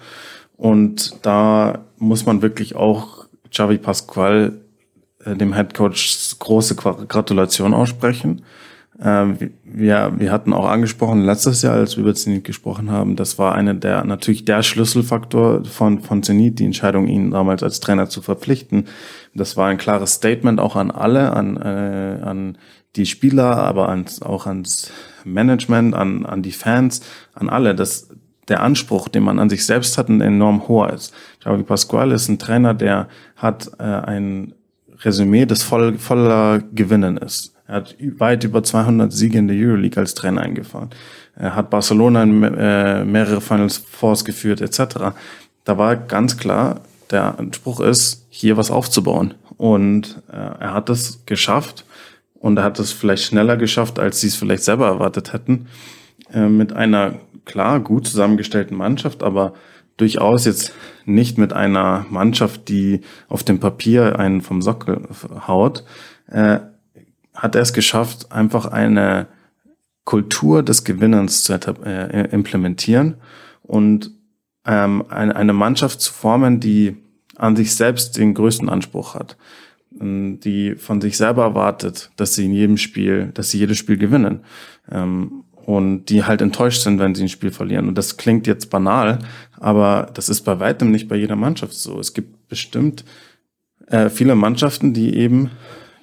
Und 0.56 1.24
da 1.26 1.80
muss 1.98 2.26
man 2.26 2.42
wirklich 2.42 2.76
auch 2.76 3.26
Xavi 3.50 3.78
Pascual, 3.78 4.60
äh, 5.24 5.36
dem 5.36 5.54
Head 5.54 5.74
Coach, 5.74 6.36
große 6.38 6.74
Gratulation 6.74 7.74
aussprechen. 7.74 8.42
Ähm, 9.02 9.36
wir, 9.64 10.12
wir 10.16 10.30
hatten 10.30 10.52
auch 10.52 10.66
angesprochen 10.66 11.24
letztes 11.24 11.62
Jahr, 11.62 11.74
als 11.74 11.96
wir 11.96 12.02
über 12.02 12.14
Zenit 12.14 12.44
gesprochen 12.44 12.90
haben, 12.90 13.16
das 13.16 13.38
war 13.38 13.54
eine 13.54 13.74
der, 13.74 14.04
natürlich 14.04 14.44
der 14.44 14.62
Schlüsselfaktor 14.62 15.64
von, 15.64 16.00
von 16.00 16.22
Zenit, 16.22 16.58
die 16.58 16.66
Entscheidung, 16.66 17.08
ihn 17.08 17.30
damals 17.30 17.62
als 17.62 17.80
Trainer 17.80 18.08
zu 18.08 18.22
verpflichten. 18.22 18.86
Das 19.34 19.56
war 19.56 19.68
ein 19.68 19.78
klares 19.78 20.14
Statement 20.14 20.60
auch 20.60 20.76
an 20.76 20.90
alle, 20.90 21.32
an, 21.32 21.56
äh, 21.56 22.22
an 22.22 22.58
die 22.96 23.06
Spieler, 23.06 23.56
aber 23.56 23.88
ans, 23.88 24.22
auch 24.22 24.46
ans 24.46 24.90
Management, 25.24 25.94
an, 25.94 26.26
an 26.26 26.42
die 26.42 26.52
Fans, 26.52 27.02
an 27.34 27.48
alle, 27.48 27.74
dass 27.74 28.08
der 28.48 28.62
Anspruch, 28.62 29.08
den 29.08 29.22
man 29.22 29.38
an 29.38 29.48
sich 29.48 29.64
selbst 29.64 29.96
hat, 29.98 30.08
ein 30.08 30.20
enorm 30.20 30.68
hoher 30.68 30.92
ist. 30.92 31.14
Javi 31.44 31.62
Pascual 31.62 32.10
ist 32.12 32.28
ein 32.28 32.38
Trainer, 32.38 32.74
der 32.74 33.08
hat 33.36 33.70
äh, 33.78 33.82
ein 33.82 34.54
Resümee, 35.00 35.46
das 35.46 35.62
voll, 35.62 35.98
voller 35.98 36.60
Gewinnen 36.72 37.16
ist. 37.16 37.54
Er 37.66 37.76
hat 37.76 37.96
weit 38.18 38.44
über 38.44 38.62
200 38.62 39.12
Siege 39.12 39.38
in 39.38 39.48
der 39.48 39.56
Euroleague 39.56 39.98
als 39.98 40.14
Trainer 40.14 40.42
eingefahren. 40.42 40.90
Er 41.34 41.56
hat 41.56 41.70
Barcelona 41.70 42.22
in 42.24 42.42
äh, 42.42 43.04
mehrere 43.04 43.40
Finals 43.40 43.78
Fours 43.78 44.24
geführt, 44.24 44.60
etc. 44.60 45.14
Da 45.64 45.78
war 45.78 45.96
ganz 45.96 46.36
klar, 46.36 46.82
der 47.10 47.38
Anspruch 47.38 47.80
ist, 47.80 48.26
hier 48.28 48.56
was 48.56 48.70
aufzubauen. 48.70 49.34
Und 49.56 50.22
äh, 50.30 50.36
er 50.36 50.74
hat 50.74 50.90
es 50.90 51.24
geschafft. 51.26 51.84
Und 52.42 52.56
er 52.56 52.64
hat 52.64 52.80
es 52.80 52.90
vielleicht 52.90 53.22
schneller 53.22 53.56
geschafft, 53.56 54.00
als 54.00 54.20
sie 54.20 54.26
es 54.26 54.34
vielleicht 54.34 54.64
selber 54.64 54.88
erwartet 54.88 55.32
hätten. 55.32 55.68
Äh, 56.32 56.48
mit 56.48 56.72
einer 56.72 57.20
klar 57.44 57.78
gut 57.78 58.08
zusammengestellten 58.08 58.76
Mannschaft, 58.76 59.22
aber 59.22 59.54
durchaus 59.96 60.44
jetzt 60.44 60.72
nicht 61.04 61.38
mit 61.38 61.52
einer 61.52 62.04
Mannschaft, 62.10 62.68
die 62.68 63.02
auf 63.28 63.44
dem 63.44 63.60
Papier 63.60 64.18
einen 64.18 64.40
vom 64.40 64.60
Sockel 64.60 65.08
haut. 65.46 65.84
Äh, 66.26 66.58
hat 67.32 67.54
er 67.54 67.62
es 67.62 67.72
geschafft, 67.72 68.32
einfach 68.32 68.66
eine 68.66 69.28
Kultur 70.04 70.64
des 70.64 70.82
Gewinnens 70.82 71.44
zu 71.44 71.52
äh, 71.52 72.28
implementieren 72.32 73.18
und 73.62 74.10
ähm, 74.66 75.04
eine, 75.08 75.36
eine 75.36 75.52
Mannschaft 75.52 76.00
zu 76.00 76.12
formen, 76.12 76.58
die 76.58 76.96
an 77.36 77.54
sich 77.54 77.76
selbst 77.76 78.16
den 78.16 78.34
größten 78.34 78.68
Anspruch 78.68 79.14
hat, 79.14 79.36
die 80.02 80.74
von 80.76 81.00
sich 81.00 81.16
selber 81.16 81.44
erwartet, 81.44 82.10
dass 82.16 82.34
sie 82.34 82.46
in 82.46 82.52
jedem 82.52 82.76
Spiel, 82.76 83.30
dass 83.34 83.50
sie 83.50 83.58
jedes 83.58 83.78
Spiel 83.78 83.96
gewinnen 83.96 84.40
ähm, 84.90 85.44
und 85.64 86.06
die 86.06 86.24
halt 86.24 86.40
enttäuscht 86.40 86.82
sind, 86.82 86.98
wenn 86.98 87.14
sie 87.14 87.22
ein 87.22 87.28
Spiel 87.28 87.50
verlieren. 87.50 87.88
Und 87.88 87.96
das 87.96 88.16
klingt 88.16 88.46
jetzt 88.46 88.70
banal, 88.70 89.20
aber 89.58 90.10
das 90.14 90.28
ist 90.28 90.42
bei 90.42 90.58
weitem 90.58 90.90
nicht 90.90 91.08
bei 91.08 91.16
jeder 91.16 91.36
Mannschaft 91.36 91.74
so. 91.74 91.98
Es 92.00 92.14
gibt 92.14 92.48
bestimmt 92.48 93.04
äh, 93.88 94.08
viele 94.08 94.34
Mannschaften, 94.34 94.92
die 94.92 95.16
eben 95.16 95.50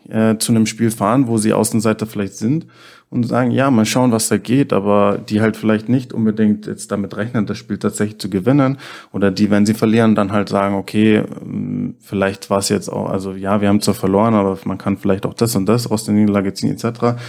äh, 0.09 0.37
zu 0.37 0.51
einem 0.51 0.65
Spiel 0.65 0.91
fahren, 0.91 1.27
wo 1.27 1.37
sie 1.37 1.53
Außenseiter 1.53 2.05
vielleicht 2.05 2.35
sind 2.35 2.65
und 3.11 3.23
sagen, 3.23 3.49
ja, 3.51 3.71
mal 3.71 3.85
schauen, 3.85 4.11
was 4.11 4.29
da 4.29 4.37
geht, 4.37 4.71
aber 4.71 5.17
die 5.17 5.41
halt 5.41 5.57
vielleicht 5.57 5.89
nicht 5.89 6.13
unbedingt 6.13 6.67
jetzt 6.67 6.91
damit 6.91 7.17
rechnen, 7.17 7.47
das 7.47 7.57
Spiel 7.57 7.79
tatsächlich 7.79 8.19
zu 8.19 8.29
gewinnen 8.29 8.77
oder 9.11 9.31
die, 9.31 9.49
wenn 9.49 9.65
sie 9.65 9.73
verlieren, 9.73 10.13
dann 10.13 10.31
halt 10.31 10.49
sagen, 10.49 10.75
okay, 10.75 11.23
ähm, 11.41 11.95
vielleicht 11.99 12.49
war 12.49 12.59
es 12.59 12.69
jetzt 12.69 12.87
auch, 12.87 13.09
also 13.09 13.33
ja, 13.33 13.61
wir 13.61 13.67
haben 13.67 13.81
zwar 13.81 13.95
verloren, 13.95 14.35
aber 14.35 14.59
man 14.65 14.77
kann 14.77 14.97
vielleicht 14.97 15.25
auch 15.25 15.33
das 15.33 15.55
und 15.55 15.65
das 15.65 15.89
aus 15.89 16.05
der 16.05 16.13
Niederlage 16.13 16.53
ziehen 16.53 16.71
etc. 16.71 17.19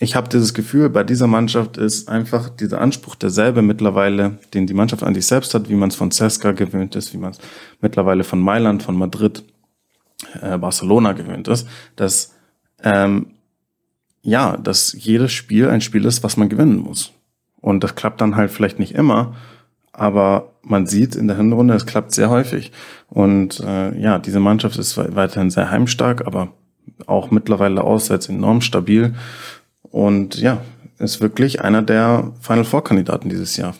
Ich 0.00 0.16
habe 0.16 0.28
dieses 0.28 0.52
Gefühl, 0.52 0.90
bei 0.90 1.04
dieser 1.04 1.28
Mannschaft 1.28 1.76
ist 1.76 2.08
einfach 2.08 2.48
dieser 2.48 2.80
Anspruch 2.80 3.14
derselbe 3.14 3.62
mittlerweile, 3.62 4.38
den 4.52 4.66
die 4.66 4.74
Mannschaft 4.74 5.04
an 5.04 5.14
sich 5.14 5.26
selbst 5.26 5.54
hat, 5.54 5.68
wie 5.68 5.74
man 5.74 5.90
es 5.90 5.96
von 5.96 6.10
Cesca 6.10 6.52
gewöhnt 6.52 6.96
ist, 6.96 7.14
wie 7.14 7.18
man 7.18 7.30
es 7.32 7.38
mittlerweile 7.80 8.24
von 8.24 8.40
Mailand, 8.40 8.82
von 8.82 8.96
Madrid 8.96 9.44
äh, 10.40 10.58
Barcelona 10.58 11.12
gewöhnt 11.12 11.46
ist, 11.46 11.68
dass 11.94 12.34
ähm, 12.82 13.37
ja, 14.22 14.56
dass 14.56 14.94
jedes 14.98 15.32
Spiel 15.32 15.68
ein 15.68 15.80
Spiel 15.80 16.04
ist, 16.04 16.22
was 16.22 16.36
man 16.36 16.48
gewinnen 16.48 16.78
muss. 16.78 17.12
Und 17.60 17.84
das 17.84 17.94
klappt 17.94 18.20
dann 18.20 18.36
halt 18.36 18.50
vielleicht 18.50 18.78
nicht 18.78 18.94
immer, 18.94 19.34
aber 19.92 20.52
man 20.62 20.86
sieht 20.86 21.16
in 21.16 21.26
der 21.26 21.36
Hinrunde, 21.36 21.74
es 21.74 21.86
klappt 21.86 22.12
sehr 22.12 22.30
häufig. 22.30 22.72
Und 23.08 23.60
äh, 23.60 23.98
ja, 23.98 24.18
diese 24.18 24.40
Mannschaft 24.40 24.76
ist 24.78 24.96
weiterhin 24.96 25.50
sehr 25.50 25.70
heimstark, 25.70 26.26
aber 26.26 26.52
auch 27.06 27.30
mittlerweile 27.30 27.82
auswärts 27.82 28.28
enorm 28.28 28.60
stabil. 28.60 29.14
Und 29.82 30.36
ja, 30.40 30.62
ist 30.98 31.20
wirklich 31.20 31.62
einer 31.62 31.82
der 31.82 32.32
Final 32.40 32.64
Four 32.64 32.84
Kandidaten 32.84 33.28
dieses 33.28 33.56
Jahr. 33.56 33.74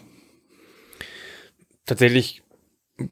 Tatsächlich 1.87 2.43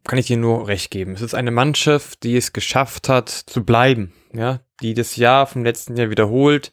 kann 0.04 0.18
ich 0.18 0.26
dir 0.26 0.36
nur 0.36 0.68
recht 0.68 0.90
geben. 0.90 1.12
Es 1.12 1.22
ist 1.22 1.34
eine 1.34 1.50
Mannschaft, 1.50 2.22
die 2.22 2.36
es 2.36 2.52
geschafft 2.52 3.08
hat 3.08 3.28
zu 3.28 3.64
bleiben, 3.64 4.12
ja, 4.32 4.60
die 4.82 4.94
das 4.94 5.16
Jahr 5.16 5.46
vom 5.46 5.64
letzten 5.64 5.96
Jahr 5.96 6.10
wiederholt, 6.10 6.72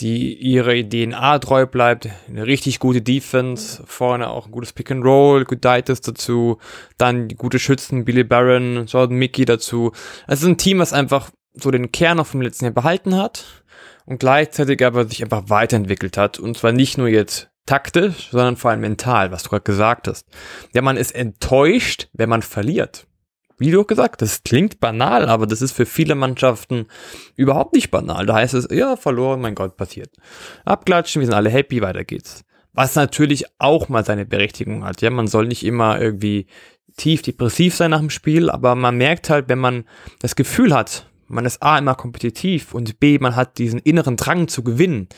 die 0.00 0.34
ihre 0.34 0.88
DNA 0.88 1.38
treu 1.38 1.66
bleibt, 1.66 2.08
eine 2.28 2.46
richtig 2.46 2.78
gute 2.78 3.02
Defense, 3.02 3.82
vorne 3.86 4.28
auch 4.28 4.46
ein 4.46 4.52
gutes 4.52 4.72
Pick 4.72 4.90
and 4.90 5.04
Roll, 5.04 5.44
Gudaitis 5.44 6.00
dazu, 6.00 6.58
dann 6.98 7.28
die 7.28 7.36
gute 7.36 7.58
Schützen, 7.58 8.04
Billy 8.04 8.24
Barron, 8.24 8.86
Jordan 8.86 9.16
Mickey 9.16 9.44
dazu. 9.44 9.92
Es 10.26 10.42
ist 10.42 10.46
ein 10.46 10.58
Team, 10.58 10.78
was 10.78 10.92
einfach 10.92 11.30
so 11.54 11.70
den 11.70 11.90
Kern 11.92 12.18
noch 12.18 12.26
vom 12.26 12.42
letzten 12.42 12.66
Jahr 12.66 12.74
behalten 12.74 13.16
hat 13.16 13.64
und 14.04 14.20
gleichzeitig 14.20 14.84
aber 14.84 15.08
sich 15.08 15.22
einfach 15.22 15.48
weiterentwickelt 15.48 16.16
hat 16.16 16.38
und 16.38 16.56
zwar 16.56 16.72
nicht 16.72 16.98
nur 16.98 17.08
jetzt 17.08 17.48
taktisch, 17.66 18.30
sondern 18.30 18.56
vor 18.56 18.70
allem 18.70 18.80
mental, 18.80 19.32
was 19.32 19.42
du 19.42 19.50
gerade 19.50 19.64
gesagt 19.64 20.08
hast. 20.08 20.26
Ja, 20.72 20.82
man 20.82 20.96
ist 20.96 21.14
enttäuscht, 21.14 22.08
wenn 22.12 22.28
man 22.28 22.42
verliert. 22.42 23.06
Wie 23.58 23.70
du 23.70 23.84
gesagt 23.84 24.20
hast, 24.20 24.32
das 24.32 24.42
klingt 24.44 24.80
banal, 24.80 25.28
aber 25.28 25.46
das 25.46 25.62
ist 25.62 25.72
für 25.72 25.86
viele 25.86 26.14
Mannschaften 26.14 26.86
überhaupt 27.36 27.74
nicht 27.74 27.90
banal. 27.90 28.26
Da 28.26 28.34
heißt 28.34 28.54
es, 28.54 28.68
ja, 28.70 28.96
verloren, 28.96 29.40
mein 29.40 29.54
Gott, 29.54 29.76
passiert. 29.76 30.10
Abklatschen, 30.64 31.20
wir 31.20 31.26
sind 31.26 31.34
alle 31.34 31.50
happy, 31.50 31.80
weiter 31.80 32.04
geht's. 32.04 32.44
Was 32.74 32.94
natürlich 32.94 33.46
auch 33.58 33.88
mal 33.88 34.04
seine 34.04 34.26
Berechtigung 34.26 34.84
hat. 34.84 35.00
Ja, 35.00 35.08
man 35.08 35.26
soll 35.26 35.46
nicht 35.46 35.64
immer 35.64 35.98
irgendwie 35.98 36.46
tief 36.98 37.22
depressiv 37.22 37.74
sein 37.74 37.90
nach 37.90 38.00
dem 38.00 38.10
Spiel, 38.10 38.50
aber 38.50 38.74
man 38.74 38.98
merkt 38.98 39.30
halt, 39.30 39.48
wenn 39.48 39.58
man 39.58 39.84
das 40.20 40.36
Gefühl 40.36 40.74
hat, 40.74 41.06
man 41.26 41.46
ist 41.46 41.62
A 41.62 41.78
immer 41.78 41.94
kompetitiv 41.94 42.74
und 42.74 43.00
B, 43.00 43.18
man 43.18 43.36
hat 43.36 43.58
diesen 43.58 43.80
inneren 43.80 44.16
Drang 44.16 44.48
zu 44.48 44.62
gewinnen, 44.62 45.08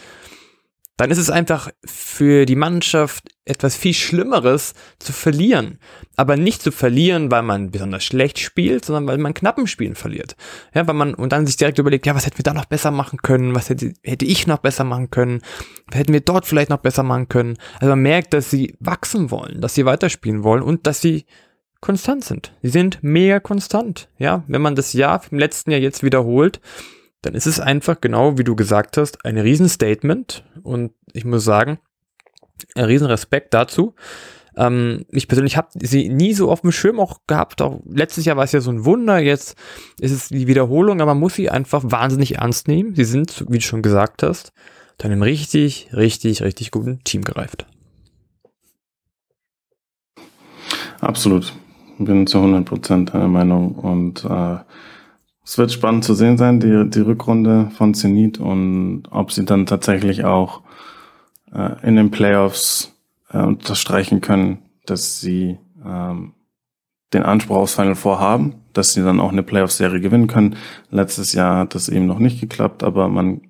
dann 0.99 1.12
ist 1.12 1.18
es 1.18 1.30
einfach 1.30 1.70
für 1.84 2.44
die 2.44 2.57
Mannschaft 2.57 3.28
etwas 3.44 3.76
viel 3.76 3.94
Schlimmeres 3.94 4.74
zu 4.99 5.12
verlieren. 5.12 5.78
Aber 6.16 6.36
nicht 6.36 6.61
zu 6.61 6.72
verlieren, 6.72 7.30
weil 7.30 7.42
man 7.42 7.70
besonders 7.70 8.05
schlecht 8.05 8.40
spielt, 8.40 8.84
sondern 8.84 9.07
weil 9.07 9.18
man 9.18 9.32
knappen 9.32 9.68
Spielen 9.68 9.94
verliert. 9.94 10.36
Ja, 10.74 10.86
weil 10.88 10.94
man, 10.94 11.14
und 11.14 11.32
dann 11.32 11.46
sich 11.46 11.57
direkt 11.57 11.78
überlegt, 11.78 12.05
ja, 12.05 12.16
was 12.16 12.26
hätten 12.26 12.38
wir 12.38 12.42
da 12.42 12.53
noch 12.53 12.64
besser 12.64 12.90
machen 12.90 13.20
können? 13.22 13.55
Was 13.55 13.70
hätte, 13.70 13.94
hätte 14.03 14.24
ich 14.24 14.49
noch 14.49 14.59
besser 14.59 14.82
machen 14.82 15.11
können? 15.11 15.40
Was 15.86 16.01
hätten 16.01 16.12
wir 16.12 16.20
dort 16.20 16.46
vielleicht 16.46 16.68
noch 16.68 16.78
besser 16.78 17.05
machen 17.05 17.28
können? 17.28 17.57
Also 17.74 17.90
man 17.90 18.01
merkt, 18.01 18.34
dass 18.34 18.51
sie 18.51 18.76
wachsen 18.80 19.30
wollen, 19.30 19.61
dass 19.61 19.76
sie 19.76 19.86
weiterspielen 19.86 20.42
wollen 20.42 20.62
und 20.62 20.88
dass 20.88 21.01
sie 21.01 21.26
konstant 21.80 22.24
sind. 22.24 22.53
Sie 22.61 22.70
sind 22.70 22.99
mega 23.03 23.38
konstant. 23.38 24.09
Ja, 24.18 24.42
wenn 24.49 24.62
man 24.62 24.74
das 24.74 24.94
Jahr 24.94 25.22
im 25.30 25.38
letzten 25.38 25.70
Jahr 25.70 25.80
jetzt 25.80 26.03
wiederholt, 26.03 26.61
dann 27.23 27.35
ist 27.35 27.47
es 27.47 27.61
einfach 27.61 28.01
genau 28.01 28.39
wie 28.39 28.45
du 28.45 28.57
gesagt 28.57 28.97
hast, 28.97 29.25
ein 29.25 29.39
Riesenstatement 29.39 30.45
und 30.62 30.93
ich 31.12 31.25
muss 31.25 31.45
sagen, 31.45 31.79
ein 32.75 32.85
Riesenrespekt 32.85 33.55
dazu. 33.55 33.95
Ähm, 34.57 35.05
ich 35.11 35.29
persönlich 35.29 35.57
habe 35.57 35.69
sie 35.75 36.09
nie 36.09 36.35
so 36.35 36.51
auf 36.51 36.62
dem 36.62 36.73
Schirm 36.73 36.99
auch 36.99 37.21
gehabt. 37.27 37.62
Auch 37.62 37.81
letztes 37.89 38.25
Jahr 38.25 38.37
war 38.37 38.45
es 38.45 38.53
ja 38.53 38.61
so 38.61 38.71
ein 38.71 38.85
Wunder. 38.85 39.19
Jetzt 39.19 39.57
ist 40.01 40.11
es 40.11 40.29
die 40.29 40.49
Wiederholung, 40.49 41.01
aber 41.01 41.14
man 41.14 41.21
muss 41.21 41.35
sie 41.35 41.51
einfach 41.51 41.83
wahnsinnig 41.87 42.37
ernst 42.37 42.66
nehmen. 42.66 42.95
Sie 42.95 43.05
sind, 43.05 43.45
wie 43.49 43.59
du 43.59 43.64
schon 43.64 43.83
gesagt 43.83 44.23
hast, 44.23 44.53
zu 44.99 45.07
einem 45.07 45.23
richtig, 45.23 45.91
richtig, 45.93 46.43
richtig 46.43 46.73
guten 46.73 47.03
Team 47.05 47.23
gereift. 47.23 47.66
Absolut. 51.01 51.53
Bin 51.99 52.27
zu 52.27 52.39
100 52.39 52.64
Prozent 52.64 53.14
deiner 53.14 53.29
Meinung 53.29 53.77
und 53.77 54.25
äh, 54.25 54.59
es 55.49 55.57
wird 55.57 55.72
spannend 55.72 56.05
zu 56.05 56.12
sehen 56.12 56.36
sein, 56.36 56.61
die, 56.61 56.90
die 56.90 57.01
Rückrunde 57.01 57.70
von 57.74 57.94
Zenit 57.94 58.36
und 58.38 59.05
ob 59.11 59.32
sie 59.32 59.46
dann 59.46 59.64
tatsächlich 59.64 60.26
auch 60.26 60.61
äh, 61.55 61.86
in 61.88 61.96
den 61.96 62.11
Playoffs 62.11 62.92
äh, 63.30 63.38
unterstreichen 63.38 64.20
können, 64.20 64.59
dass 64.84 65.22
sie 65.22 65.57
ähm, 65.82 66.34
den 67.14 67.22
Anspruch 67.22 67.57
aufs 67.57 67.76
Final 67.76 67.94
Four 67.94 68.20
haben, 68.20 68.57
dass 68.74 68.92
sie 68.92 69.03
dann 69.03 69.20
auch 69.20 69.32
eine 69.32 69.42
Playoff-Serie 69.42 70.03
gewinnen 70.03 70.26
können. 70.26 70.57
Letztes 70.90 71.32
Jahr 71.32 71.61
hat 71.61 71.74
das 71.74 71.88
eben 71.88 72.05
noch 72.05 72.18
nicht 72.18 72.42
geklappt, 72.42 72.82
aber 72.82 73.09
man, 73.09 73.40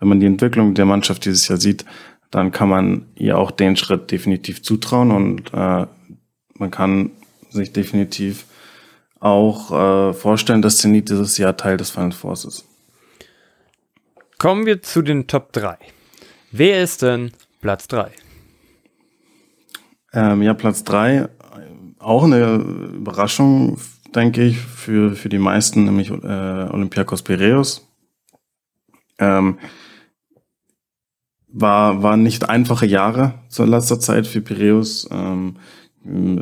wenn 0.00 0.08
man 0.08 0.18
die 0.18 0.26
Entwicklung 0.26 0.74
der 0.74 0.86
Mannschaft 0.86 1.24
dieses 1.24 1.46
Jahr 1.46 1.60
sieht, 1.60 1.84
dann 2.32 2.50
kann 2.50 2.68
man 2.68 3.06
ihr 3.14 3.38
auch 3.38 3.52
den 3.52 3.76
Schritt 3.76 4.10
definitiv 4.10 4.64
zutrauen 4.64 5.12
und 5.12 5.54
äh, 5.54 5.86
man 6.54 6.70
kann 6.72 7.12
sich 7.48 7.72
definitiv 7.72 8.44
auch 9.20 10.10
äh, 10.10 10.12
vorstellen, 10.12 10.62
dass 10.62 10.78
Zenit 10.78 11.08
dieses 11.08 11.38
Jahr 11.38 11.56
Teil 11.56 11.76
des 11.76 11.90
Final 11.90 12.12
Fours 12.12 12.44
ist. 12.44 12.64
Kommen 14.38 14.66
wir 14.66 14.82
zu 14.82 15.02
den 15.02 15.26
Top 15.26 15.52
3. 15.52 15.76
Wer 16.52 16.82
ist 16.82 17.02
denn 17.02 17.32
Platz 17.60 17.88
3? 17.88 18.12
Ähm, 20.12 20.42
ja, 20.42 20.54
Platz 20.54 20.84
3, 20.84 21.28
auch 21.98 22.24
eine 22.24 22.54
Überraschung, 22.54 23.78
denke 24.14 24.44
ich, 24.44 24.58
für, 24.58 25.14
für 25.14 25.28
die 25.28 25.38
meisten, 25.38 25.84
nämlich 25.84 26.10
äh, 26.10 26.14
Olympiakos 26.14 27.22
Piraeus. 27.22 27.86
Ähm, 29.18 29.58
war, 31.48 32.02
waren 32.02 32.22
nicht 32.22 32.48
einfache 32.48 32.86
Jahre 32.86 33.34
zur 33.48 33.66
letzter 33.66 33.98
Zeit 33.98 34.26
für 34.26 34.40
Piraeus. 34.40 35.08
Ähm, 35.10 35.56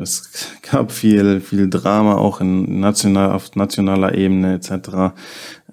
es 0.01 0.51
gab 0.61 0.91
viel, 0.91 1.41
viel 1.41 1.69
Drama 1.69 2.15
auch 2.15 2.41
in 2.41 2.79
national, 2.79 3.31
auf 3.31 3.55
nationaler 3.55 4.15
Ebene 4.15 4.53
etc. 4.55 5.15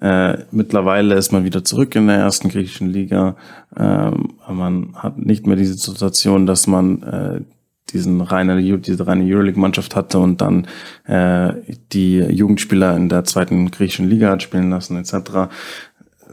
Äh, 0.01 0.43
mittlerweile 0.51 1.15
ist 1.15 1.31
man 1.31 1.45
wieder 1.45 1.63
zurück 1.63 1.95
in 1.95 2.07
der 2.07 2.17
ersten 2.17 2.49
griechischen 2.49 2.89
Liga. 2.89 3.35
Ähm, 3.77 4.33
man 4.49 4.95
hat 4.95 5.17
nicht 5.17 5.47
mehr 5.47 5.55
diese 5.55 5.75
Situation, 5.75 6.45
dass 6.45 6.67
man 6.67 7.03
äh, 7.03 7.41
diesen 7.93 8.21
reine, 8.21 8.61
diese 8.79 9.07
reine 9.07 9.23
Euroleague-Mannschaft 9.23 9.95
hatte 9.95 10.19
und 10.19 10.41
dann 10.41 10.67
äh, 11.05 11.53
die 11.93 12.17
Jugendspieler 12.17 12.95
in 12.95 13.09
der 13.09 13.23
zweiten 13.23 13.69
griechischen 13.69 14.09
Liga 14.09 14.31
hat 14.31 14.41
spielen 14.41 14.71
lassen 14.71 14.97
etc. 14.97 15.51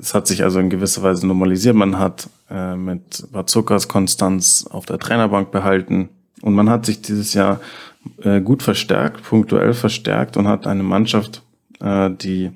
Es 0.01 0.15
hat 0.15 0.27
sich 0.27 0.43
also 0.43 0.59
in 0.59 0.71
gewisser 0.71 1.03
Weise 1.03 1.27
normalisiert. 1.27 1.77
Man 1.77 1.99
hat 1.99 2.29
äh, 2.51 2.75
mit 2.75 3.31
Bazukas 3.31 3.87
Konstanz 3.87 4.67
auf 4.69 4.87
der 4.87 4.99
Trainerbank 4.99 5.51
behalten 5.51 6.09
und 6.43 6.55
man 6.55 6.69
hat 6.69 6.85
sich 6.85 7.01
dieses 7.01 7.33
Jahr 7.35 7.61
äh, 8.23 8.41
gut 8.41 8.63
verstärkt, 8.63 9.23
punktuell 9.23 9.73
verstärkt 9.73 10.37
und 10.37 10.49
hat 10.49 10.67
eine 10.67 10.83
Mannschaft, 10.83 11.43
äh, 11.81 12.11
die 12.11 12.51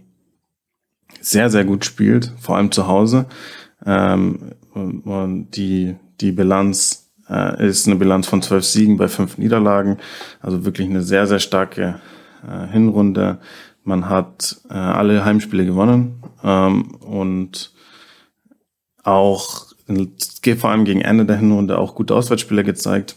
sehr, 1.20 1.50
sehr 1.50 1.64
gut 1.64 1.84
spielt, 1.84 2.32
vor 2.38 2.56
allem 2.56 2.70
zu 2.70 2.86
Hause. 2.86 3.26
Ähm, 3.84 4.52
und 4.74 5.50
die, 5.52 5.96
die 6.20 6.32
Bilanz 6.32 7.10
äh, 7.28 7.66
ist 7.66 7.86
eine 7.86 7.96
Bilanz 7.96 8.26
von 8.26 8.42
zwölf 8.42 8.64
Siegen 8.64 8.96
bei 8.96 9.08
fünf 9.08 9.38
Niederlagen. 9.38 9.98
Also 10.40 10.64
wirklich 10.64 10.88
eine 10.88 11.02
sehr, 11.02 11.26
sehr 11.26 11.38
starke 11.38 12.00
äh, 12.46 12.66
Hinrunde. 12.72 13.38
Man 13.84 14.08
hat 14.08 14.60
äh, 14.68 14.74
alle 14.74 15.24
Heimspiele 15.24 15.64
gewonnen 15.64 16.22
ähm, 16.42 16.94
und 16.96 17.72
auch 19.04 19.66
vor 20.58 20.70
allem 20.70 20.84
gegen 20.84 21.00
Ende 21.00 21.24
der 21.24 21.36
Hinrunde 21.36 21.78
auch 21.78 21.94
gute 21.94 22.14
Auswärtsspiele 22.14 22.64
gezeigt. 22.64 23.16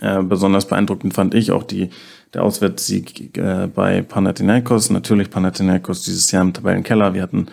Äh, 0.00 0.22
besonders 0.22 0.66
beeindruckend 0.66 1.14
fand 1.14 1.34
ich 1.34 1.52
auch 1.52 1.62
die, 1.62 1.90
der 2.34 2.42
Auswärtssieg 2.42 3.36
äh, 3.36 3.68
bei 3.72 4.02
Panathinaikos. 4.02 4.90
Natürlich 4.90 5.30
Panathinaikos 5.30 6.02
dieses 6.02 6.30
Jahr 6.30 6.42
im 6.42 6.52
Tabellenkeller. 6.52 7.14
Wir 7.14 7.22
hatten 7.22 7.48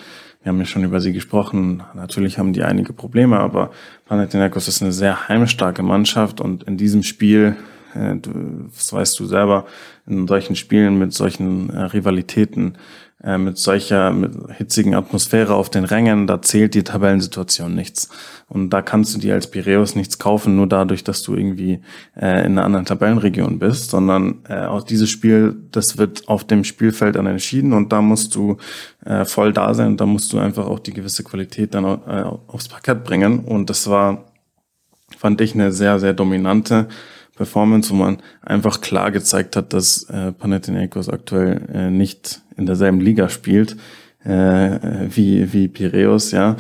wir 0.48 0.54
haben 0.54 0.60
ja 0.60 0.66
schon 0.66 0.86
über 0.86 1.02
sie 1.02 1.12
gesprochen. 1.12 1.84
Natürlich 1.94 2.40
haben 2.40 2.54
die 2.54 2.64
einige 2.64 2.94
Probleme, 2.94 3.38
aber 3.38 3.72
Panathinaikos 4.06 4.70
ist 4.70 4.82
eine 4.82 4.94
sehr 4.94 5.28
heimstarke 5.28 5.84
Mannschaft 5.84 6.40
und 6.40 6.64
in 6.64 6.78
diesem 6.78 7.04
Spiel, 7.04 7.58
das 8.22 8.94
weißt 8.94 9.20
du 9.20 9.26
selber, 9.26 9.66
in 10.06 10.28
solchen 10.28 10.56
Spielen 10.56 10.98
mit 10.98 11.14
solchen 11.14 11.70
äh, 11.70 11.84
Rivalitäten 11.84 12.78
äh, 13.24 13.40
mit 13.40 13.58
solcher 13.58 14.12
mit 14.12 14.32
hitzigen 14.58 14.94
Atmosphäre 14.94 15.56
auf 15.56 15.72
den 15.72 15.86
Rängen, 15.86 16.28
da 16.28 16.40
zählt 16.40 16.76
die 16.76 16.84
Tabellensituation 16.84 17.74
nichts. 17.74 18.10
Und 18.48 18.70
da 18.70 18.84
kannst 18.84 19.16
du 19.16 19.20
dir 19.20 19.34
als 19.34 19.50
Piräus 19.50 19.96
nichts 19.96 20.20
kaufen, 20.20 20.56
nur 20.56 20.68
dadurch, 20.68 21.04
dass 21.04 21.24
du 21.24 21.34
irgendwie 21.34 21.82
äh, 22.16 22.46
in 22.46 22.52
einer 22.52 22.64
anderen 22.64 22.86
Tabellenregion 22.86 23.58
bist, 23.58 23.90
sondern 23.90 24.44
äh, 24.48 24.66
auch 24.66 24.84
dieses 24.84 25.10
Spiel, 25.10 25.56
das 25.72 25.98
wird 25.98 26.28
auf 26.28 26.46
dem 26.46 26.64
Spielfeld 26.64 27.16
dann 27.16 27.26
entschieden 27.26 27.74
und 27.74 27.92
da 27.92 28.04
musst 28.04 28.36
du 28.36 28.58
äh, 29.04 29.26
voll 29.26 29.52
da 29.52 29.74
sein 29.74 29.88
und 29.88 30.02
da 30.02 30.06
musst 30.06 30.32
du 30.32 30.38
einfach 30.38 30.68
auch 30.68 30.80
die 30.80 30.94
gewisse 30.94 31.24
Qualität 31.24 31.74
dann 31.74 31.86
äh, 31.86 32.24
aufs 32.46 32.68
Parkett 32.68 33.04
bringen. 33.04 33.40
Und 33.40 33.72
das 33.72 33.90
war, 33.90 34.26
fand 35.18 35.42
ich, 35.42 35.56
eine 35.56 35.72
sehr, 35.72 36.00
sehr 36.00 36.14
dominante 36.14 36.88
Performance, 37.38 37.92
wo 37.92 37.96
man 37.96 38.18
einfach 38.42 38.82
klar 38.82 39.12
gezeigt 39.12 39.56
hat, 39.56 39.74
dass 39.74 40.04
äh, 40.10 40.32
Panathinaikos 40.34 41.08
aktuell 41.08 41.62
äh, 41.74 41.90
nicht 41.90 42.42
in 42.58 42.66
derselben 42.66 43.00
Liga 43.00 43.30
spielt 43.30 43.78
äh, 44.28 45.08
wie 45.10 45.52
wie 45.54 45.68
Piraeus, 45.68 46.32
ja. 46.32 46.58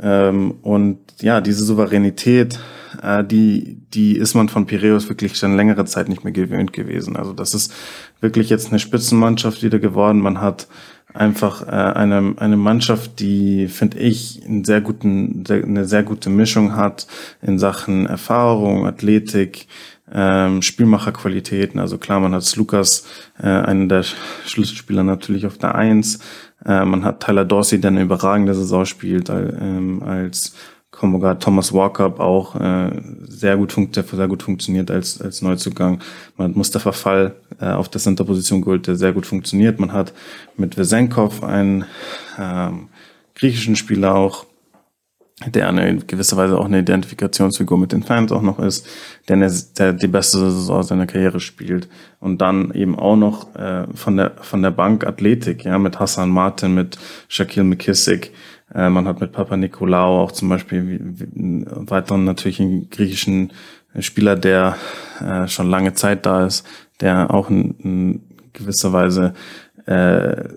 Ähm, 0.00 0.56
und 0.62 0.98
ja, 1.20 1.40
diese 1.40 1.64
Souveränität, 1.64 2.58
äh, 3.02 3.24
die 3.24 3.78
die 3.94 4.16
ist 4.16 4.34
man 4.34 4.48
von 4.48 4.66
Piraeus 4.66 5.08
wirklich 5.08 5.36
schon 5.36 5.56
längere 5.56 5.86
Zeit 5.86 6.08
nicht 6.08 6.24
mehr 6.24 6.32
gewöhnt 6.32 6.72
gewesen. 6.72 7.16
Also 7.16 7.32
das 7.32 7.54
ist 7.54 7.72
wirklich 8.20 8.50
jetzt 8.50 8.68
eine 8.68 8.78
Spitzenmannschaft 8.78 9.62
wieder 9.62 9.78
geworden. 9.78 10.20
Man 10.20 10.40
hat 10.40 10.66
einfach 11.14 11.66
äh, 11.66 11.70
eine, 11.70 12.34
eine 12.36 12.56
Mannschaft, 12.58 13.20
die, 13.20 13.68
finde 13.68 13.98
ich, 13.98 14.42
einen 14.44 14.64
sehr 14.64 14.82
guten, 14.82 15.44
eine 15.48 15.86
sehr 15.86 16.02
gute 16.02 16.28
Mischung 16.28 16.76
hat 16.76 17.06
in 17.40 17.58
Sachen 17.58 18.06
Erfahrung, 18.06 18.86
Athletik, 18.86 19.66
ähm, 20.12 20.62
Spielmacherqualitäten. 20.62 21.80
Also 21.80 21.98
klar, 21.98 22.20
man 22.20 22.34
hat 22.34 22.56
Lukas, 22.56 23.06
äh, 23.38 23.46
einen 23.46 23.88
der 23.88 24.02
Schlüsselspieler 24.02 25.02
natürlich 25.02 25.46
auf 25.46 25.58
der 25.58 25.74
Eins. 25.74 26.20
Äh, 26.64 26.84
man 26.84 27.04
hat 27.04 27.20
Tyler 27.20 27.44
Dorsey, 27.44 27.80
der 27.80 27.90
eine 27.90 28.02
überragende 28.02 28.54
Saison 28.54 28.84
spielt, 28.84 29.28
ähm, 29.30 30.02
als 30.02 30.54
Kombogat 30.92 31.42
Thomas 31.42 31.72
Walker 31.74 32.18
auch 32.20 32.56
äh, 32.56 32.90
sehr 33.22 33.58
gut 33.58 33.72
sehr 33.72 34.28
gut 34.28 34.42
funktioniert 34.42 34.90
als 34.90 35.20
als 35.20 35.42
Neuzugang. 35.42 36.00
Man 36.36 36.48
hat 36.48 36.56
Mustafa 36.56 36.92
Fall 36.92 37.34
äh, 37.60 37.66
auf 37.66 37.90
der 37.90 38.00
Centerposition 38.00 38.62
geholt, 38.62 38.86
der 38.86 38.96
sehr 38.96 39.12
gut 39.12 39.26
funktioniert. 39.26 39.78
Man 39.78 39.92
hat 39.92 40.14
mit 40.56 40.78
Vesenkov 40.78 41.44
einen 41.44 41.84
ähm, 42.38 42.88
griechischen 43.34 43.76
Spieler 43.76 44.14
auch 44.14 44.46
der 45.44 45.68
eine 45.68 45.98
gewisser 45.98 46.38
Weise 46.38 46.58
auch 46.58 46.64
eine 46.64 46.78
Identifikationsfigur 46.78 47.76
mit 47.76 47.92
den 47.92 48.02
Fans 48.02 48.32
auch 48.32 48.40
noch 48.40 48.58
ist, 48.58 48.86
der, 49.28 49.36
eine, 49.36 49.52
der 49.78 49.92
die 49.92 50.06
beste 50.06 50.38
Saison 50.38 50.82
seiner 50.82 51.06
Karriere 51.06 51.40
spielt 51.40 51.88
und 52.20 52.40
dann 52.40 52.72
eben 52.72 52.98
auch 52.98 53.16
noch 53.16 53.54
äh, 53.54 53.86
von 53.94 54.16
der 54.16 54.32
von 54.40 54.62
der 54.62 54.70
Bank 54.70 55.06
Athletik, 55.06 55.64
ja, 55.64 55.78
mit 55.78 56.00
Hassan 56.00 56.30
Martin, 56.30 56.74
mit 56.74 56.98
Shaquille 57.28 57.64
McKissick, 57.64 58.32
äh, 58.74 58.88
man 58.88 59.06
hat 59.06 59.20
mit 59.20 59.32
Papa 59.32 59.58
Nikolaou 59.58 60.22
auch 60.22 60.32
zum 60.32 60.48
Beispiel 60.48 60.88
wie, 60.88 61.00
wie, 61.20 61.66
weiteren 61.68 62.24
natürlich 62.24 62.60
einen 62.60 62.88
griechischen 62.88 63.52
Spieler, 64.00 64.36
der 64.36 64.76
äh, 65.20 65.46
schon 65.48 65.68
lange 65.68 65.92
Zeit 65.92 66.24
da 66.24 66.46
ist, 66.46 66.66
der 67.00 67.32
auch 67.32 67.50
in, 67.50 67.74
in 67.80 68.22
gewisser 68.54 68.94
Weise 68.94 69.34
äh, 69.86 70.48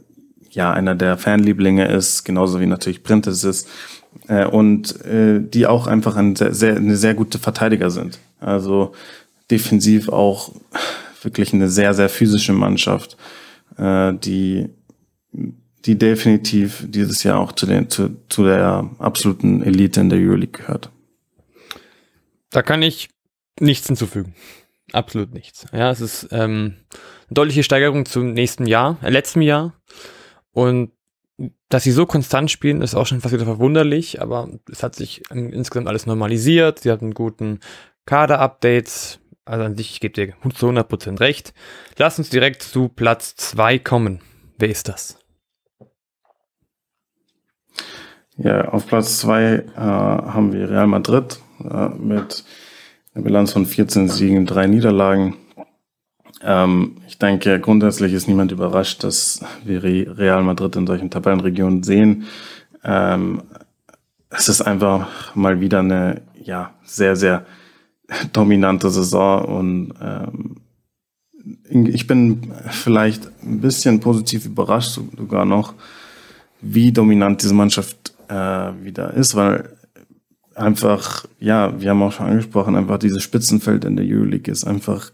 ja 0.52 0.72
einer 0.72 0.96
der 0.96 1.18
Fanlieblinge 1.18 1.86
ist, 1.88 2.24
genauso 2.24 2.62
wie 2.62 2.66
natürlich 2.66 3.04
Printes 3.04 3.44
ist 3.44 3.68
äh, 4.28 4.46
und 4.46 5.04
äh, 5.06 5.40
die 5.42 5.68
auch 5.68 5.88
einfach 5.88 6.16
ein 6.16 6.36
sehr, 6.36 6.54
sehr, 6.54 6.76
eine 6.76 6.98
sehr 6.98 7.14
gute 7.14 7.40
Verteidiger 7.40 7.90
sind. 7.90 8.20
Also 8.40 8.94
defensiv 9.52 10.10
auch 10.10 10.54
wirklich 11.22 11.54
eine 11.54 11.70
sehr, 11.70 11.94
sehr 11.94 12.10
physische 12.10 12.54
Mannschaft, 12.54 13.18
äh, 13.78 14.14
die, 14.14 14.70
die 15.86 15.98
definitiv 15.98 16.86
dieses 16.88 17.24
Jahr 17.24 17.40
auch 17.40 17.52
zu, 17.52 17.66
den, 17.66 17.90
zu, 17.90 18.18
zu 18.30 18.44
der 18.46 18.90
absoluten 19.00 19.64
Elite 19.64 20.02
in 20.02 20.10
der 20.10 20.20
Euroleague 20.20 20.62
gehört. 20.62 20.92
Da 22.52 22.62
kann 22.62 22.82
ich 22.82 23.10
nichts 23.60 23.88
hinzufügen. 23.88 24.34
Absolut 24.92 25.34
nichts. 25.34 25.66
Ja, 25.72 25.92
es 25.92 26.02
ist 26.02 26.30
ähm, 26.32 26.76
eine 27.28 27.34
deutliche 27.36 27.64
Steigerung 27.64 28.06
zum 28.06 28.34
nächsten 28.34 28.66
Jahr, 28.66 28.98
äh, 29.04 29.10
letzten 29.10 29.42
Jahr. 29.42 29.74
Und 30.52 30.92
dass 31.70 31.84
sie 31.84 31.92
so 31.92 32.06
konstant 32.06 32.52
spielen, 32.52 32.82
ist 32.82 32.96
auch 32.96 33.06
schon 33.06 33.22
fast 33.22 33.34
wieder 33.34 33.46
verwunderlich, 33.46 34.22
aber 34.22 34.50
es 34.72 34.84
hat 34.84 34.96
sich 34.96 35.24
insgesamt 35.32 35.88
alles 35.88 36.06
normalisiert. 36.06 36.80
Sie 36.80 36.92
hatten 36.92 37.14
guten 37.14 37.60
Kader-Updates. 38.06 39.20
Also 39.46 39.64
an 39.64 39.76
sich, 39.76 39.92
ich 39.92 40.00
gebe 40.00 40.14
dir 40.14 40.34
zu 40.56 40.70
100% 40.70 41.20
recht. 41.20 41.54
Lass 41.98 42.20
uns 42.20 42.30
direkt 42.30 42.62
zu 42.62 42.88
Platz 42.88 43.36
2 43.36 43.80
kommen. 43.80 44.22
Wer 44.58 44.70
ist 44.70 44.90
das? 44.90 45.18
Ja, 48.38 48.70
auf 48.70 48.88
Platz 48.88 49.20
2 49.20 49.44
äh, 49.44 49.64
haben 49.76 50.54
wir 50.54 50.70
Real 50.70 50.88
Madrid 50.88 51.40
äh, 51.64 51.90
mit 51.90 52.44
einer 53.14 53.24
Bilanz 53.24 53.54
von 53.54 53.66
14 53.66 54.08
Siegen, 54.08 54.46
drei 54.46 54.68
Niederlagen. 54.68 55.36
Ähm, 56.42 56.98
ich 57.08 57.18
denke, 57.18 57.60
grundsätzlich 57.60 58.14
ist 58.14 58.28
niemand 58.28 58.52
überrascht, 58.52 59.04
dass 59.04 59.42
wir 59.64 59.84
Real 59.84 60.44
Madrid 60.44 60.76
in 60.76 60.88
solchen 60.88 61.10
Tabellenregionen 61.10 61.84
sehen. 61.84 62.26
Ähm, 62.84 63.44
es 64.30 64.48
ist 64.48 64.62
einfach 64.62 65.36
mal 65.36 65.60
wieder 65.60 65.80
eine 65.80 66.22
ja 66.42 66.74
sehr 66.84 67.16
sehr 67.16 67.46
dominante 68.34 68.90
Saison 68.90 69.46
und 69.46 69.94
ähm, 70.02 70.56
ich 71.72 72.08
bin 72.08 72.52
vielleicht 72.70 73.30
ein 73.44 73.62
bisschen 73.62 74.00
positiv 74.00 74.46
überrascht 74.46 75.00
sogar 75.18 75.46
noch, 75.46 75.74
wie 76.62 76.92
dominant 76.92 77.42
diese 77.42 77.54
Mannschaft 77.54 78.14
äh, 78.28 78.34
wieder 78.84 79.14
ist, 79.14 79.36
weil 79.36 79.76
einfach, 80.56 81.26
ja, 81.40 81.80
wir 81.80 81.92
haben 81.92 82.04
auch 82.04 82.12
schon 82.12 82.28
angesprochen, 82.28 82.76
einfach 82.76 83.00
dieses 83.00 83.24
Spitzenfeld 83.24 83.86
in 83.86 83.96
der 83.96 84.06
Euroleague 84.06 84.52
ist 84.52 84.66
einfach 84.66 85.12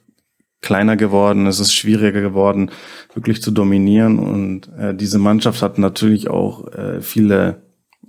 kleiner 0.62 0.98
geworden, 0.98 1.48
es 1.48 1.60
ist 1.60 1.74
schwieriger 1.74 2.22
geworden, 2.22 2.72
wirklich 3.14 3.42
zu 3.42 3.52
dominieren. 3.52 4.20
Und 4.20 4.70
äh, 4.78 4.96
diese 4.96 5.20
Mannschaft 5.20 5.62
hat 5.62 5.78
natürlich 5.78 6.30
auch 6.30 6.72
äh, 6.74 7.02
viele, 7.02 7.62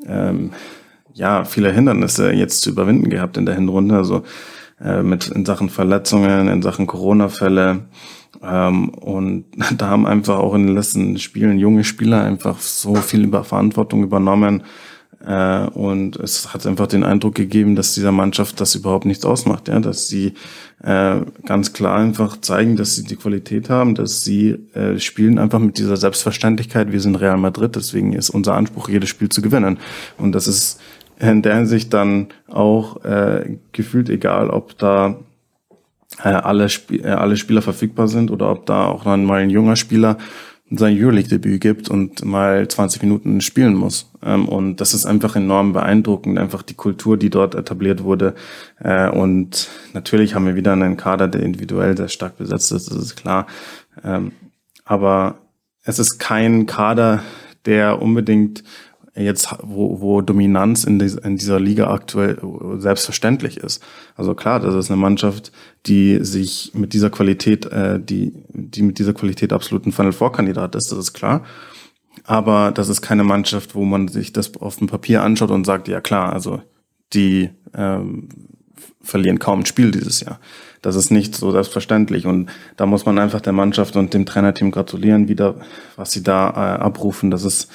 ähm, 0.06 0.52
ja, 1.12 1.44
viele 1.44 1.72
Hindernisse 1.72 2.32
jetzt 2.32 2.62
zu 2.62 2.70
überwinden 2.70 3.10
gehabt 3.10 3.36
in 3.36 3.46
der 3.46 3.54
Hinrunde. 3.54 3.96
Also 3.96 4.22
äh, 4.80 5.02
mit 5.02 5.28
in 5.28 5.44
Sachen 5.44 5.68
Verletzungen, 5.68 6.48
in 6.48 6.62
Sachen 6.62 6.86
Corona-Fälle. 6.86 7.86
Ähm, 8.42 8.88
und 8.90 9.46
da 9.78 9.88
haben 9.88 10.06
einfach 10.06 10.38
auch 10.38 10.54
in 10.54 10.66
den 10.66 10.76
letzten 10.76 11.18
Spielen 11.18 11.58
junge 11.58 11.84
Spieler 11.84 12.22
einfach 12.22 12.58
so 12.58 12.94
viel 12.96 13.24
über 13.24 13.44
Verantwortung 13.44 14.02
übernommen 14.02 14.64
und 15.26 16.16
es 16.16 16.54
hat 16.54 16.66
einfach 16.66 16.86
den 16.86 17.02
Eindruck 17.02 17.34
gegeben, 17.34 17.74
dass 17.74 17.94
dieser 17.94 18.12
Mannschaft 18.12 18.60
das 18.60 18.76
überhaupt 18.76 19.06
nichts 19.06 19.24
ausmacht, 19.24 19.66
ja, 19.66 19.80
dass 19.80 20.06
sie 20.06 20.34
äh, 20.82 21.16
ganz 21.44 21.72
klar 21.72 21.98
einfach 21.98 22.40
zeigen, 22.40 22.76
dass 22.76 22.94
sie 22.94 23.02
die 23.02 23.16
Qualität 23.16 23.68
haben, 23.70 23.94
dass 23.94 24.22
sie 24.22 24.50
äh, 24.74 24.98
spielen 24.98 25.38
einfach 25.38 25.58
mit 25.58 25.78
dieser 25.78 25.96
Selbstverständlichkeit. 25.96 26.92
Wir 26.92 27.00
sind 27.00 27.16
Real 27.16 27.38
Madrid, 27.38 27.74
deswegen 27.74 28.12
ist 28.12 28.30
unser 28.30 28.54
Anspruch, 28.54 28.88
jedes 28.88 29.08
Spiel 29.08 29.28
zu 29.28 29.42
gewinnen. 29.42 29.78
Und 30.16 30.32
das 30.32 30.46
ist 30.46 30.80
in 31.18 31.42
der 31.42 31.56
Hinsicht 31.56 31.92
dann 31.94 32.28
auch 32.48 33.02
äh, 33.04 33.56
gefühlt 33.72 34.10
egal, 34.10 34.50
ob 34.50 34.76
da 34.78 35.16
äh, 36.22 36.28
alle, 36.28 36.66
Sp 36.70 37.02
äh, 37.02 37.08
alle 37.08 37.36
Spieler 37.36 37.62
verfügbar 37.62 38.08
sind 38.08 38.30
oder 38.30 38.50
ob 38.50 38.66
da 38.66 38.86
auch 38.86 39.04
dann 39.04 39.24
mal 39.24 39.40
ein 39.40 39.50
junger 39.50 39.76
Spieler 39.76 40.18
sein 40.70 40.98
Euroleague-Debüt 40.98 41.60
gibt 41.60 41.88
und 41.88 42.24
mal 42.24 42.66
20 42.66 43.02
Minuten 43.02 43.40
spielen 43.40 43.74
muss. 43.74 44.10
Ähm, 44.22 44.48
und 44.48 44.80
das 44.80 44.94
ist 44.94 45.06
einfach 45.06 45.36
enorm 45.36 45.72
beeindruckend, 45.72 46.38
einfach 46.38 46.62
die 46.62 46.74
Kultur, 46.74 47.16
die 47.16 47.30
dort 47.30 47.54
etabliert 47.54 48.02
wurde. 48.02 48.34
Äh, 48.80 49.08
und 49.08 49.68
natürlich 49.92 50.34
haben 50.34 50.46
wir 50.46 50.56
wieder 50.56 50.72
einen 50.72 50.96
Kader, 50.96 51.28
der 51.28 51.42
individuell 51.42 51.96
sehr 51.96 52.08
stark 52.08 52.36
besetzt 52.38 52.72
ist, 52.72 52.90
das 52.90 52.98
ist 52.98 53.16
klar. 53.16 53.46
Ähm, 54.02 54.32
aber 54.84 55.38
es 55.84 55.98
ist 55.98 56.18
kein 56.18 56.66
Kader, 56.66 57.22
der 57.64 58.02
unbedingt 58.02 58.64
jetzt, 59.16 59.54
wo, 59.62 60.00
wo 60.00 60.20
Dominanz 60.20 60.84
in, 60.84 60.98
die, 60.98 61.16
in 61.22 61.36
dieser 61.36 61.58
Liga 61.58 61.90
aktuell 61.90 62.38
selbstverständlich 62.76 63.56
ist. 63.58 63.82
Also 64.14 64.34
klar, 64.34 64.60
das 64.60 64.74
ist 64.74 64.90
eine 64.90 65.00
Mannschaft, 65.00 65.52
die 65.86 66.18
sich 66.22 66.72
mit 66.74 66.92
dieser 66.92 67.10
Qualität, 67.10 67.66
äh, 67.66 67.98
die, 68.00 68.32
die 68.48 68.82
mit 68.82 68.98
dieser 68.98 69.14
Qualität 69.14 69.52
absolut 69.52 69.86
ein 69.86 69.92
Final 69.92 70.12
Four 70.12 70.32
Kandidat 70.32 70.74
ist, 70.74 70.92
das 70.92 70.98
ist 70.98 71.12
klar. 71.14 71.44
Aber 72.24 72.72
das 72.72 72.88
ist 72.88 73.02
keine 73.02 73.24
Mannschaft, 73.24 73.74
wo 73.74 73.84
man 73.84 74.08
sich 74.08 74.32
das 74.32 74.56
auf 74.60 74.76
dem 74.76 74.86
Papier 74.86 75.22
anschaut 75.22 75.50
und 75.50 75.64
sagt, 75.64 75.88
ja 75.88 76.00
klar, 76.00 76.32
also 76.32 76.62
die 77.12 77.50
ähm, 77.74 78.28
verlieren 79.00 79.38
kaum 79.38 79.60
ein 79.60 79.66
Spiel 79.66 79.90
dieses 79.90 80.20
Jahr. 80.20 80.40
Das 80.82 80.96
ist 80.96 81.10
nicht 81.10 81.34
so 81.34 81.50
selbstverständlich 81.52 82.26
und 82.26 82.50
da 82.76 82.86
muss 82.86 83.06
man 83.06 83.18
einfach 83.18 83.40
der 83.40 83.52
Mannschaft 83.52 83.96
und 83.96 84.12
dem 84.12 84.26
Trainerteam 84.26 84.70
gratulieren, 84.70 85.28
wieder 85.28 85.56
was 85.96 86.12
sie 86.12 86.22
da 86.22 86.50
äh, 86.50 86.80
abrufen. 86.80 87.30
Das 87.30 87.44
ist 87.44 87.68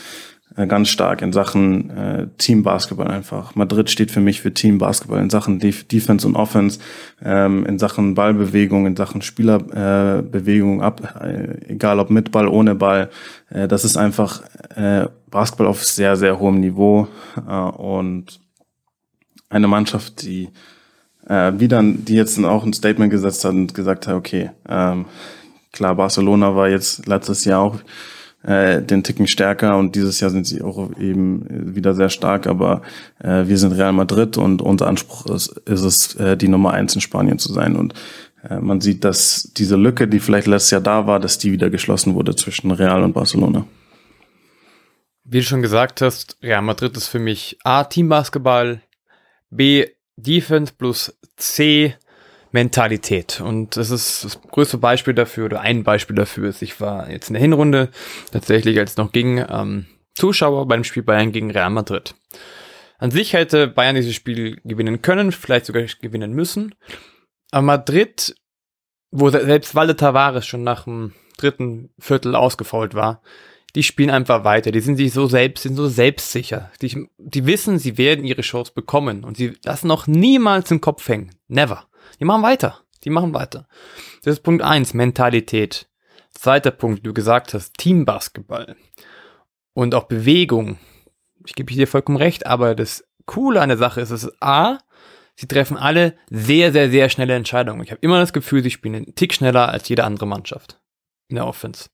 ganz 0.56 0.90
stark 0.90 1.22
in 1.22 1.32
Sachen 1.32 1.90
äh, 1.92 2.28
Team 2.38 2.64
Basketball 2.64 3.08
einfach. 3.08 3.56
Madrid 3.56 3.90
steht 3.90 4.12
für 4.12 4.20
mich 4.20 4.42
für 4.42 4.54
Team 4.54 4.78
Basketball 4.78 5.22
in 5.22 5.30
Sachen 5.30 5.60
Def 5.60 5.86
Defense 5.86 6.28
und 6.28 6.36
Offense, 6.36 6.80
ähm, 7.24 7.66
in 7.66 7.80
Sachen 7.80 8.16
Ballbewegung, 8.16 8.86
in 8.86 8.96
Sachen 8.96 9.22
Spielerbewegung 9.22 10.82
äh, 10.82 10.84
ab, 10.84 11.22
äh, 11.22 11.72
egal 11.72 12.00
ob 12.00 12.10
mit 12.10 12.32
Ball, 12.32 12.48
ohne 12.48 12.76
Ball. 12.76 13.10
Äh, 13.50 13.68
das 13.68 13.86
ist 13.86 13.96
einfach 13.96 14.42
äh, 14.76 15.08
Basketball 15.30 15.68
auf 15.68 15.84
sehr, 15.86 16.18
sehr 16.18 16.40
hohem 16.40 16.60
Niveau 16.60 17.08
äh, 17.48 17.52
und 17.52 18.42
eine 19.50 19.68
Mannschaft, 19.68 20.22
die 20.24 20.50
äh, 21.28 21.54
wieder, 21.58 21.82
die 21.84 22.16
jetzt 22.16 22.44
auch 22.44 22.66
ein 22.66 22.74
Statement 22.74 23.12
gesetzt 23.12 23.46
hat 23.46 23.54
und 23.54 23.74
gesagt 23.74 24.08
hat, 24.08 24.16
okay, 24.16 24.52
ähm, 24.68 25.06
klar, 25.72 25.96
Barcelona 25.96 26.56
war 26.56 26.68
jetzt 26.68 27.08
letztes 27.08 27.46
Jahr 27.46 27.62
auch 27.62 27.78
äh, 28.44 28.82
den 28.82 29.04
Ticken 29.04 29.28
stärker 29.28 29.78
und 29.78 29.96
dieses 29.96 30.20
Jahr 30.20 30.32
sind 30.32 30.48
sie 30.48 30.62
auch 30.62 30.98
eben 30.98 31.76
wieder 31.76 31.94
sehr 31.94 32.10
stark, 32.10 32.48
aber 32.48 32.82
äh, 33.20 33.48
wir 33.48 33.58
sind 33.58 33.74
Real 33.74 33.94
Madrid 33.94 34.38
und 34.38 34.62
unser 34.62 34.88
Anspruch 34.88 35.28
ist, 35.28 35.50
ist 35.66 35.82
es, 35.82 36.16
äh, 36.16 36.38
die 36.38 36.48
Nummer 36.48 36.72
eins 36.72 36.96
in 36.96 37.02
Spanien 37.02 37.40
zu 37.40 37.54
sein 37.54 37.76
und 37.76 37.94
äh, 38.50 38.60
man 38.60 38.82
sieht, 38.82 39.04
dass 39.04 39.52
diese 39.56 39.76
Lücke, 39.76 40.08
die 40.08 40.20
vielleicht 40.20 40.48
letztes 40.48 40.72
Jahr 40.72 40.82
da 40.82 41.08
war, 41.08 41.20
dass 41.20 41.38
die 41.38 41.52
wieder 41.52 41.70
geschlossen 41.70 42.16
wurde 42.16 42.36
zwischen 42.36 42.72
Real 42.72 43.04
und 43.04 43.14
Barcelona. 43.14 43.66
Wie 45.24 45.40
du 45.40 45.44
schon 45.44 45.62
gesagt 45.62 46.02
hast, 46.02 46.38
Real 46.42 46.62
Madrid 46.62 46.98
ist 46.98 47.08
für 47.08 47.20
mich 47.20 47.58
A, 47.64 47.84
Teambasketball, 47.84 48.82
B, 49.50 49.88
Defense 50.18 50.74
plus 50.78 51.18
C, 51.38 51.96
Mentalität. 52.52 53.42
Und 53.42 53.78
das 53.78 53.92
ist 53.92 54.26
das 54.26 54.42
größte 54.42 54.78
Beispiel 54.78 55.14
dafür 55.14 55.46
oder 55.46 55.62
ein 55.62 55.84
Beispiel 55.84 56.16
dafür 56.16 56.50
ist, 56.50 56.62
ich 56.62 56.80
war 56.82 57.10
jetzt 57.10 57.30
in 57.30 57.34
der 57.34 57.42
Hinrunde 57.42 57.90
tatsächlich, 58.32 58.78
als 58.80 58.92
es 58.92 58.98
noch 58.98 59.12
ging, 59.12 59.44
ähm, 59.50 59.86
Zuschauer 60.14 60.68
beim 60.68 60.84
Spiel 60.84 61.04
Bayern 61.04 61.32
gegen 61.32 61.52
Real 61.52 61.70
Madrid. 61.70 62.16
An 62.98 63.12
sich 63.12 63.34
hätte 63.34 63.68
Bayern 63.68 63.96
dieses 63.96 64.14
Spiel 64.14 64.60
gewinnen 64.64 65.02
können, 65.02 65.32
vielleicht 65.32 65.66
sogar 65.66 65.84
gewinnen 66.02 66.34
müssen. 66.34 66.76
Aber 67.52 67.64
Madrid, 67.64 68.36
wo 69.10 69.30
selbst 69.30 69.74
Walde 69.74 69.96
Tavares 69.96 70.46
schon 70.46 70.64
nach 70.64 70.84
dem 70.84 71.14
dritten 71.38 71.90
Viertel 71.98 72.36
ausgefault 72.36 72.94
war, 72.94 73.22
die 73.76 73.84
spielen 73.84 74.10
einfach 74.10 74.44
weiter. 74.44 74.72
Die 74.72 74.82
sind 74.82 74.98
sich 74.98 75.14
so 75.14 75.28
selbst, 75.28 75.64
sind 75.64 75.76
so 75.76 75.88
selbstsicher. 75.88 76.72
Die, 76.82 77.08
die 77.18 77.46
wissen, 77.46 77.80
sie 77.80 77.98
werden 77.98 78.26
ihre 78.26 78.42
Chance 78.42 78.74
bekommen 78.76 79.24
und 79.24 79.38
sie 79.38 79.58
lassen 79.64 79.88
noch 79.88 80.08
niemals 80.08 80.72
im 80.72 80.82
Kopf 80.82 81.08
hängen. 81.08 81.32
Never. 81.48 81.86
Die 82.22 82.26
machen 82.26 82.44
weiter. 82.44 82.80
Die 83.04 83.10
machen 83.10 83.34
weiter. 83.34 83.68
Das 84.24 84.36
ist 84.36 84.44
Punkt 84.44 84.62
eins 84.64 84.94
Mentalität. 84.94 85.90
Zweiter 86.30 86.72
Punkt, 86.72 87.00
wie 87.00 87.08
du 87.08 87.14
gesagt 87.14 87.54
hast, 87.54 87.78
Teambasketball. 87.78 88.76
Und 89.74 89.96
auch 89.96 90.04
Bewegung. 90.04 90.78
Ich 91.46 91.56
gebe 91.56 91.74
dir 91.74 91.88
vollkommen 91.88 92.18
recht, 92.18 92.46
aber 92.46 92.76
das 92.76 93.04
Coole 93.26 93.60
an 93.62 93.70
der 93.70 93.78
Sache 93.78 94.02
ist, 94.02 94.12
dass 94.12 94.32
A, 94.40 94.78
sie 95.36 95.48
treffen 95.48 95.78
alle 95.78 96.16
sehr, 96.30 96.72
sehr, 96.72 96.92
sehr 96.92 97.10
schnelle 97.10 97.34
Entscheidungen. 97.34 97.82
Ich 97.84 97.90
habe 97.92 98.02
immer 98.02 98.20
das 98.20 98.34
Gefühl, 98.34 98.62
sie 98.62 98.72
spielen 98.72 98.96
einen 98.96 99.16
Tick 99.16 99.34
schneller 99.34 99.70
als 99.70 99.90
jede 99.90 100.04
andere 100.04 100.28
Mannschaft 100.28 100.80
in 101.28 101.36
der 101.38 101.48
Offense. 101.48 101.90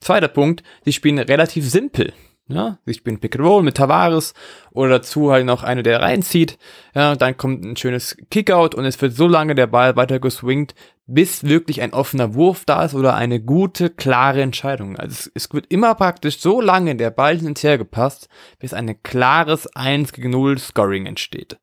Zweiter 0.00 0.28
Punkt, 0.28 0.64
sie 0.84 0.92
spielen 0.92 1.18
relativ 1.20 1.68
simpel. 1.68 2.12
Ja, 2.50 2.78
ich 2.86 3.04
bin 3.04 3.20
Pick 3.20 3.36
and 3.36 3.44
Roll 3.44 3.62
mit 3.62 3.76
Tavares 3.76 4.32
oder 4.70 4.88
dazu 4.88 5.30
halt 5.30 5.44
noch 5.44 5.62
eine, 5.62 5.82
der 5.82 6.00
reinzieht. 6.00 6.58
Ja, 6.94 7.14
dann 7.14 7.36
kommt 7.36 7.62
ein 7.62 7.76
schönes 7.76 8.16
Kickout 8.30 8.74
und 8.74 8.86
es 8.86 9.00
wird 9.02 9.14
so 9.14 9.28
lange 9.28 9.54
der 9.54 9.66
Ball 9.66 9.96
weiter 9.96 10.18
geswingt, 10.18 10.74
bis 11.06 11.44
wirklich 11.44 11.82
ein 11.82 11.92
offener 11.92 12.34
Wurf 12.34 12.64
da 12.64 12.84
ist 12.84 12.94
oder 12.94 13.14
eine 13.14 13.40
gute, 13.40 13.90
klare 13.90 14.40
Entscheidung. 14.40 14.96
Also 14.96 15.12
es, 15.12 15.32
es 15.34 15.52
wird 15.52 15.66
immer 15.68 15.94
praktisch 15.94 16.40
so 16.40 16.62
lange 16.62 16.96
der 16.96 17.10
Ball 17.10 17.36
hin 17.36 17.48
und 17.48 17.62
her 17.62 17.76
gepasst, 17.76 18.30
bis 18.58 18.72
ein 18.72 19.02
klares 19.02 19.66
1 19.76 20.14
gegen 20.14 20.30
0 20.30 20.56
Scoring 20.56 21.04
entsteht. 21.04 21.58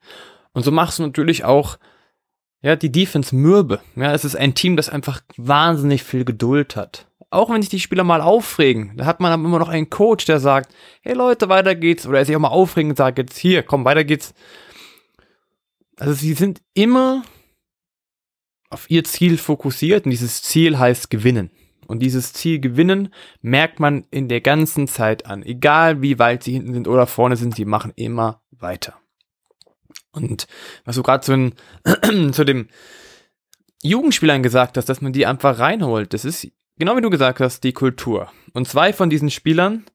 Und 0.53 0.63
so 0.63 0.69
machst 0.69 0.99
du 0.99 1.03
natürlich 1.03 1.45
auch 1.45 1.79
ja, 2.61 2.75
die 2.75 2.91
Defense 2.91 3.35
mürbe. 3.35 3.79
Ja, 3.95 4.13
es 4.13 4.23
ist 4.23 4.35
ein 4.35 4.53
Team, 4.53 4.75
das 4.77 4.89
einfach 4.89 5.21
wahnsinnig 5.35 6.03
viel 6.03 6.25
Geduld 6.25 6.75
hat 6.75 7.07
auch 7.29 7.49
wenn 7.49 7.61
sich 7.61 7.69
die 7.69 7.79
Spieler 7.79 8.03
mal 8.03 8.21
aufregen, 8.21 8.93
da 8.95 9.05
hat 9.05 9.19
man 9.19 9.31
aber 9.31 9.43
immer 9.43 9.59
noch 9.59 9.69
einen 9.69 9.89
Coach, 9.89 10.25
der 10.25 10.39
sagt, 10.39 10.73
hey 11.01 11.13
Leute, 11.13 11.49
weiter 11.49 11.75
geht's. 11.75 12.07
Oder 12.07 12.19
er 12.19 12.25
sich 12.25 12.35
auch 12.35 12.39
mal 12.39 12.49
aufregen 12.49 12.91
und 12.91 12.97
sagt, 12.97 13.17
jetzt 13.17 13.37
hier, 13.37 13.63
komm, 13.63 13.85
weiter 13.85 14.03
geht's. 14.03 14.33
Also 15.97 16.13
sie 16.13 16.33
sind 16.33 16.61
immer 16.73 17.23
auf 18.69 18.89
ihr 18.89 19.03
Ziel 19.03 19.37
fokussiert 19.37 20.05
und 20.05 20.11
dieses 20.11 20.41
Ziel 20.41 20.77
heißt 20.77 21.09
gewinnen. 21.09 21.51
Und 21.87 21.99
dieses 21.99 22.33
Ziel 22.33 22.59
gewinnen 22.59 23.13
merkt 23.41 23.79
man 23.79 24.05
in 24.11 24.27
der 24.27 24.41
ganzen 24.41 24.87
Zeit 24.87 25.25
an. 25.25 25.43
Egal 25.43 26.01
wie 26.01 26.19
weit 26.19 26.43
sie 26.43 26.53
hinten 26.53 26.73
sind 26.73 26.87
oder 26.87 27.05
vorne 27.05 27.37
sind, 27.37 27.55
sie 27.55 27.65
machen 27.65 27.93
immer 27.95 28.41
weiter. 28.51 28.95
Und 30.11 30.47
was 30.83 30.95
du 30.95 31.03
gerade 31.03 31.23
zu, 31.23 31.51
zu 32.31 32.43
dem 32.43 32.67
Jugendspielern 33.83 34.41
gesagt 34.41 34.77
hast, 34.77 34.89
dass 34.89 35.01
man 35.01 35.13
die 35.13 35.25
einfach 35.25 35.59
reinholt, 35.59 36.13
das 36.13 36.25
ist 36.25 36.47
genau 36.77 36.95
wie 36.97 37.01
du 37.01 37.09
gesagt 37.09 37.39
hast, 37.39 37.63
die 37.63 37.73
Kultur. 37.73 38.31
Und 38.53 38.67
zwei 38.67 38.93
von 38.93 39.09
diesen 39.09 39.29
Spielern, 39.29 39.85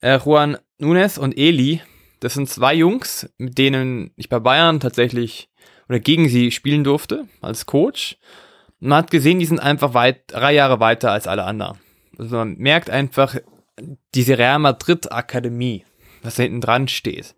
äh, 0.00 0.18
Juan 0.18 0.58
Nunes 0.78 1.18
und 1.18 1.36
Eli, 1.36 1.82
das 2.20 2.34
sind 2.34 2.48
zwei 2.48 2.74
Jungs, 2.74 3.32
mit 3.38 3.58
denen 3.58 4.12
ich 4.16 4.28
bei 4.28 4.38
Bayern 4.38 4.80
tatsächlich 4.80 5.48
oder 5.88 6.00
gegen 6.00 6.28
sie 6.28 6.50
spielen 6.50 6.84
durfte 6.84 7.26
als 7.40 7.66
Coach. 7.66 8.18
Man 8.80 8.98
hat 8.98 9.10
gesehen, 9.10 9.38
die 9.38 9.46
sind 9.46 9.60
einfach 9.60 9.94
weit, 9.94 10.22
drei 10.28 10.52
Jahre 10.52 10.80
weiter 10.80 11.12
als 11.12 11.26
alle 11.26 11.44
anderen. 11.44 11.78
Also 12.18 12.36
man 12.36 12.56
merkt 12.56 12.90
einfach 12.90 13.36
diese 14.14 14.38
Real 14.38 14.58
Madrid 14.58 15.10
Akademie, 15.10 15.84
was 16.22 16.36
da 16.36 16.42
hinten 16.42 16.60
dran 16.60 16.88
steht. 16.88 17.34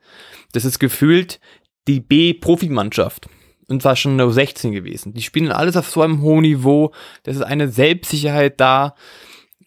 Das 0.53 0.65
ist 0.65 0.79
gefühlt 0.79 1.41
die 1.87 2.01
B-Profimannschaft 2.01 3.29
und 3.71 3.85
war 3.85 3.97
schon 3.97 4.17
nur 4.17 4.33
16 4.33 4.73
gewesen. 4.73 5.15
Die 5.15 5.23
spielen 5.23 5.53
alles 5.53 5.77
auf 5.77 5.89
so 5.89 6.03
einem 6.03 6.23
hohen 6.23 6.43
Niveau. 6.43 6.93
Das 7.23 7.37
ist 7.37 7.43
eine 7.43 7.69
Selbstsicherheit 7.69 8.61
da. 8.61 8.95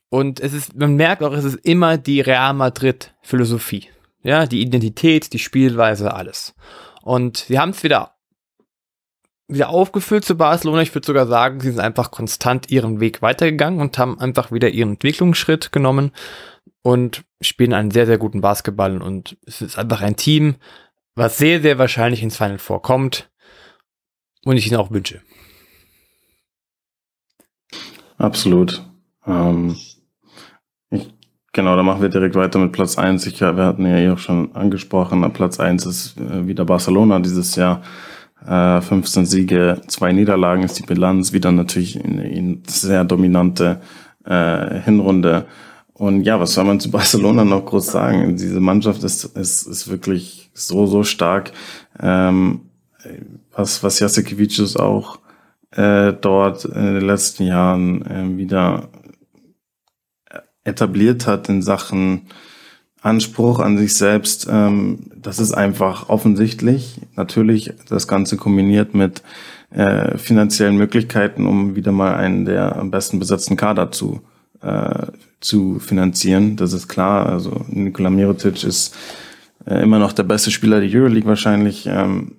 Und 0.10 0.40
es 0.42 0.54
ist, 0.54 0.76
man 0.76 0.96
merkt 0.96 1.24
auch, 1.24 1.34
es 1.34 1.46
ist 1.46 1.66
immer 1.66 1.98
die 1.98 2.22
Real 2.22 2.54
Madrid 2.54 3.14
Philosophie. 3.22 3.90
Ja, 4.22 4.46
die 4.46 4.62
Identität, 4.62 5.34
die 5.34 5.40
Spielweise, 5.40 6.14
alles. 6.14 6.54
Und 7.02 7.38
sie 7.38 7.60
haben 7.60 7.72
es 7.72 7.84
wieder 7.84 8.12
wieder 9.50 9.70
aufgefüllt 9.70 10.26
zu 10.26 10.36
Barcelona. 10.36 10.82
Ich 10.82 10.96
würde 10.96 11.06
sogar 11.06 11.28
sagen, 11.28 11.60
sie 11.60 11.70
sind 11.72 11.80
einfach 11.80 12.12
konstant 12.12 12.72
ihren 12.72 13.00
Weg 13.00 13.22
weitergegangen 13.22 13.82
und 13.82 13.98
haben 13.98 14.20
einfach 14.20 14.52
wieder 14.52 14.70
ihren 14.70 14.92
Entwicklungsschritt 14.92 15.72
genommen 15.72 16.12
und 16.82 17.24
spielen 17.42 17.74
einen 17.74 17.92
sehr, 17.92 18.06
sehr 18.06 18.18
guten 18.18 18.42
Basketball. 18.42 19.02
Und 19.02 19.38
es 19.46 19.62
ist 19.62 19.78
einfach 19.78 20.02
ein 20.02 20.16
Team, 20.16 20.56
was 21.16 21.38
sehr, 21.38 21.62
sehr 21.62 21.78
wahrscheinlich 21.78 22.24
ins 22.24 22.38
Final 22.38 22.58
vorkommt 22.58 23.30
und 24.46 24.58
ich 24.58 24.68
ihnen 24.68 24.78
auch 24.78 24.92
wünsche. 24.92 25.22
Absolut. 28.18 28.84
Ähm, 29.26 29.76
ich, 30.90 31.14
genau, 31.52 31.76
da 31.76 31.84
machen 31.84 32.02
wir 32.02 32.10
direkt 32.10 32.36
weiter 32.36 32.60
mit 32.60 32.72
Platz 32.72 32.98
1. 32.98 33.26
Ich, 33.28 33.42
wir 33.42 33.56
hatten 33.56 33.86
ja 33.86 33.98
eh 33.98 34.10
auch 34.10 34.18
schon 34.18 34.56
angesprochen, 34.56 35.32
Platz 35.34 35.60
1 35.60 35.86
ist 35.86 36.18
äh, 36.18 36.48
wieder 36.48 36.66
Barcelona 36.66 37.20
dieses 37.20 37.56
Jahr. 37.56 37.82
Äh, 38.46 38.82
15 38.82 39.26
Siege, 39.26 39.82
zwei 39.88 40.12
Niederlagen 40.12 40.64
ist 40.64 40.78
die 40.78 40.84
Bilanz. 40.84 41.34
Wieder 41.34 41.52
natürlich 41.52 41.96
in, 41.96 42.20
in 42.20 42.64
sehr 42.68 43.06
dominante 43.06 43.82
äh, 44.26 44.80
Hinrunde. 44.82 45.46
Und 45.94 46.24
ja, 46.24 46.40
was 46.40 46.54
soll 46.54 46.66
man 46.66 46.80
zu 46.80 46.92
Barcelona 46.92 47.46
noch 47.46 47.66
groß 47.66 47.88
sagen? 47.88 48.36
Diese 48.36 48.60
Mannschaft 48.60 49.04
ist, 49.04 49.24
ist, 49.24 49.68
ist 49.68 49.90
wirklich 49.90 50.50
so, 50.54 50.86
so 50.86 51.04
stark. 51.04 51.52
Ähm, 52.00 52.62
was, 53.52 53.84
was 53.84 54.00
Jasikevicius 54.00 54.78
auch 54.78 55.20
äh, 55.72 56.14
dort 56.14 56.66
in 56.66 56.96
den 56.96 57.06
letzten 57.06 57.44
Jahren 57.44 58.06
äh, 58.06 58.38
wieder 58.38 58.90
etabliert 60.64 61.28
hat 61.28 61.50
in 61.50 61.62
Sachen 61.62 62.28
Anspruch 63.04 63.60
an 63.60 63.78
sich 63.78 63.96
selbst, 63.96 64.48
ähm, 64.50 65.12
das 65.16 65.38
ist 65.38 65.52
einfach 65.52 66.08
offensichtlich. 66.08 67.02
Natürlich 67.18 67.74
das 67.90 68.08
Ganze 68.08 68.38
kombiniert 68.38 68.94
mit 68.94 69.22
äh, 69.72 70.18
finanziellen 70.18 70.78
Möglichkeiten, 70.78 71.46
um 71.46 71.76
wieder 71.76 71.92
mal 71.92 72.16
einen 72.16 72.46
der 72.46 72.78
am 72.78 72.92
besten 72.92 73.20
besetzten 73.20 73.58
Kader 73.58 73.92
zu, 73.92 74.22
äh, 74.62 75.08
zu 75.42 75.80
finanzieren. 75.80 76.56
Das 76.56 76.72
ist 76.72 76.88
klar. 76.88 77.26
Also 77.26 77.66
Nikola 77.68 78.10
Mirotic 78.10 78.64
ist 78.64 78.96
äh, 79.66 79.84
immer 79.84 80.00
noch 80.00 80.14
der 80.14 80.24
beste 80.24 80.50
Spieler 80.50 80.80
der 80.80 80.90
Euroleague 80.90 81.28
wahrscheinlich. 81.28 81.86
Ähm, 81.88 82.36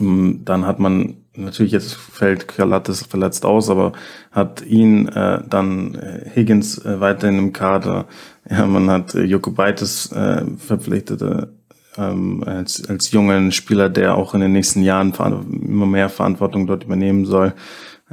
dann 0.00 0.66
hat 0.66 0.78
man 0.78 1.16
natürlich 1.34 1.72
jetzt 1.72 1.94
fällt 1.94 2.48
Kalates 2.48 3.02
verletzt 3.02 3.44
aus, 3.44 3.70
aber 3.70 3.92
hat 4.30 4.64
ihn 4.64 5.08
äh, 5.08 5.42
dann 5.48 5.94
äh, 5.94 6.30
Higgins 6.34 6.78
äh, 6.78 7.00
weiterhin 7.00 7.38
im 7.38 7.52
Kader. 7.52 8.06
Ja, 8.48 8.66
man 8.66 8.90
hat 8.90 9.14
äh, 9.14 9.22
Jokubaitis 9.22 10.12
äh, 10.12 10.44
verpflichtete 10.58 11.52
ähm, 11.96 12.42
als, 12.44 12.88
als 12.88 13.10
jungen 13.12 13.52
Spieler, 13.52 13.88
der 13.88 14.16
auch 14.16 14.34
in 14.34 14.40
den 14.40 14.52
nächsten 14.52 14.82
Jahren 14.82 15.12
immer 15.50 15.86
mehr 15.86 16.08
Verantwortung 16.08 16.66
dort 16.66 16.84
übernehmen 16.84 17.24
soll. 17.24 17.54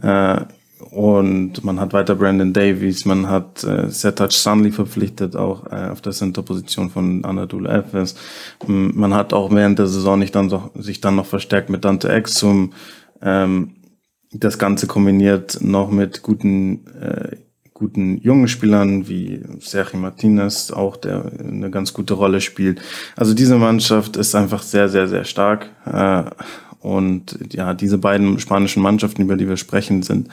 Äh, 0.01 0.41
und 0.91 1.63
man 1.63 1.79
hat 1.79 1.93
weiter 1.93 2.15
Brandon 2.15 2.51
Davies, 2.51 3.05
man 3.05 3.29
hat 3.29 3.63
äh, 3.63 3.89
Sertac 3.89 4.31
Sunley 4.31 4.71
verpflichtet, 4.71 5.35
auch 5.35 5.67
äh, 5.71 5.89
auf 5.91 6.01
der 6.01 6.13
Center-Position 6.13 6.89
von 6.89 7.23
Anadolu 7.23 7.69
Efes. 7.69 8.15
Man 8.65 9.13
hat 9.13 9.33
auch 9.33 9.51
während 9.51 9.77
der 9.77 9.87
Saison 9.87 10.17
nicht 10.17 10.33
dann 10.33 10.49
so, 10.49 10.71
sich 10.75 10.99
dann 10.99 11.15
noch 11.15 11.27
verstärkt 11.27 11.69
mit 11.69 11.85
Dante 11.85 12.09
Exum. 12.09 12.73
Ähm, 13.21 13.75
das 14.31 14.57
Ganze 14.57 14.87
kombiniert 14.87 15.59
noch 15.61 15.91
mit 15.91 16.23
guten, 16.23 16.87
äh, 16.99 17.37
guten 17.73 18.17
jungen 18.17 18.47
Spielern 18.47 19.07
wie 19.07 19.43
Sergio 19.59 19.99
Martinez, 19.99 20.71
auch 20.71 20.97
der 20.97 21.31
eine 21.39 21.69
ganz 21.69 21.93
gute 21.93 22.15
Rolle 22.15 22.41
spielt. 22.41 22.81
Also 23.15 23.35
diese 23.35 23.57
Mannschaft 23.57 24.17
ist 24.17 24.33
einfach 24.33 24.63
sehr, 24.63 24.89
sehr, 24.89 25.07
sehr 25.07 25.23
stark. 25.23 25.69
Äh, 25.85 26.23
und 26.79 27.37
ja, 27.51 27.73
diese 27.73 27.97
beiden 27.97 28.39
spanischen 28.39 28.81
Mannschaften, 28.81 29.21
über 29.21 29.35
die 29.35 29.47
wir 29.47 29.57
sprechen, 29.57 30.01
sind 30.01 30.29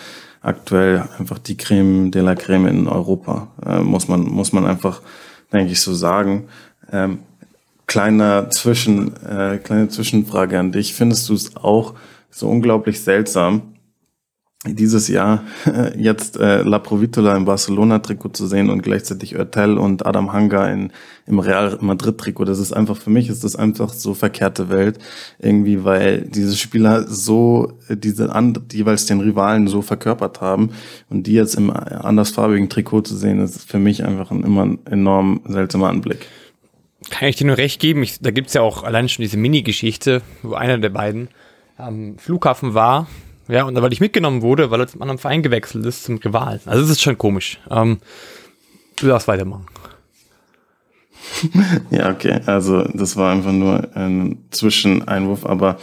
aktuell 0.47 1.03
einfach 1.19 1.39
die 1.39 1.57
Creme 1.57 2.11
de 2.11 2.23
la 2.23 2.35
Creme 2.35 2.69
in 2.69 2.87
Europa, 2.87 3.49
äh, 3.67 3.81
muss 3.81 4.07
man, 4.07 4.23
muss 4.23 4.53
man 4.53 4.65
einfach, 4.65 5.03
denke 5.53 5.73
ich, 5.73 5.81
so 5.81 5.93
sagen. 5.93 6.49
Ähm, 6.93 7.19
kleiner 7.87 8.49
Zwischen, 8.51 9.17
äh, 9.25 9.59
kleine 9.59 9.89
Zwischenfrage 9.89 10.59
an 10.59 10.73
dich. 10.73 10.95
Findest 10.95 11.29
du 11.29 11.35
es 11.35 11.57
auch 11.57 11.95
so 12.31 12.49
unglaublich 12.49 13.01
seltsam, 13.01 13.76
dieses 14.67 15.09
Jahr 15.09 15.45
jetzt 15.97 16.39
äh, 16.39 16.63
La 16.63 16.79
Provitola 16.79 17.37
im 17.37 17.45
Barcelona-Trikot 17.45 18.31
zu 18.31 18.47
sehen 18.47 18.71
und 18.71 18.83
gleichzeitig 18.83 19.37
Oertel 19.37 19.79
und 19.79 20.07
Adam 20.07 20.33
Hanga 20.33 20.69
in, 20.69 20.93
im 21.27 21.39
Real 21.39 21.79
Madrid-Trikot. 21.81 22.45
Das 22.45 22.59
ist 22.59 22.73
einfach, 22.73 22.97
für 22.97 23.11
mich 23.11 23.29
ist 23.29 23.45
das 23.45 23.57
einfach 23.57 23.93
so 23.93 24.15
verkehrte 24.15 24.69
Welt. 24.69 24.99
Irgendwie, 25.39 25.85
weil 25.85 26.23
diese 26.23 26.57
Spieler 26.57 27.07
so, 27.09 27.73
diese 27.89 28.35
and, 28.35 28.73
jeweils 28.73 29.07
den 29.07 29.21
Rivalen 29.21 29.69
so 29.69 29.83
verkörpert 29.83 30.41
haben 30.41 30.71
und 31.11 31.27
die 31.27 31.35
jetzt 31.35 31.55
im 31.55 31.71
andersfarbigen 31.71 32.69
Trikot 32.69 33.03
zu 33.03 33.17
sehen, 33.17 33.41
ist 33.41 33.69
für 33.69 33.79
mich 33.79 34.05
einfach 34.05 34.31
ein 34.31 34.43
immer 34.43 34.65
ein 34.65 34.79
enorm 34.87 35.41
seltsamer 35.47 35.89
Anblick. 35.89 36.27
Kann 37.11 37.29
ich 37.29 37.37
dir 37.37 37.47
nur 37.47 37.59
recht 37.59 37.81
geben. 37.81 38.03
Ich, 38.03 38.21
da 38.21 38.31
gibt's 38.31 38.55
ja 38.55 38.63
auch 38.63 38.83
allein 38.83 39.09
schon 39.09 39.23
diese 39.23 39.37
Mini-Geschichte, 39.37 40.23
wo 40.43 40.55
einer 40.55 40.79
der 40.79 40.89
beiden 40.89 41.29
am 41.77 42.19
Flughafen 42.19 42.75
war 42.75 43.07
ja, 43.49 43.65
und 43.65 43.81
weil 43.81 43.93
ich 43.93 44.01
mitgenommen 44.01 44.43
wurde, 44.43 44.71
weil 44.71 44.81
er 44.81 44.89
zum 44.89 45.03
anderen 45.03 45.19
Verein 45.19 45.43
gewechselt 45.43 45.87
ist, 45.87 46.05
zum 46.05 46.17
Rivalen. 46.17 46.61
Also 46.67 46.83
es 46.83 46.91
ist 46.91 47.03
schon 47.03 47.19
komisch. 47.19 47.61
Ähm, 47.71 47.99
du 48.97 49.07
darfst 49.07 49.29
weitermachen. 49.29 49.67
ja, 51.91 52.11
okay. 52.11 52.41
Also 52.47 52.83
das 52.83 53.17
war 53.17 53.33
einfach 53.33 53.53
nur 53.53 53.97
ein 53.97 54.39
Zwischeneinwurf, 54.51 55.45
aber 55.45 55.79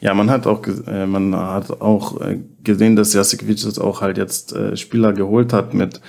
ja, 0.00 0.14
man 0.14 0.30
hat 0.30 0.46
auch 0.46 0.62
äh, 0.86 1.06
man 1.06 1.34
hat 1.34 1.80
auch 1.80 2.20
äh, 2.20 2.38
gesehen, 2.64 2.96
dass 2.96 3.12
Jasikevicius 3.12 3.78
auch 3.78 4.00
halt 4.00 4.18
jetzt 4.18 4.52
äh, 4.52 4.76
Spieler 4.76 5.12
geholt 5.12 5.52
hat 5.52 5.74
mit 5.74 6.00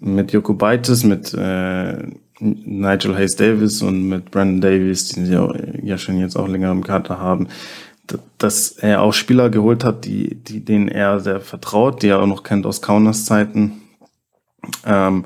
mit 0.00 0.32
Jokubaitis, 0.32 1.02
mit 1.04 1.34
äh, 1.34 2.04
Nigel 2.40 3.16
Hayes 3.16 3.34
Davis 3.34 3.82
und 3.82 4.08
mit 4.08 4.30
Brandon 4.30 4.60
Davis, 4.60 5.08
die 5.08 5.24
sie 5.24 5.32
ja, 5.32 5.52
ja 5.82 5.98
schon 5.98 6.18
jetzt 6.18 6.36
auch 6.36 6.46
länger 6.46 6.70
im 6.70 6.84
Kater 6.84 7.18
haben 7.18 7.48
dass 8.38 8.70
er 8.72 9.02
auch 9.02 9.12
Spieler 9.12 9.50
geholt 9.50 9.84
hat, 9.84 10.04
die, 10.04 10.34
die 10.36 10.64
denen 10.64 10.88
er 10.88 11.20
sehr 11.20 11.40
vertraut, 11.40 12.02
die 12.02 12.08
er 12.08 12.22
auch 12.22 12.26
noch 12.26 12.42
kennt 12.42 12.66
aus 12.66 12.82
Kaunas 12.82 13.24
Zeiten. 13.24 13.82
Ähm, 14.84 15.24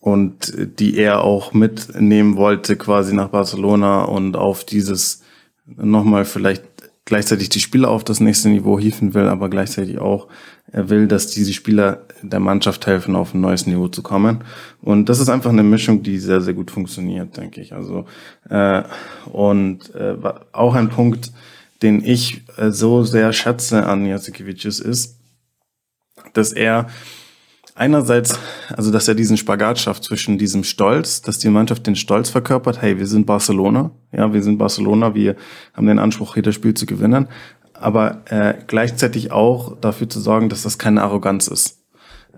und 0.00 0.54
die 0.78 0.96
er 0.96 1.22
auch 1.22 1.52
mitnehmen 1.52 2.36
wollte 2.36 2.76
quasi 2.76 3.14
nach 3.14 3.28
Barcelona 3.28 4.04
und 4.04 4.36
auf 4.36 4.64
dieses 4.64 5.22
nochmal 5.66 6.24
vielleicht 6.24 6.64
gleichzeitig 7.04 7.48
die 7.48 7.60
Spieler 7.60 7.88
auf 7.88 8.04
das 8.04 8.20
nächste 8.20 8.48
Niveau 8.48 8.78
hieven 8.78 9.14
will, 9.14 9.28
aber 9.28 9.48
gleichzeitig 9.48 9.98
auch 9.98 10.28
er 10.70 10.90
will, 10.90 11.08
dass 11.08 11.28
diese 11.28 11.54
Spieler 11.54 12.02
der 12.22 12.40
Mannschaft 12.40 12.86
helfen, 12.86 13.16
auf 13.16 13.32
ein 13.32 13.40
neues 13.40 13.66
Niveau 13.66 13.88
zu 13.88 14.02
kommen. 14.02 14.44
Und 14.82 15.08
das 15.08 15.18
ist 15.18 15.30
einfach 15.30 15.50
eine 15.50 15.62
Mischung, 15.62 16.02
die 16.02 16.18
sehr, 16.18 16.42
sehr 16.42 16.52
gut 16.52 16.70
funktioniert, 16.70 17.36
denke 17.38 17.62
ich. 17.62 17.72
Also 17.72 18.04
äh, 18.50 18.82
und 19.32 19.94
äh, 19.94 20.16
auch 20.52 20.74
ein 20.74 20.90
Punkt, 20.90 21.32
den 21.82 22.04
ich 22.04 22.42
äh, 22.56 22.70
so 22.70 23.04
sehr 23.04 23.32
schätze 23.32 23.86
an 23.86 24.06
Jasikevicius 24.06 24.80
ist, 24.80 25.18
dass 26.34 26.52
er 26.52 26.88
einerseits, 27.74 28.38
also 28.76 28.90
dass 28.90 29.06
er 29.08 29.14
diesen 29.14 29.36
Spagat 29.36 29.78
schafft 29.78 30.04
zwischen 30.04 30.36
diesem 30.36 30.64
Stolz, 30.64 31.22
dass 31.22 31.38
die 31.38 31.48
Mannschaft 31.48 31.86
den 31.86 31.96
Stolz 31.96 32.28
verkörpert, 32.28 32.82
hey, 32.82 32.98
wir 32.98 33.06
sind 33.06 33.26
Barcelona, 33.26 33.92
ja, 34.12 34.32
wir 34.32 34.42
sind 34.42 34.58
Barcelona, 34.58 35.14
wir 35.14 35.36
haben 35.74 35.86
den 35.86 35.98
Anspruch, 35.98 36.36
jedes 36.36 36.54
Spiel 36.54 36.74
zu 36.74 36.86
gewinnen, 36.86 37.28
aber 37.74 38.22
äh, 38.26 38.54
gleichzeitig 38.66 39.30
auch 39.30 39.76
dafür 39.80 40.08
zu 40.08 40.20
sorgen, 40.20 40.48
dass 40.48 40.62
das 40.62 40.78
keine 40.78 41.02
Arroganz 41.02 41.46
ist 41.46 41.84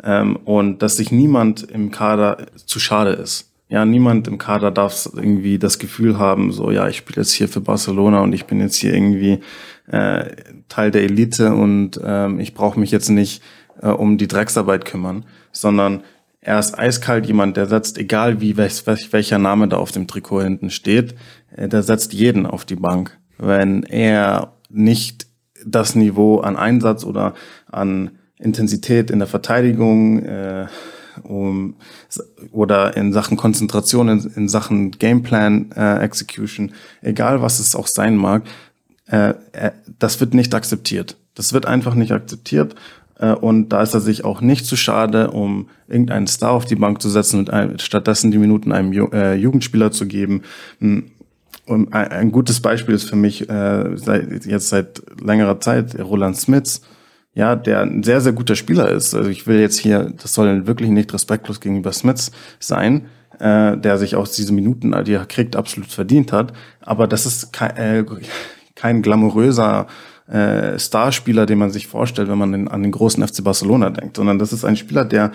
ähm, 0.04 0.36
und 0.36 0.82
dass 0.82 0.98
sich 0.98 1.10
niemand 1.10 1.62
im 1.62 1.90
Kader 1.90 2.46
zu 2.66 2.78
schade 2.78 3.12
ist 3.12 3.49
ja, 3.70 3.84
niemand 3.84 4.26
im 4.26 4.36
Kader 4.36 4.72
darf 4.72 5.08
irgendwie 5.14 5.58
das 5.58 5.78
Gefühl 5.78 6.18
haben, 6.18 6.50
so, 6.50 6.72
ja, 6.72 6.88
ich 6.88 6.96
spiele 6.96 7.22
jetzt 7.22 7.32
hier 7.32 7.48
für 7.48 7.60
Barcelona 7.60 8.20
und 8.20 8.32
ich 8.32 8.46
bin 8.46 8.60
jetzt 8.60 8.74
hier 8.74 8.92
irgendwie 8.92 9.40
äh, 9.86 10.24
Teil 10.68 10.90
der 10.90 11.04
Elite 11.04 11.54
und 11.54 12.00
ähm, 12.04 12.40
ich 12.40 12.52
brauche 12.52 12.78
mich 12.78 12.90
jetzt 12.90 13.10
nicht 13.10 13.42
äh, 13.80 13.88
um 13.88 14.18
die 14.18 14.26
Drecksarbeit 14.26 14.84
kümmern, 14.84 15.24
sondern 15.52 16.02
er 16.40 16.58
ist 16.58 16.76
eiskalt 16.76 17.26
jemand, 17.26 17.56
der 17.56 17.66
setzt, 17.66 17.96
egal 17.96 18.40
wie 18.40 18.56
welch, 18.56 18.82
welcher 19.12 19.38
Name 19.38 19.68
da 19.68 19.76
auf 19.76 19.92
dem 19.92 20.08
Trikot 20.08 20.42
hinten 20.42 20.70
steht, 20.70 21.14
äh, 21.54 21.68
der 21.68 21.84
setzt 21.84 22.12
jeden 22.12 22.46
auf 22.46 22.64
die 22.64 22.76
Bank, 22.76 23.18
wenn 23.38 23.84
er 23.84 24.56
nicht 24.68 25.28
das 25.64 25.94
Niveau 25.94 26.40
an 26.40 26.56
Einsatz 26.56 27.04
oder 27.04 27.34
an 27.70 28.18
Intensität 28.36 29.12
in 29.12 29.20
der 29.20 29.28
Verteidigung 29.28 30.24
äh, 30.24 30.66
um, 31.20 31.74
oder 32.52 32.96
in 32.96 33.12
Sachen 33.12 33.36
Konzentration, 33.36 34.08
in, 34.08 34.30
in 34.34 34.48
Sachen 34.48 34.92
Gameplan 34.92 35.72
äh, 35.72 35.98
Execution, 35.98 36.72
egal 37.02 37.42
was 37.42 37.58
es 37.58 37.74
auch 37.74 37.86
sein 37.86 38.16
mag, 38.16 38.42
äh, 39.10 39.34
äh, 39.52 39.72
das 39.98 40.20
wird 40.20 40.34
nicht 40.34 40.54
akzeptiert. 40.54 41.16
Das 41.34 41.52
wird 41.52 41.66
einfach 41.66 41.94
nicht 41.94 42.12
akzeptiert. 42.12 42.74
Äh, 43.18 43.32
und 43.32 43.68
da 43.70 43.82
ist 43.82 43.94
er 43.94 44.00
sich 44.00 44.24
auch 44.24 44.40
nicht 44.40 44.66
zu 44.66 44.76
schade, 44.76 45.30
um 45.30 45.68
irgendeinen 45.88 46.26
Star 46.26 46.52
auf 46.52 46.64
die 46.64 46.76
Bank 46.76 47.02
zu 47.02 47.08
setzen 47.08 47.40
und 47.40 47.50
ein, 47.50 47.78
stattdessen 47.78 48.30
die 48.30 48.38
Minuten 48.38 48.72
einem 48.72 48.92
Ju 48.92 49.08
äh, 49.12 49.34
Jugendspieler 49.34 49.90
zu 49.90 50.06
geben. 50.06 50.42
Hm, 50.80 51.10
und 51.66 51.92
ein, 51.92 52.08
ein, 52.08 52.32
gutes 52.32 52.60
Beispiel 52.60 52.94
ist 52.94 53.08
für 53.08 53.16
mich 53.16 53.48
äh, 53.48 53.96
seit, 53.96 54.44
jetzt 54.44 54.70
seit 54.70 55.02
längerer 55.22 55.60
Zeit 55.60 55.98
Roland 56.00 56.36
Smits, 56.36 56.82
ja, 57.34 57.56
der 57.56 57.82
ein 57.82 58.02
sehr, 58.02 58.20
sehr 58.20 58.32
guter 58.32 58.56
Spieler 58.56 58.88
ist. 58.88 59.14
Also 59.14 59.30
ich 59.30 59.46
will 59.46 59.60
jetzt 59.60 59.78
hier, 59.78 60.12
das 60.20 60.34
soll 60.34 60.66
wirklich 60.66 60.90
nicht 60.90 61.12
respektlos 61.12 61.60
gegenüber 61.60 61.92
Smits 61.92 62.32
sein, 62.58 63.06
äh, 63.38 63.76
der 63.76 63.98
sich 63.98 64.16
auch 64.16 64.26
diese 64.26 64.52
Minuten, 64.52 64.94
die 65.04 65.12
er 65.12 65.26
kriegt, 65.26 65.56
absolut 65.56 65.90
verdient 65.90 66.32
hat. 66.32 66.52
Aber 66.80 67.06
das 67.06 67.26
ist 67.26 67.52
kein, 67.52 67.76
äh, 67.76 68.04
kein 68.74 69.02
glamouröser 69.02 69.86
äh, 70.28 70.78
Starspieler, 70.78 71.46
den 71.46 71.58
man 71.58 71.70
sich 71.70 71.86
vorstellt, 71.86 72.28
wenn 72.28 72.38
man 72.38 72.52
den, 72.52 72.68
an 72.68 72.82
den 72.82 72.92
großen 72.92 73.26
FC 73.26 73.42
Barcelona 73.44 73.90
denkt, 73.90 74.16
sondern 74.16 74.38
das 74.38 74.52
ist 74.52 74.64
ein 74.64 74.76
Spieler, 74.76 75.04
der 75.04 75.32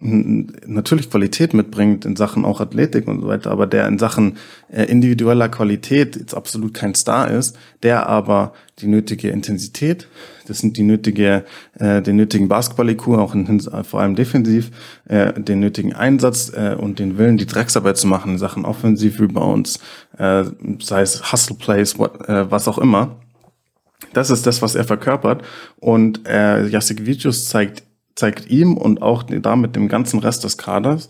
natürlich 0.00 1.08
Qualität 1.08 1.54
mitbringt 1.54 2.04
in 2.04 2.16
Sachen 2.16 2.44
auch 2.44 2.60
Athletik 2.60 3.08
und 3.08 3.20
so 3.20 3.28
weiter, 3.28 3.50
aber 3.50 3.66
der 3.66 3.86
in 3.86 3.98
Sachen 3.98 4.36
äh, 4.70 4.84
individueller 4.84 5.48
Qualität 5.48 6.16
jetzt 6.16 6.34
absolut 6.34 6.74
kein 6.74 6.94
Star 6.94 7.30
ist, 7.30 7.56
der 7.82 8.06
aber 8.06 8.52
die 8.80 8.86
nötige 8.86 9.30
Intensität, 9.30 10.08
das 10.46 10.58
sind 10.58 10.76
die 10.76 10.82
nötige, 10.82 11.44
äh, 11.78 12.02
den 12.02 12.16
nötigen 12.16 12.48
Basketball-IQ, 12.48 13.08
auch 13.08 13.34
in, 13.34 13.60
vor 13.60 14.00
allem 14.00 14.14
defensiv, 14.14 14.72
äh, 15.06 15.32
den 15.40 15.60
nötigen 15.60 15.94
Einsatz 15.94 16.52
äh, 16.54 16.74
und 16.78 16.98
den 16.98 17.16
Willen, 17.16 17.38
die 17.38 17.46
Drecksarbeit 17.46 17.96
zu 17.96 18.06
machen 18.06 18.32
in 18.32 18.38
Sachen 18.38 18.64
Offensiv-Rebounds, 18.64 19.78
äh, 20.18 20.44
sei 20.80 21.00
es 21.00 21.32
Hustle-Plays, 21.32 21.94
äh, 21.94 22.50
was 22.50 22.68
auch 22.68 22.78
immer. 22.78 23.20
Das 24.12 24.30
ist 24.30 24.46
das, 24.46 24.60
was 24.60 24.74
er 24.74 24.84
verkörpert. 24.84 25.42
Und 25.76 26.26
äh, 26.28 26.66
Jasikevicius 26.66 27.48
zeigt 27.48 27.84
zeigt 28.14 28.48
ihm 28.48 28.76
und 28.76 29.02
auch 29.02 29.24
damit 29.24 29.76
dem 29.76 29.88
ganzen 29.88 30.20
Rest 30.20 30.44
des 30.44 30.56
Kaders, 30.56 31.08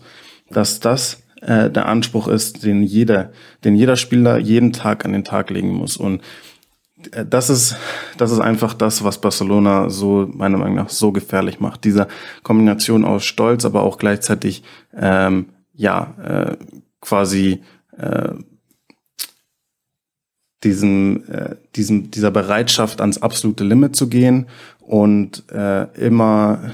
dass 0.49 0.79
das 0.79 1.23
äh, 1.41 1.69
der 1.69 1.87
Anspruch 1.87 2.27
ist, 2.27 2.63
den 2.63 2.83
jeder, 2.83 3.31
den 3.63 3.75
jeder 3.75 3.95
Spieler 3.95 4.37
jeden 4.37 4.73
Tag 4.73 5.05
an 5.05 5.13
den 5.13 5.23
Tag 5.23 5.49
legen 5.49 5.73
muss. 5.73 5.97
Und 5.97 6.21
äh, 7.11 7.25
das 7.25 7.49
ist, 7.49 7.75
das 8.17 8.31
ist 8.31 8.39
einfach 8.39 8.73
das, 8.73 9.03
was 9.03 9.21
Barcelona 9.21 9.89
so, 9.89 10.27
meiner 10.31 10.57
Meinung 10.57 10.75
nach, 10.75 10.89
so 10.89 11.11
gefährlich 11.11 11.59
macht. 11.59 11.83
Diese 11.83 12.07
Kombination 12.43 13.05
aus 13.05 13.25
Stolz, 13.25 13.65
aber 13.65 13.83
auch 13.83 13.97
gleichzeitig, 13.97 14.63
ähm, 14.95 15.47
ja, 15.73 16.13
äh, 16.23 16.57
quasi, 17.01 17.61
äh, 17.97 18.33
diesem, 20.63 21.23
äh, 21.29 21.55
diesem, 21.75 22.09
dieser 22.09 22.31
Bereitschaft 22.31 22.99
ans 22.99 23.21
absolute 23.21 23.63
Limit 23.63 23.95
zu 23.95 24.09
gehen 24.09 24.47
und 24.79 25.43
äh, 25.51 25.83
immer 25.95 26.71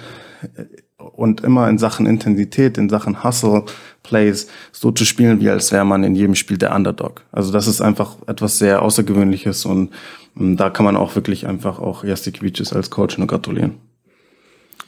und 0.98 1.42
immer 1.42 1.70
in 1.70 1.78
Sachen 1.78 2.06
Intensität, 2.06 2.78
in 2.78 2.90
Sachen 2.90 3.24
Hustle, 3.24 3.66
Plays 4.04 4.48
so 4.72 4.92
zu 4.92 5.06
spielen, 5.06 5.42
wie 5.42 5.50
als 5.50 5.72
wäre 5.72 5.86
man 5.86 6.04
in 6.04 6.16
jedem 6.16 6.36
Spiel 6.36 6.58
der 6.58 6.76
Underdog. 6.76 7.24
Also 7.32 7.52
das 7.52 7.68
ist 7.68 7.82
einfach 7.82 8.16
etwas 8.28 8.58
sehr 8.58 8.82
Außergewöhnliches 8.82 9.66
und, 9.66 9.92
und 10.36 10.58
da 10.58 10.70
kann 10.70 10.86
man 10.86 10.96
auch 10.96 11.16
wirklich 11.16 11.48
einfach 11.48 11.80
auch 11.80 12.04
Jastikvicius 12.04 12.74
als 12.74 12.90
Coach 12.90 13.18
nur 13.18 13.28
gratulieren. 13.28 13.76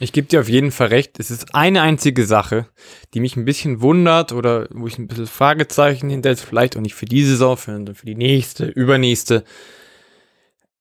Ich 0.00 0.12
gebe 0.12 0.26
dir 0.26 0.40
auf 0.40 0.48
jeden 0.48 0.72
Fall 0.72 0.88
recht. 0.88 1.20
Es 1.20 1.30
ist 1.30 1.54
eine 1.54 1.82
einzige 1.82 2.26
Sache, 2.26 2.66
die 3.14 3.20
mich 3.20 3.36
ein 3.36 3.44
bisschen 3.44 3.80
wundert 3.80 4.32
oder 4.32 4.66
wo 4.72 4.88
ich 4.88 4.98
ein 4.98 5.06
bisschen 5.06 5.28
Fragezeichen 5.28 6.10
hintersetze, 6.10 6.46
vielleicht 6.46 6.76
auch 6.76 6.80
nicht 6.80 6.94
für 6.94 7.06
diese 7.06 7.30
Saison, 7.30 7.56
sondern 7.56 7.94
für 7.94 8.06
die 8.06 8.16
nächste, 8.16 8.66
übernächste. 8.66 9.44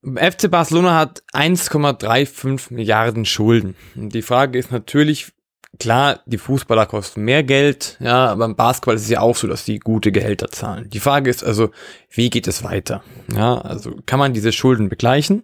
FC 0.03 0.51
Barcelona 0.51 0.95
hat 0.95 1.23
1,35 1.33 2.73
Milliarden 2.73 3.25
Schulden. 3.25 3.75
Und 3.95 4.13
die 4.13 4.21
Frage 4.21 4.59
ist 4.59 4.71
natürlich, 4.71 5.31
klar, 5.79 6.19
die 6.25 6.37
Fußballer 6.37 6.85
kosten 6.85 7.23
mehr 7.23 7.43
Geld, 7.43 7.97
ja, 7.99 8.27
aber 8.27 8.45
im 8.45 8.55
Basketball 8.55 8.95
ist 8.95 9.03
es 9.03 9.09
ja 9.09 9.21
auch 9.21 9.35
so, 9.35 9.47
dass 9.47 9.63
die 9.63 9.79
gute 9.79 10.11
Gehälter 10.11 10.49
zahlen. 10.49 10.89
Die 10.89 10.99
Frage 10.99 11.29
ist 11.29 11.43
also, 11.43 11.71
wie 12.09 12.29
geht 12.29 12.47
es 12.47 12.63
weiter? 12.63 13.03
Ja, 13.33 13.59
also 13.59 13.95
kann 14.05 14.19
man 14.19 14.33
diese 14.33 14.51
Schulden 14.51 14.89
begleichen? 14.89 15.43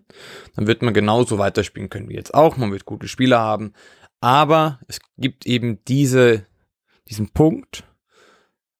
Dann 0.56 0.68
wird 0.68 0.82
man 0.82 0.94
genauso 0.94 1.38
weiterspielen 1.38 1.90
können 1.90 2.10
wie 2.10 2.16
jetzt 2.16 2.34
auch. 2.34 2.58
Man 2.58 2.72
wird 2.72 2.86
gute 2.86 3.08
Spieler 3.08 3.40
haben. 3.40 3.74
Aber 4.22 4.80
es 4.88 5.00
gibt 5.18 5.46
eben 5.46 5.80
diese, 5.86 6.46
diesen 7.08 7.30
Punkt, 7.30 7.86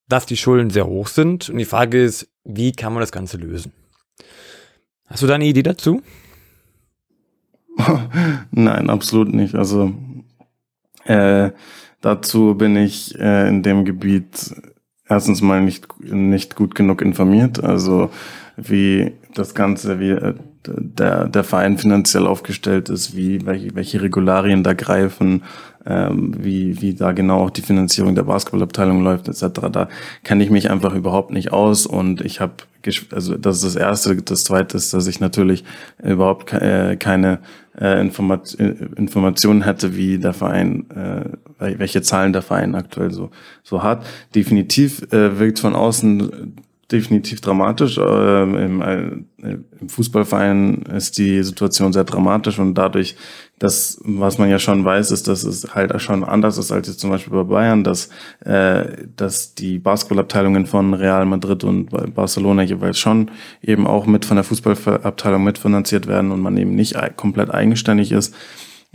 dass 0.10 0.26
die 0.26 0.38
Schulden 0.38 0.70
sehr 0.70 0.88
hoch 0.88 1.08
sind. 1.08 1.50
Und 1.50 1.58
die 1.58 1.66
Frage 1.66 2.04
ist, 2.04 2.28
wie 2.44 2.74
kann 2.74 2.92
man 2.94 3.00
das 3.00 3.14
Ganze 3.14 3.38
lösen? 3.38 3.72
Hast 5.10 5.24
du 5.24 5.28
da 5.28 5.36
eine 5.36 5.46
Idee 5.46 5.64
dazu? 5.64 6.02
Nein, 8.52 8.90
absolut 8.90 9.34
nicht. 9.34 9.56
Also 9.56 9.94
äh, 11.06 11.52
dazu 12.02 12.56
bin 12.56 12.76
ich 12.76 13.18
äh, 13.20 13.48
in 13.48 13.64
dem 13.64 13.86
Gebiet 13.86 14.54
erstens 15.08 15.42
mal 15.42 15.62
nicht, 15.62 15.88
nicht 16.00 16.56
gut 16.56 16.76
genug 16.76 17.02
informiert. 17.02 17.64
Also 17.64 18.12
wie 18.56 19.14
das 19.34 19.56
Ganze, 19.56 20.00
wie 20.00 20.12
äh, 20.12 20.36
der, 20.68 21.28
der 21.28 21.44
Verein 21.44 21.78
finanziell 21.78 22.28
aufgestellt 22.28 22.90
ist, 22.90 23.16
wie 23.16 23.46
welche, 23.46 23.74
welche 23.76 24.02
Regularien 24.02 24.64
da 24.64 24.74
greifen, 24.74 25.44
ähm, 25.86 26.34
wie, 26.38 26.82
wie 26.82 26.94
da 26.94 27.12
genau 27.12 27.46
auch 27.46 27.50
die 27.50 27.62
Finanzierung 27.62 28.16
der 28.16 28.24
Basketballabteilung 28.24 29.04
läuft, 29.04 29.28
etc. 29.28 29.70
Da 29.72 29.90
kenne 30.24 30.44
ich 30.44 30.50
mich 30.50 30.70
einfach 30.70 30.94
überhaupt 30.94 31.32
nicht 31.32 31.52
aus 31.52 31.86
und 31.86 32.22
ich 32.22 32.42
habe, 32.42 32.54
also 33.12 33.38
das 33.38 33.58
ist 33.58 33.76
das 33.76 33.76
Erste. 33.76 34.16
Das 34.18 34.44
Zweite 34.44 34.78
ist, 34.78 34.94
dass 34.94 35.08
ich 35.08 35.20
natürlich 35.20 35.64
überhaupt 36.04 36.48
ke 36.48 36.62
äh, 36.62 36.96
keine 36.98 37.40
äh, 37.80 38.00
Informat 38.02 38.54
Informationen 38.54 39.64
hätte, 39.64 39.96
wie 39.96 40.18
der 40.18 40.34
Verein, 40.34 40.86
äh, 40.92 41.76
welche 41.78 42.02
Zahlen 42.02 42.34
der 42.34 42.42
Verein 42.42 42.76
aktuell 42.76 43.12
so, 43.12 43.32
so 43.64 43.84
hat. 43.84 44.06
Definitiv 44.36 45.02
äh, 45.14 45.40
wirkt 45.40 45.60
von 45.60 45.76
außen 45.76 46.56
definitiv 46.92 47.42
dramatisch. 47.42 47.98
Ähm, 47.98 48.56
Im, 48.56 48.82
äh, 48.82 49.58
Im 49.80 49.90
Fußballverein 49.90 50.84
ist 50.96 51.18
die 51.18 51.44
Situation 51.44 51.94
sehr 51.94 52.04
dramatisch 52.04 52.60
und 52.60 52.74
dadurch, 52.76 53.16
dass, 53.60 54.00
was 54.04 54.38
man 54.38 54.50
ja 54.50 54.58
schon 54.58 54.84
weiß, 54.84 55.12
ist, 55.12 55.28
dass 55.28 55.44
es 55.44 55.76
halt 55.76 56.02
schon 56.02 56.24
anders 56.24 56.58
ist 56.58 56.72
als 56.72 56.88
jetzt 56.88 57.00
zum 57.00 57.12
Beispiel 57.12 57.34
bei 57.34 57.44
Bayern, 57.44 57.84
dass, 57.84 58.10
äh, 58.44 59.06
dass 59.16 59.54
die 59.54 59.80
Basketballabteilungen 59.80 60.66
von 60.66 60.94
Real 60.94 61.26
Madrid 61.26 61.64
und 61.64 61.90
Barcelona 62.16 62.64
jeweils 62.64 62.98
schon 62.98 63.30
eben 63.62 63.86
auch 63.86 64.06
mit 64.06 64.26
von 64.26 64.38
der 64.38 64.44
Fußballabteilung 64.44 65.44
mitfinanziert 65.44 66.08
werden 66.08 66.32
und 66.32 66.42
man 66.42 66.58
eben 66.58 66.76
nicht 66.76 66.96
komplett 67.16 67.52
eigenständig 67.52 68.12
ist. 68.12 68.34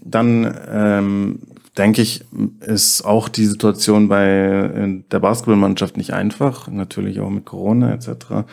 Dann 0.03 0.53
ähm, 0.69 1.39
denke 1.77 2.03
ich, 2.03 2.25
ist 2.61 3.05
auch 3.05 3.29
die 3.29 3.47
Situation 3.47 4.09
bei 4.09 4.27
äh, 4.27 5.03
der 5.11 5.19
Basketballmannschaft 5.19 5.97
nicht 5.97 6.13
einfach, 6.13 6.69
natürlich 6.69 7.19
auch 7.21 7.31
mit 7.31 7.45
Corona 7.45 7.93
etc. 7.93 8.47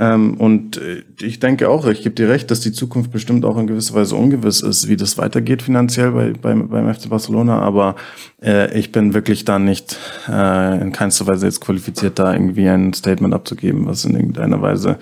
Ähm, 0.00 0.34
und 0.34 0.76
äh, 0.78 1.04
ich 1.20 1.38
denke 1.38 1.68
auch, 1.68 1.86
ich 1.86 2.02
gebe 2.02 2.16
dir 2.16 2.28
recht, 2.28 2.50
dass 2.50 2.60
die 2.60 2.72
Zukunft 2.72 3.12
bestimmt 3.12 3.44
auch 3.44 3.56
in 3.56 3.68
gewisser 3.68 3.94
Weise 3.94 4.16
ungewiss 4.16 4.62
ist, 4.62 4.88
wie 4.88 4.96
das 4.96 5.16
weitergeht 5.16 5.62
finanziell 5.62 6.10
bei, 6.10 6.32
beim, 6.32 6.68
beim 6.68 6.92
FC 6.92 7.08
Barcelona, 7.08 7.60
aber 7.60 7.94
äh, 8.42 8.76
ich 8.76 8.90
bin 8.90 9.14
wirklich 9.14 9.44
da 9.44 9.58
nicht 9.58 9.98
in 10.26 10.92
keinster 10.92 11.26
Weise 11.28 11.46
jetzt 11.46 11.60
qualifiziert, 11.60 12.18
da 12.18 12.32
irgendwie 12.32 12.68
ein 12.68 12.92
Statement 12.92 13.32
abzugeben, 13.32 13.86
was 13.86 14.04
in 14.04 14.16
irgendeiner 14.16 14.60
Weise 14.60 14.98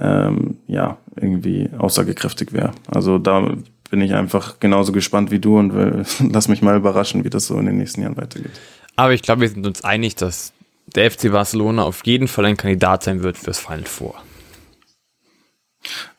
ähm, 0.00 0.56
ja 0.66 0.96
irgendwie 1.14 1.68
aussagekräftig 1.76 2.54
wäre. 2.54 2.72
Also 2.86 3.18
da 3.18 3.54
bin 3.92 4.00
ich 4.00 4.14
einfach 4.14 4.58
genauso 4.58 4.90
gespannt 4.90 5.30
wie 5.30 5.38
du 5.38 5.58
und 5.58 5.74
will, 5.74 6.02
lass 6.32 6.48
mich 6.48 6.62
mal 6.62 6.78
überraschen, 6.78 7.24
wie 7.24 7.30
das 7.30 7.46
so 7.46 7.58
in 7.58 7.66
den 7.66 7.76
nächsten 7.76 8.00
Jahren 8.00 8.16
weitergeht. 8.16 8.58
Aber 8.96 9.12
ich 9.12 9.20
glaube, 9.20 9.42
wir 9.42 9.50
sind 9.50 9.66
uns 9.66 9.84
einig, 9.84 10.16
dass 10.16 10.54
der 10.96 11.10
FC 11.10 11.30
Barcelona 11.30 11.82
auf 11.82 12.00
jeden 12.06 12.26
Fall 12.26 12.46
ein 12.46 12.56
Kandidat 12.56 13.02
sein 13.02 13.22
wird 13.22 13.36
fürs 13.36 13.58
Final 13.58 13.84
Four. 13.84 14.14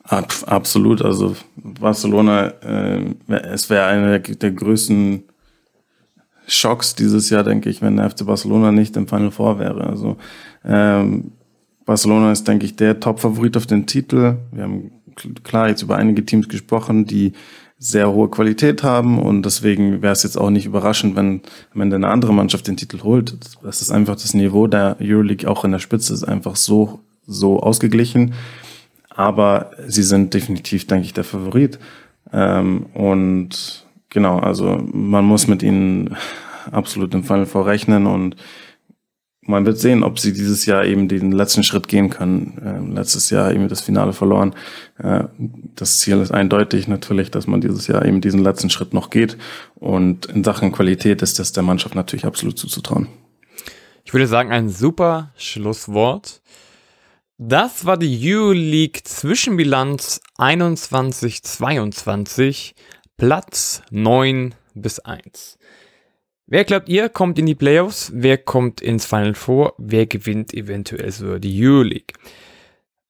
Ab, 0.04 0.32
absolut. 0.46 1.02
Also 1.02 1.36
Barcelona, 1.56 2.54
äh, 2.62 3.06
es 3.28 3.72
wäre 3.72 3.88
einer 3.88 4.20
der, 4.20 4.36
der 4.36 4.52
größten 4.52 5.24
Schocks 6.46 6.94
dieses 6.94 7.32
Jahr, 7.32 7.44
denke 7.44 7.72
ich, 7.72 7.82
wenn 7.82 7.98
der 7.98 8.08
FC 8.12 8.24
Barcelona 8.24 8.72
nicht 8.72 8.96
im 8.98 9.08
Final 9.08 9.32
Four 9.32 9.58
wäre. 9.58 9.88
Also 9.88 10.18
ähm, 10.64 11.32
Barcelona 11.88 12.34
ist, 12.34 12.48
denke 12.48 12.68
ich, 12.68 12.76
der 12.76 13.00
Top-Favorit 13.00 13.58
auf 13.58 13.66
den 13.66 13.88
Titel. 13.88 14.36
Wir 14.52 14.64
haben 14.64 14.92
klar 15.44 15.70
jetzt 15.70 15.82
über 15.82 15.98
einige 15.98 16.24
Teams 16.26 16.48
gesprochen, 16.48 17.06
die 17.06 17.34
sehr 17.84 18.12
hohe 18.14 18.30
Qualität 18.30 18.82
haben 18.82 19.20
und 19.20 19.44
deswegen 19.44 20.02
wäre 20.02 20.14
es 20.14 20.24
jetzt 20.24 20.38
auch 20.38 20.50
nicht 20.50 20.66
überraschend, 20.66 21.18
wenn 21.18 21.42
am 21.76 21.82
Ende 21.82 21.98
eine 21.98 22.08
andere 22.08 22.34
Mannschaft 22.34 22.68
den 22.68 22.78
Titel 22.78 23.04
holt. 23.04 23.38
Das 23.62 23.82
ist 23.82 23.92
einfach 23.92 24.16
das 24.16 24.34
Niveau 24.34 24.68
der 24.68 24.96
Euroleague 25.02 25.50
auch 25.50 25.66
in 25.66 25.72
der 25.72 25.80
Spitze 25.80 26.14
ist 26.14 26.24
einfach 26.24 26.56
so 26.56 27.02
so 27.28 27.60
ausgeglichen. 27.60 28.34
Aber 29.10 29.72
sie 29.88 30.04
sind 30.04 30.34
definitiv, 30.34 30.88
denke 30.88 31.06
ich, 31.06 31.14
der 31.14 31.24
Favorit. 31.24 31.78
Ähm, 32.32 32.88
und 32.94 33.86
genau, 34.10 34.40
also 34.40 34.82
man 34.92 35.26
muss 35.26 35.48
mit 35.48 35.62
ihnen 35.62 36.16
absolut 36.72 37.14
im 37.14 37.24
Final 37.24 37.46
vorrechnen 37.46 38.08
und 38.08 38.36
man 39.46 39.66
wird 39.66 39.78
sehen, 39.78 40.04
ob 40.04 40.20
sie 40.20 40.34
dieses 40.34 40.66
Jahr 40.66 40.86
eben 40.86 41.08
den 41.08 41.32
letzten 41.32 41.64
Schritt 41.64 41.88
gehen 41.88 42.10
können. 42.10 42.62
Ähm, 42.66 42.96
letztes 42.96 43.30
Jahr 43.30 43.54
eben 43.54 43.68
das 43.68 43.82
Finale 43.82 44.14
verloren. 44.14 44.56
Äh, 44.98 45.26
das 45.76 46.00
Ziel 46.00 46.20
ist 46.20 46.32
eindeutig 46.32 46.88
natürlich, 46.88 47.32
dass 47.32 47.48
man 47.48 47.62
dieses 47.62 47.88
Jahr 47.88 48.06
eben 48.06 48.22
diesen 48.22 48.44
letzten 48.44 48.70
Schritt 48.70 48.94
noch 48.94 49.10
geht. 49.10 49.38
Und 49.76 50.26
in 50.28 50.44
Sachen 50.44 50.72
Qualität 50.72 51.22
ist 51.22 51.40
das 51.40 51.52
der 51.52 51.64
Mannschaft 51.64 51.96
natürlich 51.96 52.26
absolut 52.26 52.58
zuzutrauen. 52.58 53.08
Ich 54.06 54.14
würde 54.14 54.28
sagen, 54.28 54.52
ein 54.52 54.70
super 54.70 55.32
Schlusswort. 55.38 56.42
Das 57.38 57.86
war 57.86 57.98
die 57.98 58.20
Euroleague 58.22 59.02
Zwischenbilanz 59.04 60.22
21-22, 60.38 62.74
Platz 63.18 63.82
9 63.90 64.54
bis 64.76 65.00
1. 65.00 65.58
Wer 66.46 66.66
glaubt 66.66 66.90
ihr, 66.90 67.10
kommt 67.10 67.40
in 67.40 67.46
die 67.46 67.56
Playoffs? 67.56 68.12
Wer 68.14 68.38
kommt 68.38 68.82
ins 68.82 69.06
Final 69.06 69.34
Four? 69.34 69.76
Wer 69.78 70.06
gewinnt 70.06 70.54
eventuell 70.54 71.12
so 71.12 71.40
die 71.40 71.66
Euroleague? 71.66 72.14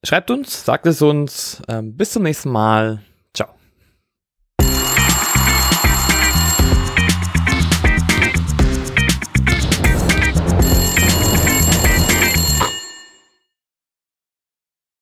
Schreibt 0.03 0.29
uns, 0.31 0.65
sagt 0.65 0.86
es 0.86 1.01
uns. 1.01 1.61
Ähm, 1.67 1.95
bis 1.95 2.11
zum 2.11 2.23
nächsten 2.23 2.51
Mal. 2.51 3.01